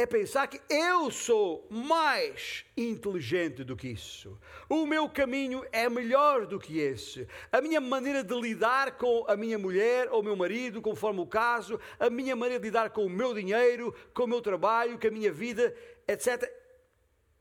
é 0.00 0.06
pensar 0.06 0.46
que 0.46 0.60
eu 0.72 1.10
sou 1.10 1.66
mais 1.68 2.64
inteligente 2.76 3.64
do 3.64 3.76
que 3.76 3.88
isso. 3.88 4.38
O 4.68 4.86
meu 4.86 5.08
caminho 5.08 5.64
é 5.72 5.88
melhor 5.88 6.46
do 6.46 6.56
que 6.56 6.78
esse. 6.78 7.26
A 7.50 7.60
minha 7.60 7.80
maneira 7.80 8.22
de 8.22 8.40
lidar 8.40 8.92
com 8.92 9.24
a 9.26 9.36
minha 9.36 9.58
mulher 9.58 10.08
ou 10.12 10.22
meu 10.22 10.36
marido, 10.36 10.80
conforme 10.80 11.18
o 11.18 11.26
caso, 11.26 11.80
a 11.98 12.08
minha 12.08 12.36
maneira 12.36 12.60
de 12.60 12.68
lidar 12.68 12.90
com 12.90 13.04
o 13.04 13.10
meu 13.10 13.34
dinheiro, 13.34 13.92
com 14.14 14.22
o 14.22 14.28
meu 14.28 14.40
trabalho, 14.40 15.00
com 15.00 15.08
a 15.08 15.10
minha 15.10 15.32
vida, 15.32 15.74
etc., 16.06 16.48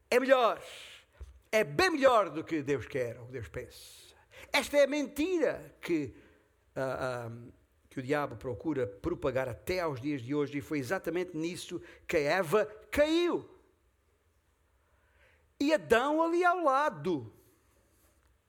é 0.09 0.19
melhor. 0.19 0.59
É 1.51 1.63
bem 1.63 1.91
melhor 1.91 2.31
do 2.31 2.43
que 2.43 2.63
Deus 2.63 2.87
quer 2.87 3.19
ou 3.19 3.27
Deus 3.27 3.47
pensa. 3.47 4.15
Esta 4.51 4.77
é 4.77 4.83
a 4.85 4.87
mentira 4.87 5.75
que. 5.79 6.11
Uh, 6.75 7.29
uh, 7.29 7.56
que 7.97 8.01
o 8.01 8.03
diabo 8.03 8.35
procura 8.35 8.85
propagar 8.85 9.49
até 9.49 9.79
aos 9.79 9.99
dias 9.99 10.21
de 10.21 10.35
hoje, 10.35 10.59
e 10.59 10.61
foi 10.61 10.77
exatamente 10.77 11.35
nisso 11.35 11.81
que 12.07 12.17
Eva 12.17 12.67
caiu. 12.91 13.49
E 15.59 15.73
Adão 15.73 16.21
ali 16.21 16.45
ao 16.45 16.63
lado. 16.63 17.33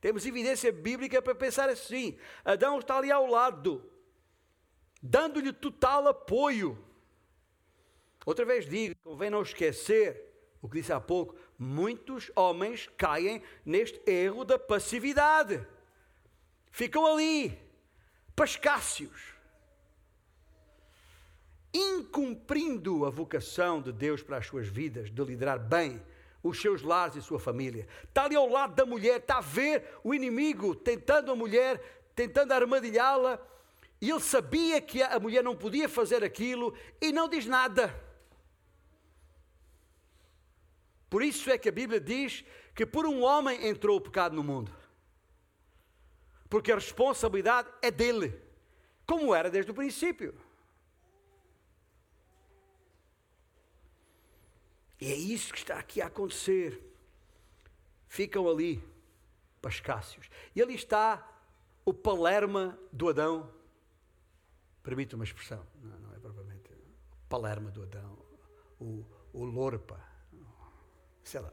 Temos 0.02 0.26
evidência 0.26 0.70
bíblica 0.70 1.22
para 1.22 1.34
pensar 1.34 1.70
assim. 1.70 2.18
Adão 2.44 2.78
está 2.78 2.98
ali 2.98 3.10
ao 3.10 3.26
lado, 3.26 3.90
dando-lhe 5.02 5.50
total 5.50 6.06
apoio. 6.08 6.84
Outra 8.26 8.44
vez 8.44 8.68
digo, 8.68 8.94
convém 9.02 9.30
não 9.30 9.40
esquecer 9.40 10.30
o 10.60 10.68
que 10.68 10.76
disse 10.76 10.92
há 10.92 11.00
pouco: 11.00 11.34
muitos 11.58 12.30
homens 12.36 12.86
caem 12.98 13.42
neste 13.64 13.98
erro 14.06 14.44
da 14.44 14.58
passividade. 14.58 15.66
Ficam 16.70 17.06
ali, 17.06 17.58
pascácios 18.36 19.37
incumprindo 21.72 23.04
a 23.04 23.10
vocação 23.10 23.80
de 23.80 23.92
Deus 23.92 24.22
para 24.22 24.38
as 24.38 24.46
suas 24.46 24.66
vidas, 24.66 25.10
de 25.10 25.24
liderar 25.24 25.58
bem 25.58 26.02
os 26.42 26.60
seus 26.60 26.82
lares 26.82 27.16
e 27.16 27.22
sua 27.22 27.38
família. 27.38 27.86
Está 28.04 28.24
ali 28.24 28.36
ao 28.36 28.48
lado 28.48 28.74
da 28.74 28.86
mulher, 28.86 29.18
está 29.18 29.38
a 29.38 29.42
ver 29.42 29.84
o 30.02 30.14
inimigo 30.14 30.74
tentando 30.74 31.30
a 31.30 31.36
mulher, 31.36 31.80
tentando 32.14 32.52
armadilhá-la, 32.52 33.40
e 34.00 34.10
ele 34.10 34.20
sabia 34.20 34.80
que 34.80 35.02
a 35.02 35.18
mulher 35.18 35.42
não 35.42 35.56
podia 35.56 35.88
fazer 35.88 36.22
aquilo 36.22 36.74
e 37.00 37.12
não 37.12 37.28
diz 37.28 37.46
nada. 37.46 37.92
Por 41.10 41.22
isso 41.22 41.50
é 41.50 41.58
que 41.58 41.68
a 41.68 41.72
Bíblia 41.72 42.00
diz 42.00 42.44
que 42.74 42.86
por 42.86 43.06
um 43.06 43.22
homem 43.22 43.66
entrou 43.66 43.96
o 43.96 44.00
pecado 44.00 44.36
no 44.36 44.44
mundo. 44.44 44.72
Porque 46.48 46.70
a 46.70 46.76
responsabilidade 46.76 47.68
é 47.82 47.90
dele, 47.90 48.40
como 49.04 49.34
era 49.34 49.50
desde 49.50 49.70
o 49.70 49.74
princípio. 49.74 50.34
E 55.00 55.12
é 55.12 55.16
isso 55.16 55.52
que 55.52 55.58
está 55.58 55.78
aqui 55.78 56.00
a 56.00 56.06
acontecer. 56.06 56.82
Ficam 58.08 58.48
ali, 58.48 58.82
pascácios. 59.60 60.28
E 60.54 60.62
ali 60.62 60.74
está 60.74 61.26
o 61.84 61.92
Palerma 61.94 62.78
do 62.92 63.08
Adão. 63.08 63.52
Permite 64.82 65.14
uma 65.14 65.24
expressão, 65.24 65.64
não, 65.82 65.98
não 65.98 66.14
é 66.14 66.18
propriamente. 66.18 66.70
Palerma 67.28 67.70
do 67.70 67.82
Adão, 67.82 68.18
o, 68.80 69.04
o 69.32 69.44
Lorpa, 69.44 70.00
sei 71.22 71.40
lá. 71.40 71.52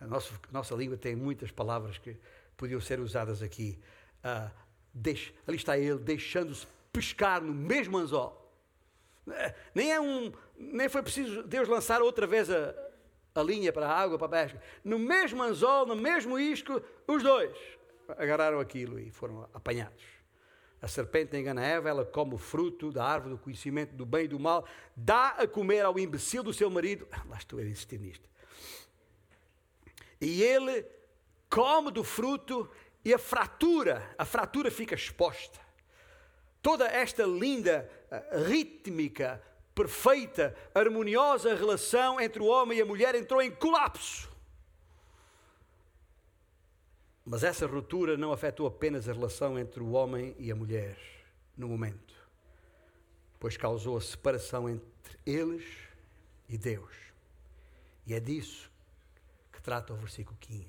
A 0.00 0.06
nossa, 0.06 0.32
nossa 0.50 0.74
língua 0.74 0.96
tem 0.96 1.14
muitas 1.14 1.50
palavras 1.50 1.98
que 1.98 2.16
podiam 2.56 2.80
ser 2.80 3.00
usadas 3.00 3.42
aqui. 3.42 3.78
Uh, 4.18 4.50
deixe, 4.92 5.34
ali 5.46 5.56
está 5.56 5.78
ele, 5.78 5.98
deixando-se 5.98 6.66
pescar 6.92 7.40
no 7.40 7.54
mesmo 7.54 7.96
anzol. 7.96 8.47
Nem, 9.74 9.92
é 9.92 10.00
um, 10.00 10.32
nem 10.56 10.88
foi 10.88 11.02
preciso 11.02 11.42
Deus 11.42 11.68
lançar 11.68 12.02
outra 12.02 12.26
vez 12.26 12.50
a, 12.50 12.74
a 13.34 13.42
linha 13.42 13.72
para 13.72 13.88
a 13.88 13.98
água, 13.98 14.18
para 14.18 14.26
a 14.26 14.30
pesca. 14.30 14.62
No 14.84 14.98
mesmo 14.98 15.42
anzol, 15.42 15.86
no 15.86 15.96
mesmo 15.96 16.38
isco, 16.38 16.82
os 17.06 17.22
dois 17.22 17.56
agarraram 18.16 18.60
aquilo 18.60 18.98
e 18.98 19.10
foram 19.10 19.48
apanhados. 19.52 20.02
A 20.80 20.86
serpente 20.86 21.36
engana 21.36 21.64
Eva, 21.64 21.88
ela 21.88 22.04
come 22.04 22.34
o 22.34 22.38
fruto 22.38 22.92
da 22.92 23.04
árvore 23.04 23.34
do 23.34 23.38
conhecimento 23.38 23.94
do 23.94 24.06
bem 24.06 24.24
e 24.24 24.28
do 24.28 24.38
mal, 24.38 24.64
dá 24.96 25.30
a 25.30 25.46
comer 25.46 25.84
ao 25.84 25.98
imbecil 25.98 26.42
do 26.42 26.52
seu 26.52 26.70
marido. 26.70 27.06
Lá 27.28 27.36
estou 27.36 27.58
a 27.58 27.64
insistir 27.64 27.98
nisto. 27.98 28.28
E 30.20 30.42
ele 30.42 30.86
come 31.50 31.90
do 31.90 32.04
fruto 32.04 32.70
e 33.04 33.12
a 33.12 33.18
fratura, 33.18 34.08
a 34.16 34.24
fratura 34.24 34.70
fica 34.70 34.94
exposta. 34.94 35.58
Toda 36.62 36.86
esta 36.86 37.24
linda, 37.24 37.90
rítmica, 38.46 39.42
perfeita, 39.74 40.56
harmoniosa 40.74 41.54
relação 41.54 42.20
entre 42.20 42.42
o 42.42 42.46
homem 42.46 42.78
e 42.78 42.82
a 42.82 42.86
mulher 42.86 43.14
entrou 43.14 43.40
em 43.40 43.50
colapso. 43.50 44.28
Mas 47.24 47.44
essa 47.44 47.66
ruptura 47.66 48.16
não 48.16 48.32
afetou 48.32 48.66
apenas 48.66 49.08
a 49.08 49.12
relação 49.12 49.58
entre 49.58 49.82
o 49.82 49.90
homem 49.90 50.34
e 50.38 50.50
a 50.50 50.56
mulher 50.56 50.98
no 51.56 51.68
momento, 51.68 52.14
pois 53.38 53.56
causou 53.56 53.98
a 53.98 54.00
separação 54.00 54.68
entre 54.68 55.18
eles 55.26 55.64
e 56.48 56.56
Deus. 56.56 56.94
E 58.06 58.14
é 58.14 58.20
disso 58.20 58.70
que 59.52 59.60
trata 59.60 59.92
o 59.92 59.96
versículo 59.96 60.36
15 60.40 60.66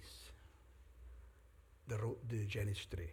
de 2.24 2.48
Gênesis 2.48 2.86
3. 2.86 3.10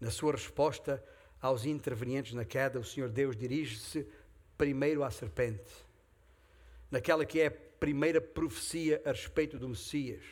Na 0.00 0.10
sua 0.10 0.32
resposta, 0.32 1.02
aos 1.40 1.64
intervenientes 1.64 2.34
na 2.34 2.44
queda, 2.44 2.78
o 2.78 2.84
Senhor 2.84 3.08
Deus 3.08 3.36
dirige-se 3.36 4.06
primeiro 4.58 5.02
à 5.02 5.10
serpente, 5.10 5.72
naquela 6.90 7.24
que 7.24 7.40
é 7.40 7.46
a 7.46 7.50
primeira 7.50 8.20
profecia 8.20 9.00
a 9.06 9.10
respeito 9.10 9.58
do 9.58 9.68
Messias, 9.68 10.22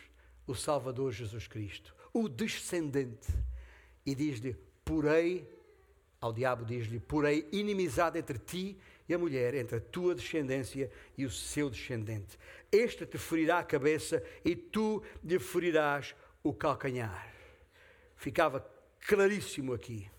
o 0.47 0.55
Salvador 0.55 1.13
Jesus 1.13 1.47
Cristo, 1.47 1.95
o 2.13 2.29
descendente, 2.29 3.33
e 4.05 4.15
diz-lhe: 4.15 4.55
Porei, 4.85 5.49
ao 6.21 6.33
diabo 6.33 6.65
diz-lhe: 6.65 7.01
Porei 7.01 7.49
inimizade 7.53 8.19
entre 8.19 8.39
ti 8.39 8.79
e 9.09 9.15
a 9.15 9.19
mulher, 9.19 9.55
entre 9.55 9.79
a 9.79 9.81
tua 9.81 10.15
descendência 10.15 10.91
e 11.17 11.25
o 11.25 11.31
seu 11.31 11.71
descendente. 11.71 12.39
Este 12.71 13.07
te 13.07 13.17
ferirá 13.17 13.61
a 13.61 13.65
cabeça 13.65 14.23
e 14.45 14.55
tu 14.55 15.03
lhe 15.25 15.39
ferirás 15.39 16.15
o 16.43 16.53
calcanhar. 16.53 17.33
Ficava 18.17 18.61
claríssimo 19.07 19.73
aqui 19.73 20.11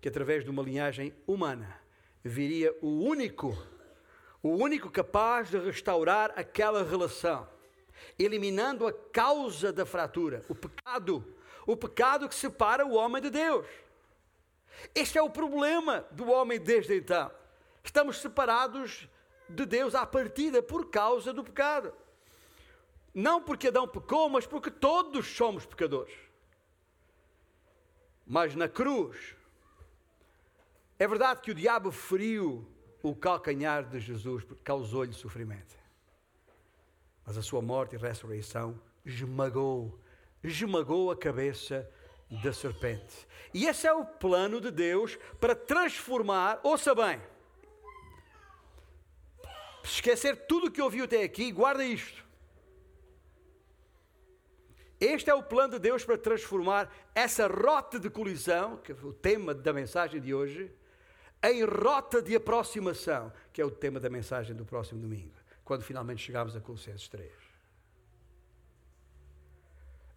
que 0.00 0.08
através 0.08 0.44
de 0.44 0.50
uma 0.50 0.62
linhagem 0.62 1.14
humana 1.26 1.80
viria 2.22 2.74
o 2.80 3.02
único, 3.02 3.56
o 4.42 4.50
único 4.50 4.90
capaz 4.90 5.50
de 5.50 5.58
restaurar 5.58 6.32
aquela 6.36 6.84
relação, 6.84 7.48
eliminando 8.18 8.86
a 8.86 8.92
causa 8.92 9.72
da 9.72 9.84
fratura, 9.84 10.44
o 10.48 10.54
pecado, 10.54 11.24
o 11.66 11.76
pecado 11.76 12.28
que 12.28 12.34
separa 12.34 12.86
o 12.86 12.94
homem 12.94 13.22
de 13.22 13.30
Deus. 13.30 13.66
Este 14.94 15.18
é 15.18 15.22
o 15.22 15.30
problema 15.30 16.06
do 16.12 16.30
homem 16.30 16.60
desde 16.60 16.96
então. 16.96 17.30
Estamos 17.82 18.20
separados 18.20 19.08
de 19.48 19.66
Deus 19.66 19.94
à 19.94 20.06
partida 20.06 20.62
por 20.62 20.90
causa 20.90 21.32
do 21.32 21.42
pecado. 21.42 21.92
Não 23.14 23.42
porque 23.42 23.68
Adão 23.68 23.88
pecou, 23.88 24.28
mas 24.28 24.46
porque 24.46 24.70
todos 24.70 25.26
somos 25.26 25.66
pecadores. 25.66 26.14
Mas 28.26 28.54
na 28.54 28.68
cruz, 28.68 29.34
é 30.98 31.06
verdade 31.06 31.40
que 31.40 31.50
o 31.50 31.54
diabo 31.54 31.90
feriu 31.90 32.66
o 33.02 33.14
calcanhar 33.14 33.84
de 33.84 34.00
Jesus 34.00 34.44
causou-lhe 34.64 35.12
sofrimento. 35.12 35.76
Mas 37.24 37.36
a 37.36 37.42
sua 37.42 37.62
morte 37.62 37.94
e 37.94 37.98
ressurreição 37.98 38.80
esmagou, 39.04 39.98
esmagou 40.42 41.10
a 41.10 41.16
cabeça 41.16 41.88
da 42.42 42.52
serpente. 42.52 43.26
E 43.54 43.66
esse 43.66 43.86
é 43.86 43.92
o 43.92 44.04
plano 44.04 44.60
de 44.60 44.70
Deus 44.70 45.16
para 45.40 45.54
transformar, 45.54 46.60
ouça 46.62 46.94
bem, 46.94 47.20
esquecer 49.82 50.46
tudo 50.46 50.66
o 50.66 50.70
que 50.70 50.82
ouviu 50.82 51.04
até 51.04 51.22
aqui, 51.22 51.52
guarda 51.52 51.84
isto. 51.84 52.26
Este 55.00 55.30
é 55.30 55.34
o 55.34 55.42
plano 55.42 55.74
de 55.74 55.78
Deus 55.78 56.04
para 56.04 56.18
transformar 56.18 56.92
essa 57.14 57.46
rota 57.46 58.00
de 58.00 58.10
colisão, 58.10 58.78
que 58.78 58.90
é 58.90 58.94
o 58.94 59.12
tema 59.12 59.54
da 59.54 59.72
mensagem 59.72 60.20
de 60.20 60.34
hoje, 60.34 60.70
em 61.42 61.64
rota 61.64 62.20
de 62.20 62.34
aproximação, 62.34 63.32
que 63.52 63.60
é 63.60 63.64
o 63.64 63.70
tema 63.70 64.00
da 64.00 64.10
mensagem 64.10 64.54
do 64.54 64.64
próximo 64.64 65.00
domingo, 65.00 65.34
quando 65.64 65.82
finalmente 65.82 66.24
chegarmos 66.24 66.56
a 66.56 66.60
Colossenses 66.60 67.08
3. 67.08 67.30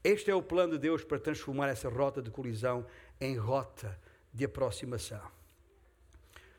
Este 0.03 0.31
é 0.31 0.35
o 0.35 0.41
plano 0.41 0.73
de 0.73 0.79
Deus 0.79 1.03
para 1.03 1.19
transformar 1.19 1.67
essa 1.69 1.87
rota 1.87 2.21
de 2.21 2.31
colisão 2.31 2.85
em 3.19 3.37
rota 3.37 3.99
de 4.33 4.45
aproximação. 4.45 5.21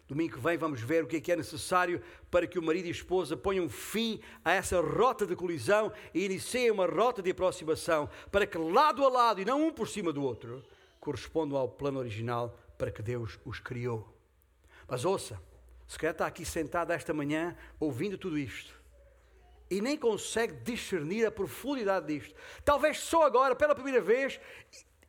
Domingo 0.07 0.35
que 0.35 0.41
vem 0.41 0.59
vamos 0.59 0.81
ver 0.81 1.03
o 1.03 1.07
que 1.07 1.17
é, 1.17 1.21
que 1.21 1.33
é 1.33 1.37
necessário 1.37 2.01
para 2.31 2.47
que 2.47 2.59
o 2.59 2.63
marido 2.63 2.85
e 2.85 2.89
a 2.89 2.93
esposa 2.93 3.37
ponham 3.37 3.69
fim 3.69 4.21
a 4.45 4.53
essa 4.53 4.81
rota 4.81 5.27
de 5.27 5.35
colisão 5.35 5.93
e 6.13 6.25
iniciem 6.25 6.71
uma 6.71 6.87
rota 6.87 7.23
de 7.23 7.31
aproximação, 7.31 8.09
para 8.31 8.47
que 8.47 8.59
lado 8.59 9.05
a 9.05 9.09
lado 9.09 9.41
e 9.41 9.45
não 9.45 9.67
um 9.67 9.73
por 9.73 9.89
cima 9.89 10.13
do 10.13 10.23
outro, 10.23 10.63
correspondam 11.01 11.59
ao 11.59 11.69
plano 11.69 11.99
original 11.99 12.57
para 12.77 12.93
que 12.93 13.03
Deus 13.03 13.39
os 13.45 13.59
criou. 13.59 14.12
Mas 14.87 15.05
ouça, 15.05 15.41
se 15.87 15.99
calhar 15.99 16.13
está 16.13 16.27
aqui 16.27 16.45
sentado 16.45 16.93
esta 16.93 17.13
manhã 17.13 17.57
ouvindo 17.79 18.17
tudo 18.17 18.39
isto 18.39 18.83
e 19.73 19.81
nem 19.81 19.97
consegue 19.97 20.53
discernir 20.57 21.25
a 21.25 21.31
profundidade 21.31 22.07
disto. 22.07 22.35
Talvez 22.63 22.99
só 22.99 23.23
agora, 23.23 23.57
pela 23.57 23.75
primeira 23.75 24.03
vez, 24.03 24.39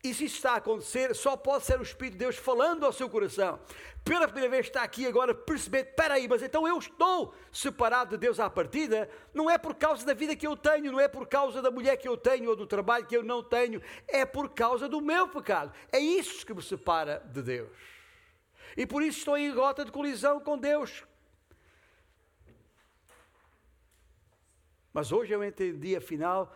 e 0.02 0.14
se 0.14 0.26
isso 0.26 0.36
está 0.36 0.54
a 0.54 0.56
acontecer, 0.56 1.14
só 1.14 1.36
pode 1.36 1.66
ser 1.66 1.80
o 1.80 1.84
Espírito 1.84 2.14
de 2.14 2.20
Deus 2.20 2.38
falando 2.38 2.86
ao 2.86 2.94
seu 2.94 3.10
coração. 3.10 3.60
Pela 4.06 4.26
primeira 4.26 4.50
vez 4.50 4.66
está 4.66 4.84
aqui 4.84 5.06
agora 5.06 5.34
perceber, 5.34 5.86
espera 5.88 6.16
aí, 6.16 6.28
mas 6.28 6.42
então 6.42 6.68
eu 6.68 6.78
estou 6.78 7.34
separado 7.52 8.12
de 8.12 8.18
Deus 8.18 8.40
à 8.40 8.50
partida, 8.50 9.10
não 9.34 9.50
é 9.50 9.58
por 9.58 9.76
causa 9.76 10.06
da 10.06 10.14
vida 10.14 10.36
que 10.36 10.48
eu 10.48 10.56
tenho, 10.58 10.92
não 10.92 11.00
é 11.00 11.08
por 11.10 11.28
causa 11.28 11.62
da 11.62 11.72
mulher 11.72 11.98
que 11.98 12.08
eu 12.08 12.18
tenho 12.18 12.50
ou 12.50 12.56
do 12.56 12.68
trabalho 12.68 13.06
que 13.06 13.16
eu 13.16 13.24
não 13.24 13.42
tenho, 13.42 13.82
é 14.08 14.26
por 14.26 14.50
causa 14.50 14.88
do 14.88 15.02
meu 15.02 15.28
pecado. 15.28 15.74
É 15.92 16.00
isso 16.00 16.46
que 16.46 16.54
me 16.54 16.62
separa 16.62 17.22
de 17.34 17.42
Deus. 17.42 17.93
E 18.76 18.86
por 18.86 19.02
isso 19.04 19.20
estou 19.20 19.38
em 19.38 19.52
rota 19.52 19.86
de 19.86 19.92
colisão 19.92 20.40
com 20.40 20.58
Deus, 20.58 21.04
Mas 24.94 25.12
hoje 25.12 25.34
eu 25.34 25.44
entendi, 25.44 25.96
afinal, 25.96 26.56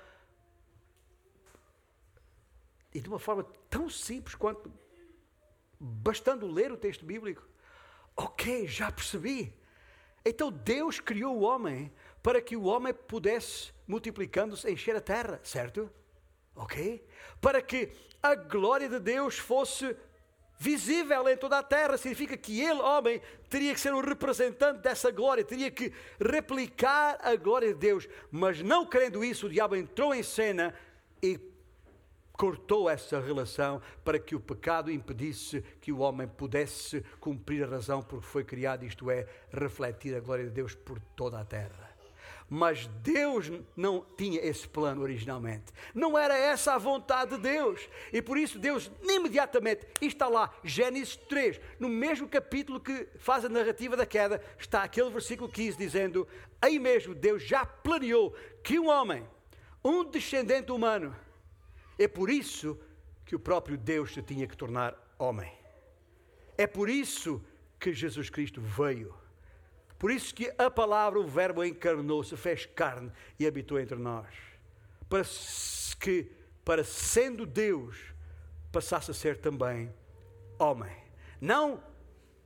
e 2.94 3.02
de 3.02 3.10
uma 3.10 3.18
forma 3.18 3.44
tão 3.68 3.90
simples 3.90 4.36
quanto 4.36 4.72
bastando 5.80 6.46
ler 6.46 6.72
o 6.72 6.78
texto 6.78 7.04
bíblico. 7.04 7.48
Ok, 8.16 8.68
já 8.68 8.92
percebi. 8.92 9.54
Então 10.24 10.52
Deus 10.52 11.00
criou 11.00 11.36
o 11.36 11.42
homem 11.42 11.92
para 12.22 12.40
que 12.40 12.56
o 12.56 12.66
homem 12.66 12.94
pudesse, 12.94 13.74
multiplicando-se, 13.88 14.70
encher 14.72 14.96
a 14.96 15.02
terra, 15.02 15.40
certo? 15.44 15.92
Ok? 16.56 17.04
Para 17.42 17.62
que 17.62 17.92
a 18.22 18.36
glória 18.36 18.88
de 18.88 19.00
Deus 19.00 19.38
fosse 19.38 19.96
visível 20.58 21.28
em 21.30 21.38
toda 21.38 21.60
a 21.60 21.64
terra, 21.64 21.98
significa 21.98 22.36
que 22.36 22.62
ele, 22.62 22.82
homem, 22.82 23.22
teria 23.50 23.74
que 23.74 23.80
ser 23.80 23.94
um 23.94 24.02
representante 24.02 24.80
dessa 24.80 25.12
glória, 25.12 25.44
teria 25.44 25.70
que 25.70 25.92
replicar 26.20 27.20
a 27.22 27.36
glória 27.36 27.74
de 27.74 27.80
Deus. 27.80 28.08
Mas 28.32 28.62
não 28.62 28.86
querendo 28.86 29.24
isso, 29.24 29.48
o 29.48 29.50
diabo 29.50 29.76
entrou 29.76 30.14
em 30.14 30.24
cena 30.24 30.74
e 31.22 31.40
cortou 32.34 32.90
essa 32.90 33.20
relação 33.20 33.82
para 34.06 34.20
que 34.20 34.36
o 34.36 34.40
pecado 34.40 34.92
impedisse 34.92 35.64
que 35.82 35.92
o 35.92 36.00
homem 36.00 36.28
pudesse 36.28 37.04
cumprir 37.20 37.64
a 37.64 37.68
razão 37.68 38.02
por 38.02 38.22
que 38.22 38.28
foi 38.28 38.44
criado, 38.44 38.86
isto 38.86 39.10
é, 39.10 39.28
refletir 39.52 40.16
a 40.16 40.20
glória 40.20 40.46
de 40.46 40.52
Deus 40.52 40.76
por 40.76 41.00
toda 41.16 41.40
a 41.40 41.46
terra. 41.46 41.87
Mas 42.50 42.88
Deus 43.04 43.52
não 43.76 44.06
tinha 44.16 44.40
esse 44.40 44.68
plano 44.68 45.02
originalmente. 45.02 45.66
Não 45.94 46.18
era 46.18 46.38
essa 46.38 46.74
a 46.74 46.78
vontade 46.78 47.36
de 47.36 47.42
Deus. 47.42 47.90
E 48.14 48.22
por 48.22 48.38
isso 48.38 48.58
Deus 48.58 48.90
imediatamente, 49.04 49.86
está 50.02 50.30
lá, 50.30 50.54
Gênesis 50.64 51.16
3, 51.16 51.60
no 51.78 51.90
mesmo 51.90 52.28
capítulo 52.28 52.80
que 52.80 53.08
faz 53.20 53.44
a 53.44 53.50
narrativa 53.50 53.98
da 53.98 54.06
queda, 54.06 54.42
está 54.58 54.84
aquele 54.84 55.10
versículo 55.10 55.50
15 55.50 55.78
dizendo: 55.78 56.28
Aí 56.62 56.80
mesmo 56.80 57.14
Deus 57.14 57.44
já 57.44 57.66
planeou 57.66 58.34
que 58.64 58.80
um 58.80 58.88
homem, 58.88 59.28
um 59.84 60.06
descendente 60.06 60.72
humano, 60.72 61.14
é 62.00 62.08
por 62.08 62.30
isso 62.30 62.80
que 63.26 63.36
o 63.36 63.40
próprio 63.40 63.78
Deus 63.78 64.14
se 64.14 64.22
tinha 64.22 64.48
que 64.48 64.56
tornar 64.56 64.96
homem. 65.20 65.52
É 66.58 66.66
por 66.66 66.90
isso 66.90 67.44
que 67.78 67.94
Jesus 67.94 68.30
Cristo 68.30 68.62
veio. 68.62 69.14
Por 69.98 70.12
isso 70.12 70.34
que 70.34 70.54
a 70.58 70.70
palavra, 70.70 71.20
o 71.20 71.28
verbo 71.28 71.64
encarnou-se, 71.64 72.36
fez 72.38 72.66
carne 72.66 73.12
e 73.40 73.48
habitou 73.48 73.80
entre 73.80 73.98
nós. 73.98 74.28
Para 75.10 75.24
que, 76.00 76.32
para 76.64 76.84
sendo 76.84 77.46
Deus, 77.46 77.98
passasse 78.72 79.10
a 79.10 79.14
ser 79.14 79.38
também 79.38 79.92
homem. 80.60 80.96
Não 81.42 81.82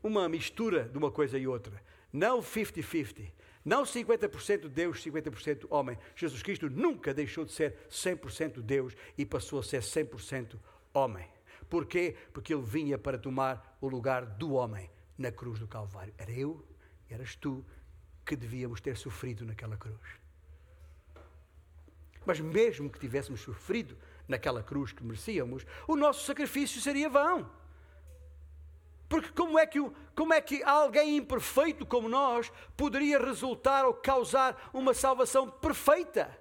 uma 0.02 0.28
mistura 0.30 0.86
de 0.86 0.98
uma 0.98 1.12
coisa 1.12 1.38
e 1.38 1.48
outra. 1.48 1.82
Não 2.12 2.40
50-50. 2.40 3.32
Não 3.64 3.84
50% 3.84 4.68
Deus, 4.68 5.04
50% 5.04 5.68
homem. 5.70 5.98
Jesus 6.16 6.42
Cristo 6.42 6.70
nunca 6.70 7.14
deixou 7.14 7.46
de 7.46 7.52
ser 7.52 7.76
100% 7.90 8.62
Deus 8.62 8.96
e 9.18 9.26
passou 9.26 9.60
a 9.60 9.64
ser 9.64 9.82
100% 9.82 10.58
homem. 10.94 11.28
Porquê? 11.70 12.16
Porque 12.34 12.54
ele 12.54 12.64
vinha 12.64 12.98
para 12.98 13.20
tomar 13.20 13.78
o 13.80 13.88
lugar 13.88 14.26
do 14.26 14.54
homem 14.54 14.90
na 15.18 15.32
cruz 15.32 15.60
do 15.60 15.68
Calvário. 15.68 16.14
Era 16.18 16.32
eu 16.32 16.66
eras 17.14 17.36
tu 17.36 17.66
que 18.26 18.36
devíamos 18.36 18.80
ter 18.80 18.96
sofrido 18.98 19.46
naquela 19.46 19.78
cruz. 19.78 20.00
Mas 22.26 22.40
mesmo 22.40 22.90
que 22.90 23.00
tivéssemos 23.00 23.42
sofrido 23.42 23.98
naquela 24.28 24.64
cruz 24.64 24.92
que 24.92 25.04
merecíamos, 25.04 25.66
o 25.88 25.96
nosso 25.96 26.26
sacrifício 26.26 26.80
seria 26.80 27.10
vão. 27.10 27.50
Porque 29.10 29.30
como 29.34 29.60
é, 29.60 29.68
que, 29.68 29.80
como 30.16 30.34
é 30.34 30.40
que 30.40 30.64
alguém 30.64 31.18
imperfeito 31.18 31.86
como 31.86 32.08
nós 32.08 32.50
poderia 32.78 33.20
resultar 33.20 33.86
ou 33.86 33.94
causar 33.94 34.70
uma 34.74 34.94
salvação 34.94 35.50
perfeita? 35.50 36.40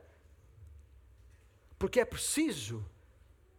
Porque 1.76 1.98
é 1.98 2.04
preciso 2.04 2.86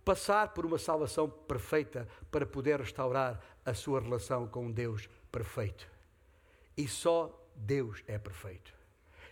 passar 0.05 0.53
por 0.53 0.65
uma 0.65 0.77
salvação 0.77 1.29
perfeita 1.29 2.07
para 2.31 2.45
poder 2.45 2.79
restaurar 2.79 3.41
a 3.65 3.73
sua 3.73 3.99
relação 3.99 4.47
com 4.47 4.71
Deus 4.71 5.09
perfeito. 5.29 5.90
E 6.75 6.87
só 6.87 7.37
Deus 7.55 8.03
é 8.07 8.17
perfeito. 8.17 8.73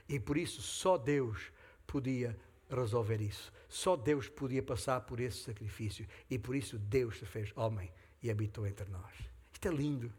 E 0.07 0.19
por 0.19 0.37
isso 0.37 0.61
só 0.61 0.97
Deus 0.97 1.51
podia 1.85 2.37
resolver 2.69 3.21
isso. 3.21 3.51
Só 3.67 3.95
Deus 3.95 4.27
podia 4.27 4.63
passar 4.63 5.01
por 5.01 5.19
esse 5.19 5.43
sacrifício. 5.43 6.07
E 6.29 6.37
por 6.37 6.55
isso 6.55 6.77
Deus 6.77 7.17
se 7.19 7.25
fez 7.25 7.51
homem 7.55 7.91
e 8.21 8.29
habitou 8.29 8.65
entre 8.65 8.89
nós. 8.89 9.13
Isto 9.53 9.67
é 9.67 9.71
lindo. 9.71 10.11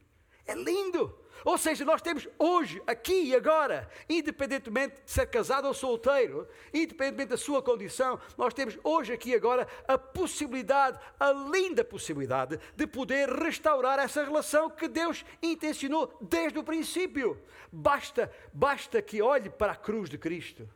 É 0.50 0.54
lindo! 0.54 1.16
Ou 1.44 1.56
seja, 1.56 1.84
nós 1.84 2.02
temos 2.02 2.28
hoje, 2.38 2.82
aqui 2.86 3.28
e 3.28 3.34
agora, 3.34 3.88
independentemente 4.08 4.96
de 5.04 5.10
ser 5.10 5.26
casado 5.26 5.66
ou 5.66 5.72
solteiro, 5.72 6.46
independentemente 6.74 7.30
da 7.30 7.36
sua 7.36 7.62
condição, 7.62 8.20
nós 8.36 8.52
temos 8.52 8.76
hoje, 8.84 9.12
aqui 9.12 9.30
e 9.30 9.34
agora, 9.34 9.66
a 9.86 9.96
possibilidade, 9.96 10.98
a 11.18 11.32
linda 11.32 11.84
possibilidade, 11.84 12.58
de 12.76 12.86
poder 12.86 13.28
restaurar 13.28 13.98
essa 14.00 14.24
relação 14.24 14.68
que 14.68 14.88
Deus 14.88 15.24
intencionou 15.40 16.12
desde 16.20 16.58
o 16.58 16.64
princípio. 16.64 17.40
Basta, 17.72 18.30
basta 18.52 19.00
que 19.00 19.22
olhe 19.22 19.48
para 19.48 19.72
a 19.72 19.76
cruz 19.76 20.10
de 20.10 20.18
Cristo 20.18 20.68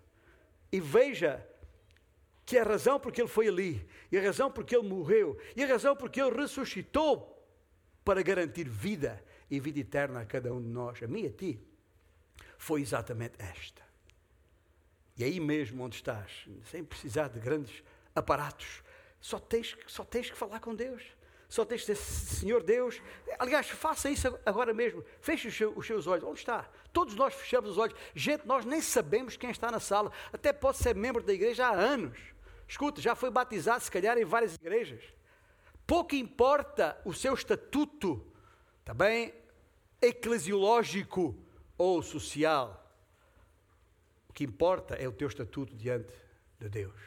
e 0.73 0.81
veja 0.81 1.47
que 2.47 2.57
a 2.57 2.63
razão 2.63 3.01
porque 3.01 3.21
Ele 3.21 3.29
foi 3.29 3.49
ali, 3.49 3.87
e 4.11 4.17
a 4.17 4.23
razão 4.23 4.51
porque 4.51 4.77
Ele 4.77 4.89
morreu, 4.89 5.37
e 5.57 5.65
a 5.65 5.67
razão 5.67 5.97
porque 5.97 6.23
Ele 6.23 6.37
ressuscitou 6.37 7.35
para 8.05 8.23
garantir 8.23 8.69
vida 8.69 9.23
e 9.51 9.61
vida 9.61 9.81
eterna 9.81 10.21
a 10.21 10.27
cada 10.27 10.53
um 10.53 10.61
de 10.61 10.69
nós, 10.69 11.03
a 11.03 11.07
mim 11.07 11.23
e 11.23 11.27
a 11.27 11.33
ti, 11.33 11.61
foi 12.57 12.81
exatamente 12.81 13.35
esta. 13.39 13.83
E 15.17 15.25
aí 15.25 15.39
mesmo 15.39 15.85
onde 15.85 15.97
estás, 15.97 16.47
sem 16.71 16.83
precisar 16.83 17.29
de 17.29 17.39
grandes 17.39 17.83
aparatos, 18.15 18.83
só 19.21 19.39
tens, 19.39 19.77
só 19.87 20.05
tens 20.05 20.31
que 20.31 20.37
falar 20.37 20.61
com 20.61 20.75
Deus. 20.75 21.03
Só 21.49 21.65
tens 21.65 21.85
que 21.85 21.93
dizer, 21.93 22.03
Senhor 22.03 22.63
Deus, 22.63 23.01
aliás, 23.39 23.69
faça 23.69 24.11
isso 24.11 24.27
agora 24.45 24.75
mesmo. 24.75 25.05
Feche 25.21 25.47
os, 25.49 25.57
seus, 25.57 25.77
os 25.77 25.87
seus 25.87 26.07
olhos. 26.07 26.25
Onde 26.25 26.41
está? 26.41 26.69
Todos 26.93 27.15
nós 27.15 27.33
fechamos 27.33 27.71
os 27.71 27.79
olhos. 27.79 27.95
Gente, 28.15 28.45
nós 28.45 28.65
nem 28.65 28.81
sabemos 28.81 29.37
quem 29.37 29.51
está 29.51 29.71
na 29.71 29.79
sala. 29.79 30.11
Até 30.33 30.53
pode 30.53 30.79
ser 30.79 30.97
membro 30.97 31.23
da 31.23 31.33
igreja 31.33 31.67
há 31.67 31.73
anos. 31.73 32.19
Escuta, 32.67 33.01
já 33.01 33.15
foi 33.15 33.31
batizado, 33.31 33.85
se 33.85 33.91
calhar, 33.91 34.19
em 34.19 34.25
várias 34.25 34.57
igrejas. 34.57 35.03
Pouco 35.87 36.15
importa 36.15 37.01
o 37.05 37.13
seu 37.13 37.35
estatuto 37.35 38.27
também 38.85 39.33
eclesiológico 40.01 41.37
ou 41.79 42.03
social. 42.03 42.81
O 44.29 44.33
que 44.33 44.45
importa 44.45 44.95
é 44.95 45.09
o 45.09 45.13
teu 45.13 45.29
estatuto 45.29 45.75
diante 45.75 46.13
de 46.59 46.69
Deus. 46.69 47.01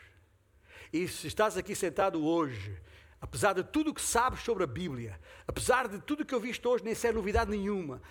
E 0.91 1.07
se 1.07 1.27
estás 1.27 1.57
aqui 1.57 1.75
sentado 1.75 2.25
hoje, 2.25 2.81
apesar 3.21 3.53
de 3.53 3.63
tudo 3.63 3.91
o 3.91 3.93
que 3.93 4.01
sabes 4.01 4.41
sobre 4.41 4.63
a 4.63 4.67
Bíblia, 4.67 5.19
apesar 5.45 5.87
de 5.87 5.99
tudo 5.99 6.21
o 6.21 6.25
que 6.25 6.33
eu 6.33 6.39
visto 6.39 6.67
hoje, 6.67 6.83
nem 6.83 6.95
ser 6.95 7.13
novidade 7.13 7.51
nenhuma, 7.51 8.01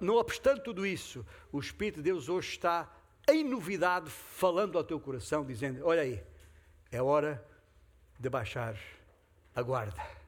não 0.00 0.16
obstante 0.16 0.62
tudo 0.62 0.84
isso, 0.84 1.24
o 1.52 1.60
Espírito 1.60 1.96
de 1.96 2.02
Deus 2.02 2.28
hoje 2.28 2.50
está 2.50 2.92
em 3.28 3.42
novidade, 3.42 4.10
falando 4.10 4.76
ao 4.76 4.84
teu 4.84 5.00
coração, 5.00 5.46
dizendo: 5.46 5.86
Olha 5.86 6.02
aí, 6.02 6.22
é 6.90 7.00
hora 7.00 7.42
de 8.18 8.28
baixar 8.28 8.76
a 9.54 9.62
guarda 9.62 10.23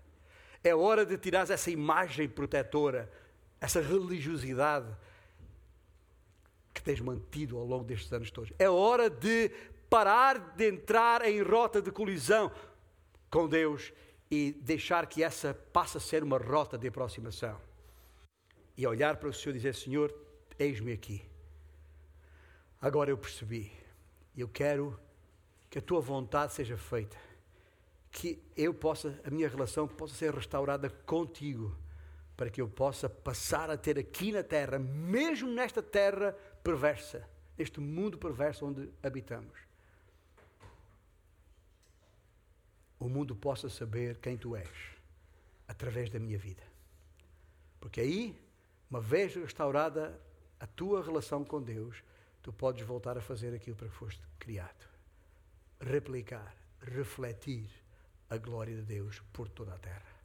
é 0.69 0.75
hora 0.75 1.07
de 1.07 1.17
tirar 1.17 1.49
essa 1.51 1.71
imagem 1.71 2.29
protetora, 2.29 3.11
essa 3.61 3.81
religiosidade 3.81 4.95
que 6.75 6.83
tens 6.83 7.01
mantido 7.01 7.57
ao 7.57 7.65
longo 7.65 7.85
destes 7.85 8.13
anos 8.13 8.31
todos. 8.31 8.53
É 8.59 8.69
hora 8.69 9.09
de 9.09 9.51
parar 9.89 10.55
de 10.57 10.69
entrar 10.69 11.25
em 11.25 11.41
rota 11.43 11.81
de 11.81 11.91
colisão. 11.91 12.51
com 13.31 13.49
Deus 13.49 13.93
e 14.31 14.53
deixar 14.63 15.07
que 15.07 15.23
essa 15.23 15.53
passe 15.55 15.97
a 15.97 16.01
ser 16.01 16.23
uma 16.23 16.39
rota 16.39 16.79
de 16.79 16.89
aproximação. 16.89 17.61
E 18.77 18.87
olhar 18.87 19.17
para 19.17 19.29
o 19.29 19.33
Senhor 19.33 19.55
e 19.55 19.59
dizer: 19.59 19.75
Senhor, 19.75 20.15
eis-me 20.59 20.93
aqui. 20.93 21.23
Agora 22.81 23.11
eu 23.11 23.19
percebi. 23.19 23.73
Eu 24.37 24.49
quero 24.49 24.99
que 25.71 25.79
a 25.79 25.83
tua 25.83 26.01
vontade 26.01 26.53
seja 26.53 26.77
feita. 26.77 27.17
Que 28.11 28.43
eu 28.57 28.73
possa, 28.73 29.21
a 29.25 29.31
minha 29.31 29.49
relação 29.49 29.87
possa 29.87 30.15
ser 30.15 30.35
restaurada 30.35 30.89
contigo. 30.89 31.77
Para 32.37 32.51
que 32.51 32.61
eu 32.61 32.69
possa 32.69 33.09
passar 33.09 33.71
a 33.71 33.77
ter 33.77 33.99
aqui 33.99 34.31
na 34.31 34.43
terra, 34.43 34.79
mesmo 34.79 35.51
nesta 35.51 35.83
terra 35.83 36.37
perversa, 36.63 37.27
neste 37.57 37.81
mundo 37.81 38.19
perverso 38.19 38.67
onde 38.67 38.91
habitamos, 39.03 39.59
o 42.99 43.09
mundo 43.09 43.35
possa 43.35 43.69
saber 43.69 44.19
quem 44.19 44.37
tu 44.37 44.55
és 44.55 44.97
através 45.67 46.11
da 46.11 46.19
minha 46.19 46.39
vida. 46.39 46.63
Porque 47.81 48.01
aí, 48.01 48.39
uma 48.91 49.01
vez 49.01 49.35
restaurada 49.35 50.21
a 50.59 50.67
tua 50.67 51.03
relação 51.03 51.45
com 51.45 51.63
Deus, 51.63 52.03
tu 52.43 52.53
podes 52.53 52.87
voltar 52.87 53.19
a 53.19 53.21
fazer 53.21 53.55
aquilo 53.55 53.77
para 53.77 53.89
que 53.89 53.95
foste 53.95 54.23
criado. 54.39 54.87
Replicar, 55.81 56.55
refletir 56.81 57.69
a 58.29 58.37
glória 58.37 58.75
de 58.75 58.83
Deus 58.83 59.23
por 59.33 59.49
toda 59.49 59.75
a 59.75 59.79
terra. 59.79 60.17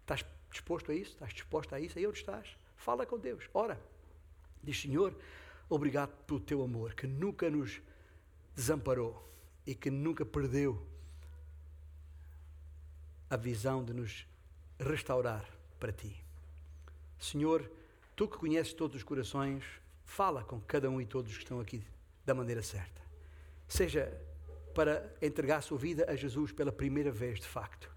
Estás 0.00 0.24
disposto 0.50 0.92
a 0.92 0.94
isso? 0.94 1.12
Estás 1.12 1.34
disposto 1.34 1.74
a 1.74 1.80
isso? 1.80 1.98
Aí 1.98 2.06
onde 2.06 2.18
estás? 2.18 2.56
Fala 2.76 3.04
com 3.04 3.18
Deus. 3.18 3.48
Ora, 3.52 3.80
diz 4.62 4.80
Senhor, 4.80 5.14
obrigado 5.68 6.10
pelo 6.24 6.40
teu 6.40 6.62
amor 6.62 6.94
que 6.94 7.06
nunca 7.06 7.50
nos 7.50 7.80
desamparou 8.54 9.22
e 9.66 9.74
que 9.74 9.90
nunca 9.90 10.24
perdeu 10.24 10.86
a 13.28 13.36
visão 13.36 13.84
de 13.84 13.92
nos 13.92 14.26
restaurar 14.78 15.44
para 15.80 15.92
ti. 15.92 16.16
Senhor, 17.18 17.68
tu 18.14 18.28
que 18.28 18.38
conheces 18.38 18.72
todos 18.72 18.96
os 18.96 19.02
corações, 19.02 19.64
fala 20.04 20.44
com 20.44 20.60
cada 20.60 20.88
um 20.88 21.00
e 21.00 21.06
todos 21.06 21.32
que 21.32 21.42
estão 21.42 21.60
aqui 21.60 21.84
da 22.24 22.34
maneira 22.34 22.62
certa. 22.62 23.02
Seja 23.68 24.16
para 24.76 25.10
entregar 25.22 25.56
a 25.56 25.62
sua 25.62 25.78
vida 25.78 26.04
a 26.06 26.14
Jesus 26.14 26.52
pela 26.52 26.70
primeira 26.70 27.10
vez, 27.10 27.40
de 27.40 27.46
facto. 27.46 27.90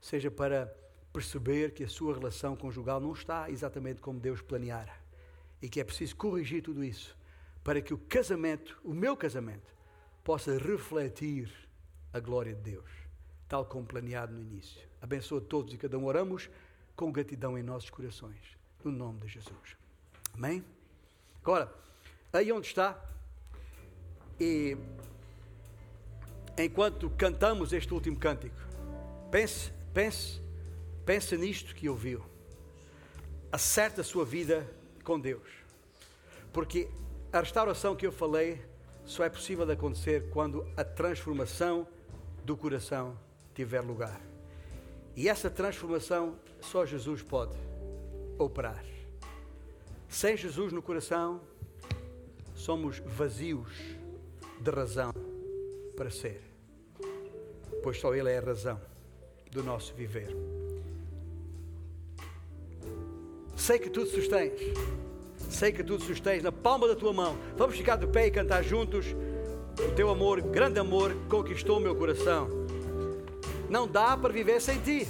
Seja 0.00 0.32
para 0.32 0.66
perceber 1.12 1.72
que 1.72 1.84
a 1.84 1.88
sua 1.88 2.14
relação 2.14 2.56
conjugal 2.56 2.98
não 2.98 3.12
está 3.12 3.48
exatamente 3.48 4.00
como 4.00 4.18
Deus 4.18 4.42
planeara 4.42 4.92
e 5.62 5.68
que 5.68 5.80
é 5.80 5.84
preciso 5.84 6.16
corrigir 6.16 6.60
tudo 6.60 6.82
isso 6.82 7.16
para 7.62 7.80
que 7.80 7.94
o 7.94 7.98
casamento, 7.98 8.80
o 8.82 8.92
meu 8.92 9.16
casamento, 9.16 9.72
possa 10.24 10.58
refletir 10.58 11.48
a 12.12 12.18
glória 12.18 12.52
de 12.52 12.62
Deus 12.72 12.90
tal 13.48 13.64
como 13.64 13.86
planeado 13.86 14.32
no 14.32 14.40
início. 14.40 14.82
Abençoa 15.00 15.40
todos 15.40 15.72
e 15.72 15.76
cada 15.76 15.96
um. 15.98 16.06
Oramos 16.06 16.50
com 16.96 17.12
gratidão 17.12 17.56
em 17.56 17.62
nossos 17.62 17.90
corações. 17.90 18.58
No 18.82 18.90
nome 18.90 19.20
de 19.20 19.28
Jesus. 19.28 19.76
Amém? 20.34 20.64
Agora, 21.40 21.72
aí 22.32 22.50
onde 22.50 22.66
está, 22.66 23.00
e 24.40 24.76
enquanto 26.56 27.10
cantamos 27.10 27.72
este 27.72 27.92
último 27.92 28.16
cântico, 28.16 28.56
pense, 29.30 29.72
pense, 29.92 30.40
pense 31.04 31.36
nisto 31.36 31.74
que 31.74 31.88
ouviu. 31.88 32.22
Acerte 33.50 34.00
a 34.00 34.04
sua 34.04 34.24
vida 34.24 34.66
com 35.04 35.18
Deus. 35.18 35.48
Porque 36.52 36.88
a 37.32 37.40
restauração 37.40 37.96
que 37.96 38.06
eu 38.06 38.12
falei 38.12 38.62
só 39.04 39.24
é 39.24 39.30
possível 39.30 39.66
de 39.66 39.72
acontecer 39.72 40.28
quando 40.30 40.66
a 40.76 40.84
transformação 40.84 41.86
do 42.44 42.56
coração 42.56 43.18
tiver 43.54 43.80
lugar. 43.80 44.20
E 45.16 45.28
essa 45.28 45.50
transformação 45.50 46.36
só 46.60 46.86
Jesus 46.86 47.22
pode 47.22 47.56
operar. 48.38 48.84
Sem 50.08 50.36
Jesus 50.36 50.72
no 50.72 50.82
coração, 50.82 51.40
somos 52.54 52.98
vazios 52.98 53.72
de 54.60 54.70
razão 54.70 55.12
para 55.96 56.10
ser, 56.10 56.40
pois 57.82 57.98
só 57.98 58.14
Ele 58.14 58.30
é 58.30 58.38
a 58.38 58.40
razão 58.40 58.80
do 59.50 59.62
nosso 59.62 59.94
viver. 59.94 60.34
Sei 63.56 63.78
que 63.78 63.90
tu 63.90 64.04
te 64.04 64.10
sustens, 64.10 64.52
sei 65.50 65.72
que 65.72 65.84
tu 65.84 65.98
te 65.98 66.04
sustens 66.04 66.42
na 66.42 66.50
palma 66.50 66.88
da 66.88 66.96
tua 66.96 67.12
mão. 67.12 67.36
Vamos 67.56 67.76
ficar 67.76 67.96
de 67.96 68.06
pé 68.06 68.26
e 68.26 68.30
cantar 68.30 68.62
juntos. 68.64 69.14
O 69.78 69.92
teu 69.94 70.10
amor, 70.10 70.40
grande 70.40 70.78
amor, 70.78 71.14
conquistou 71.28 71.78
o 71.78 71.80
meu 71.80 71.94
coração. 71.94 72.48
Não 73.68 73.86
dá 73.86 74.16
para 74.16 74.32
viver 74.32 74.60
sem 74.60 74.80
ti. 74.80 75.06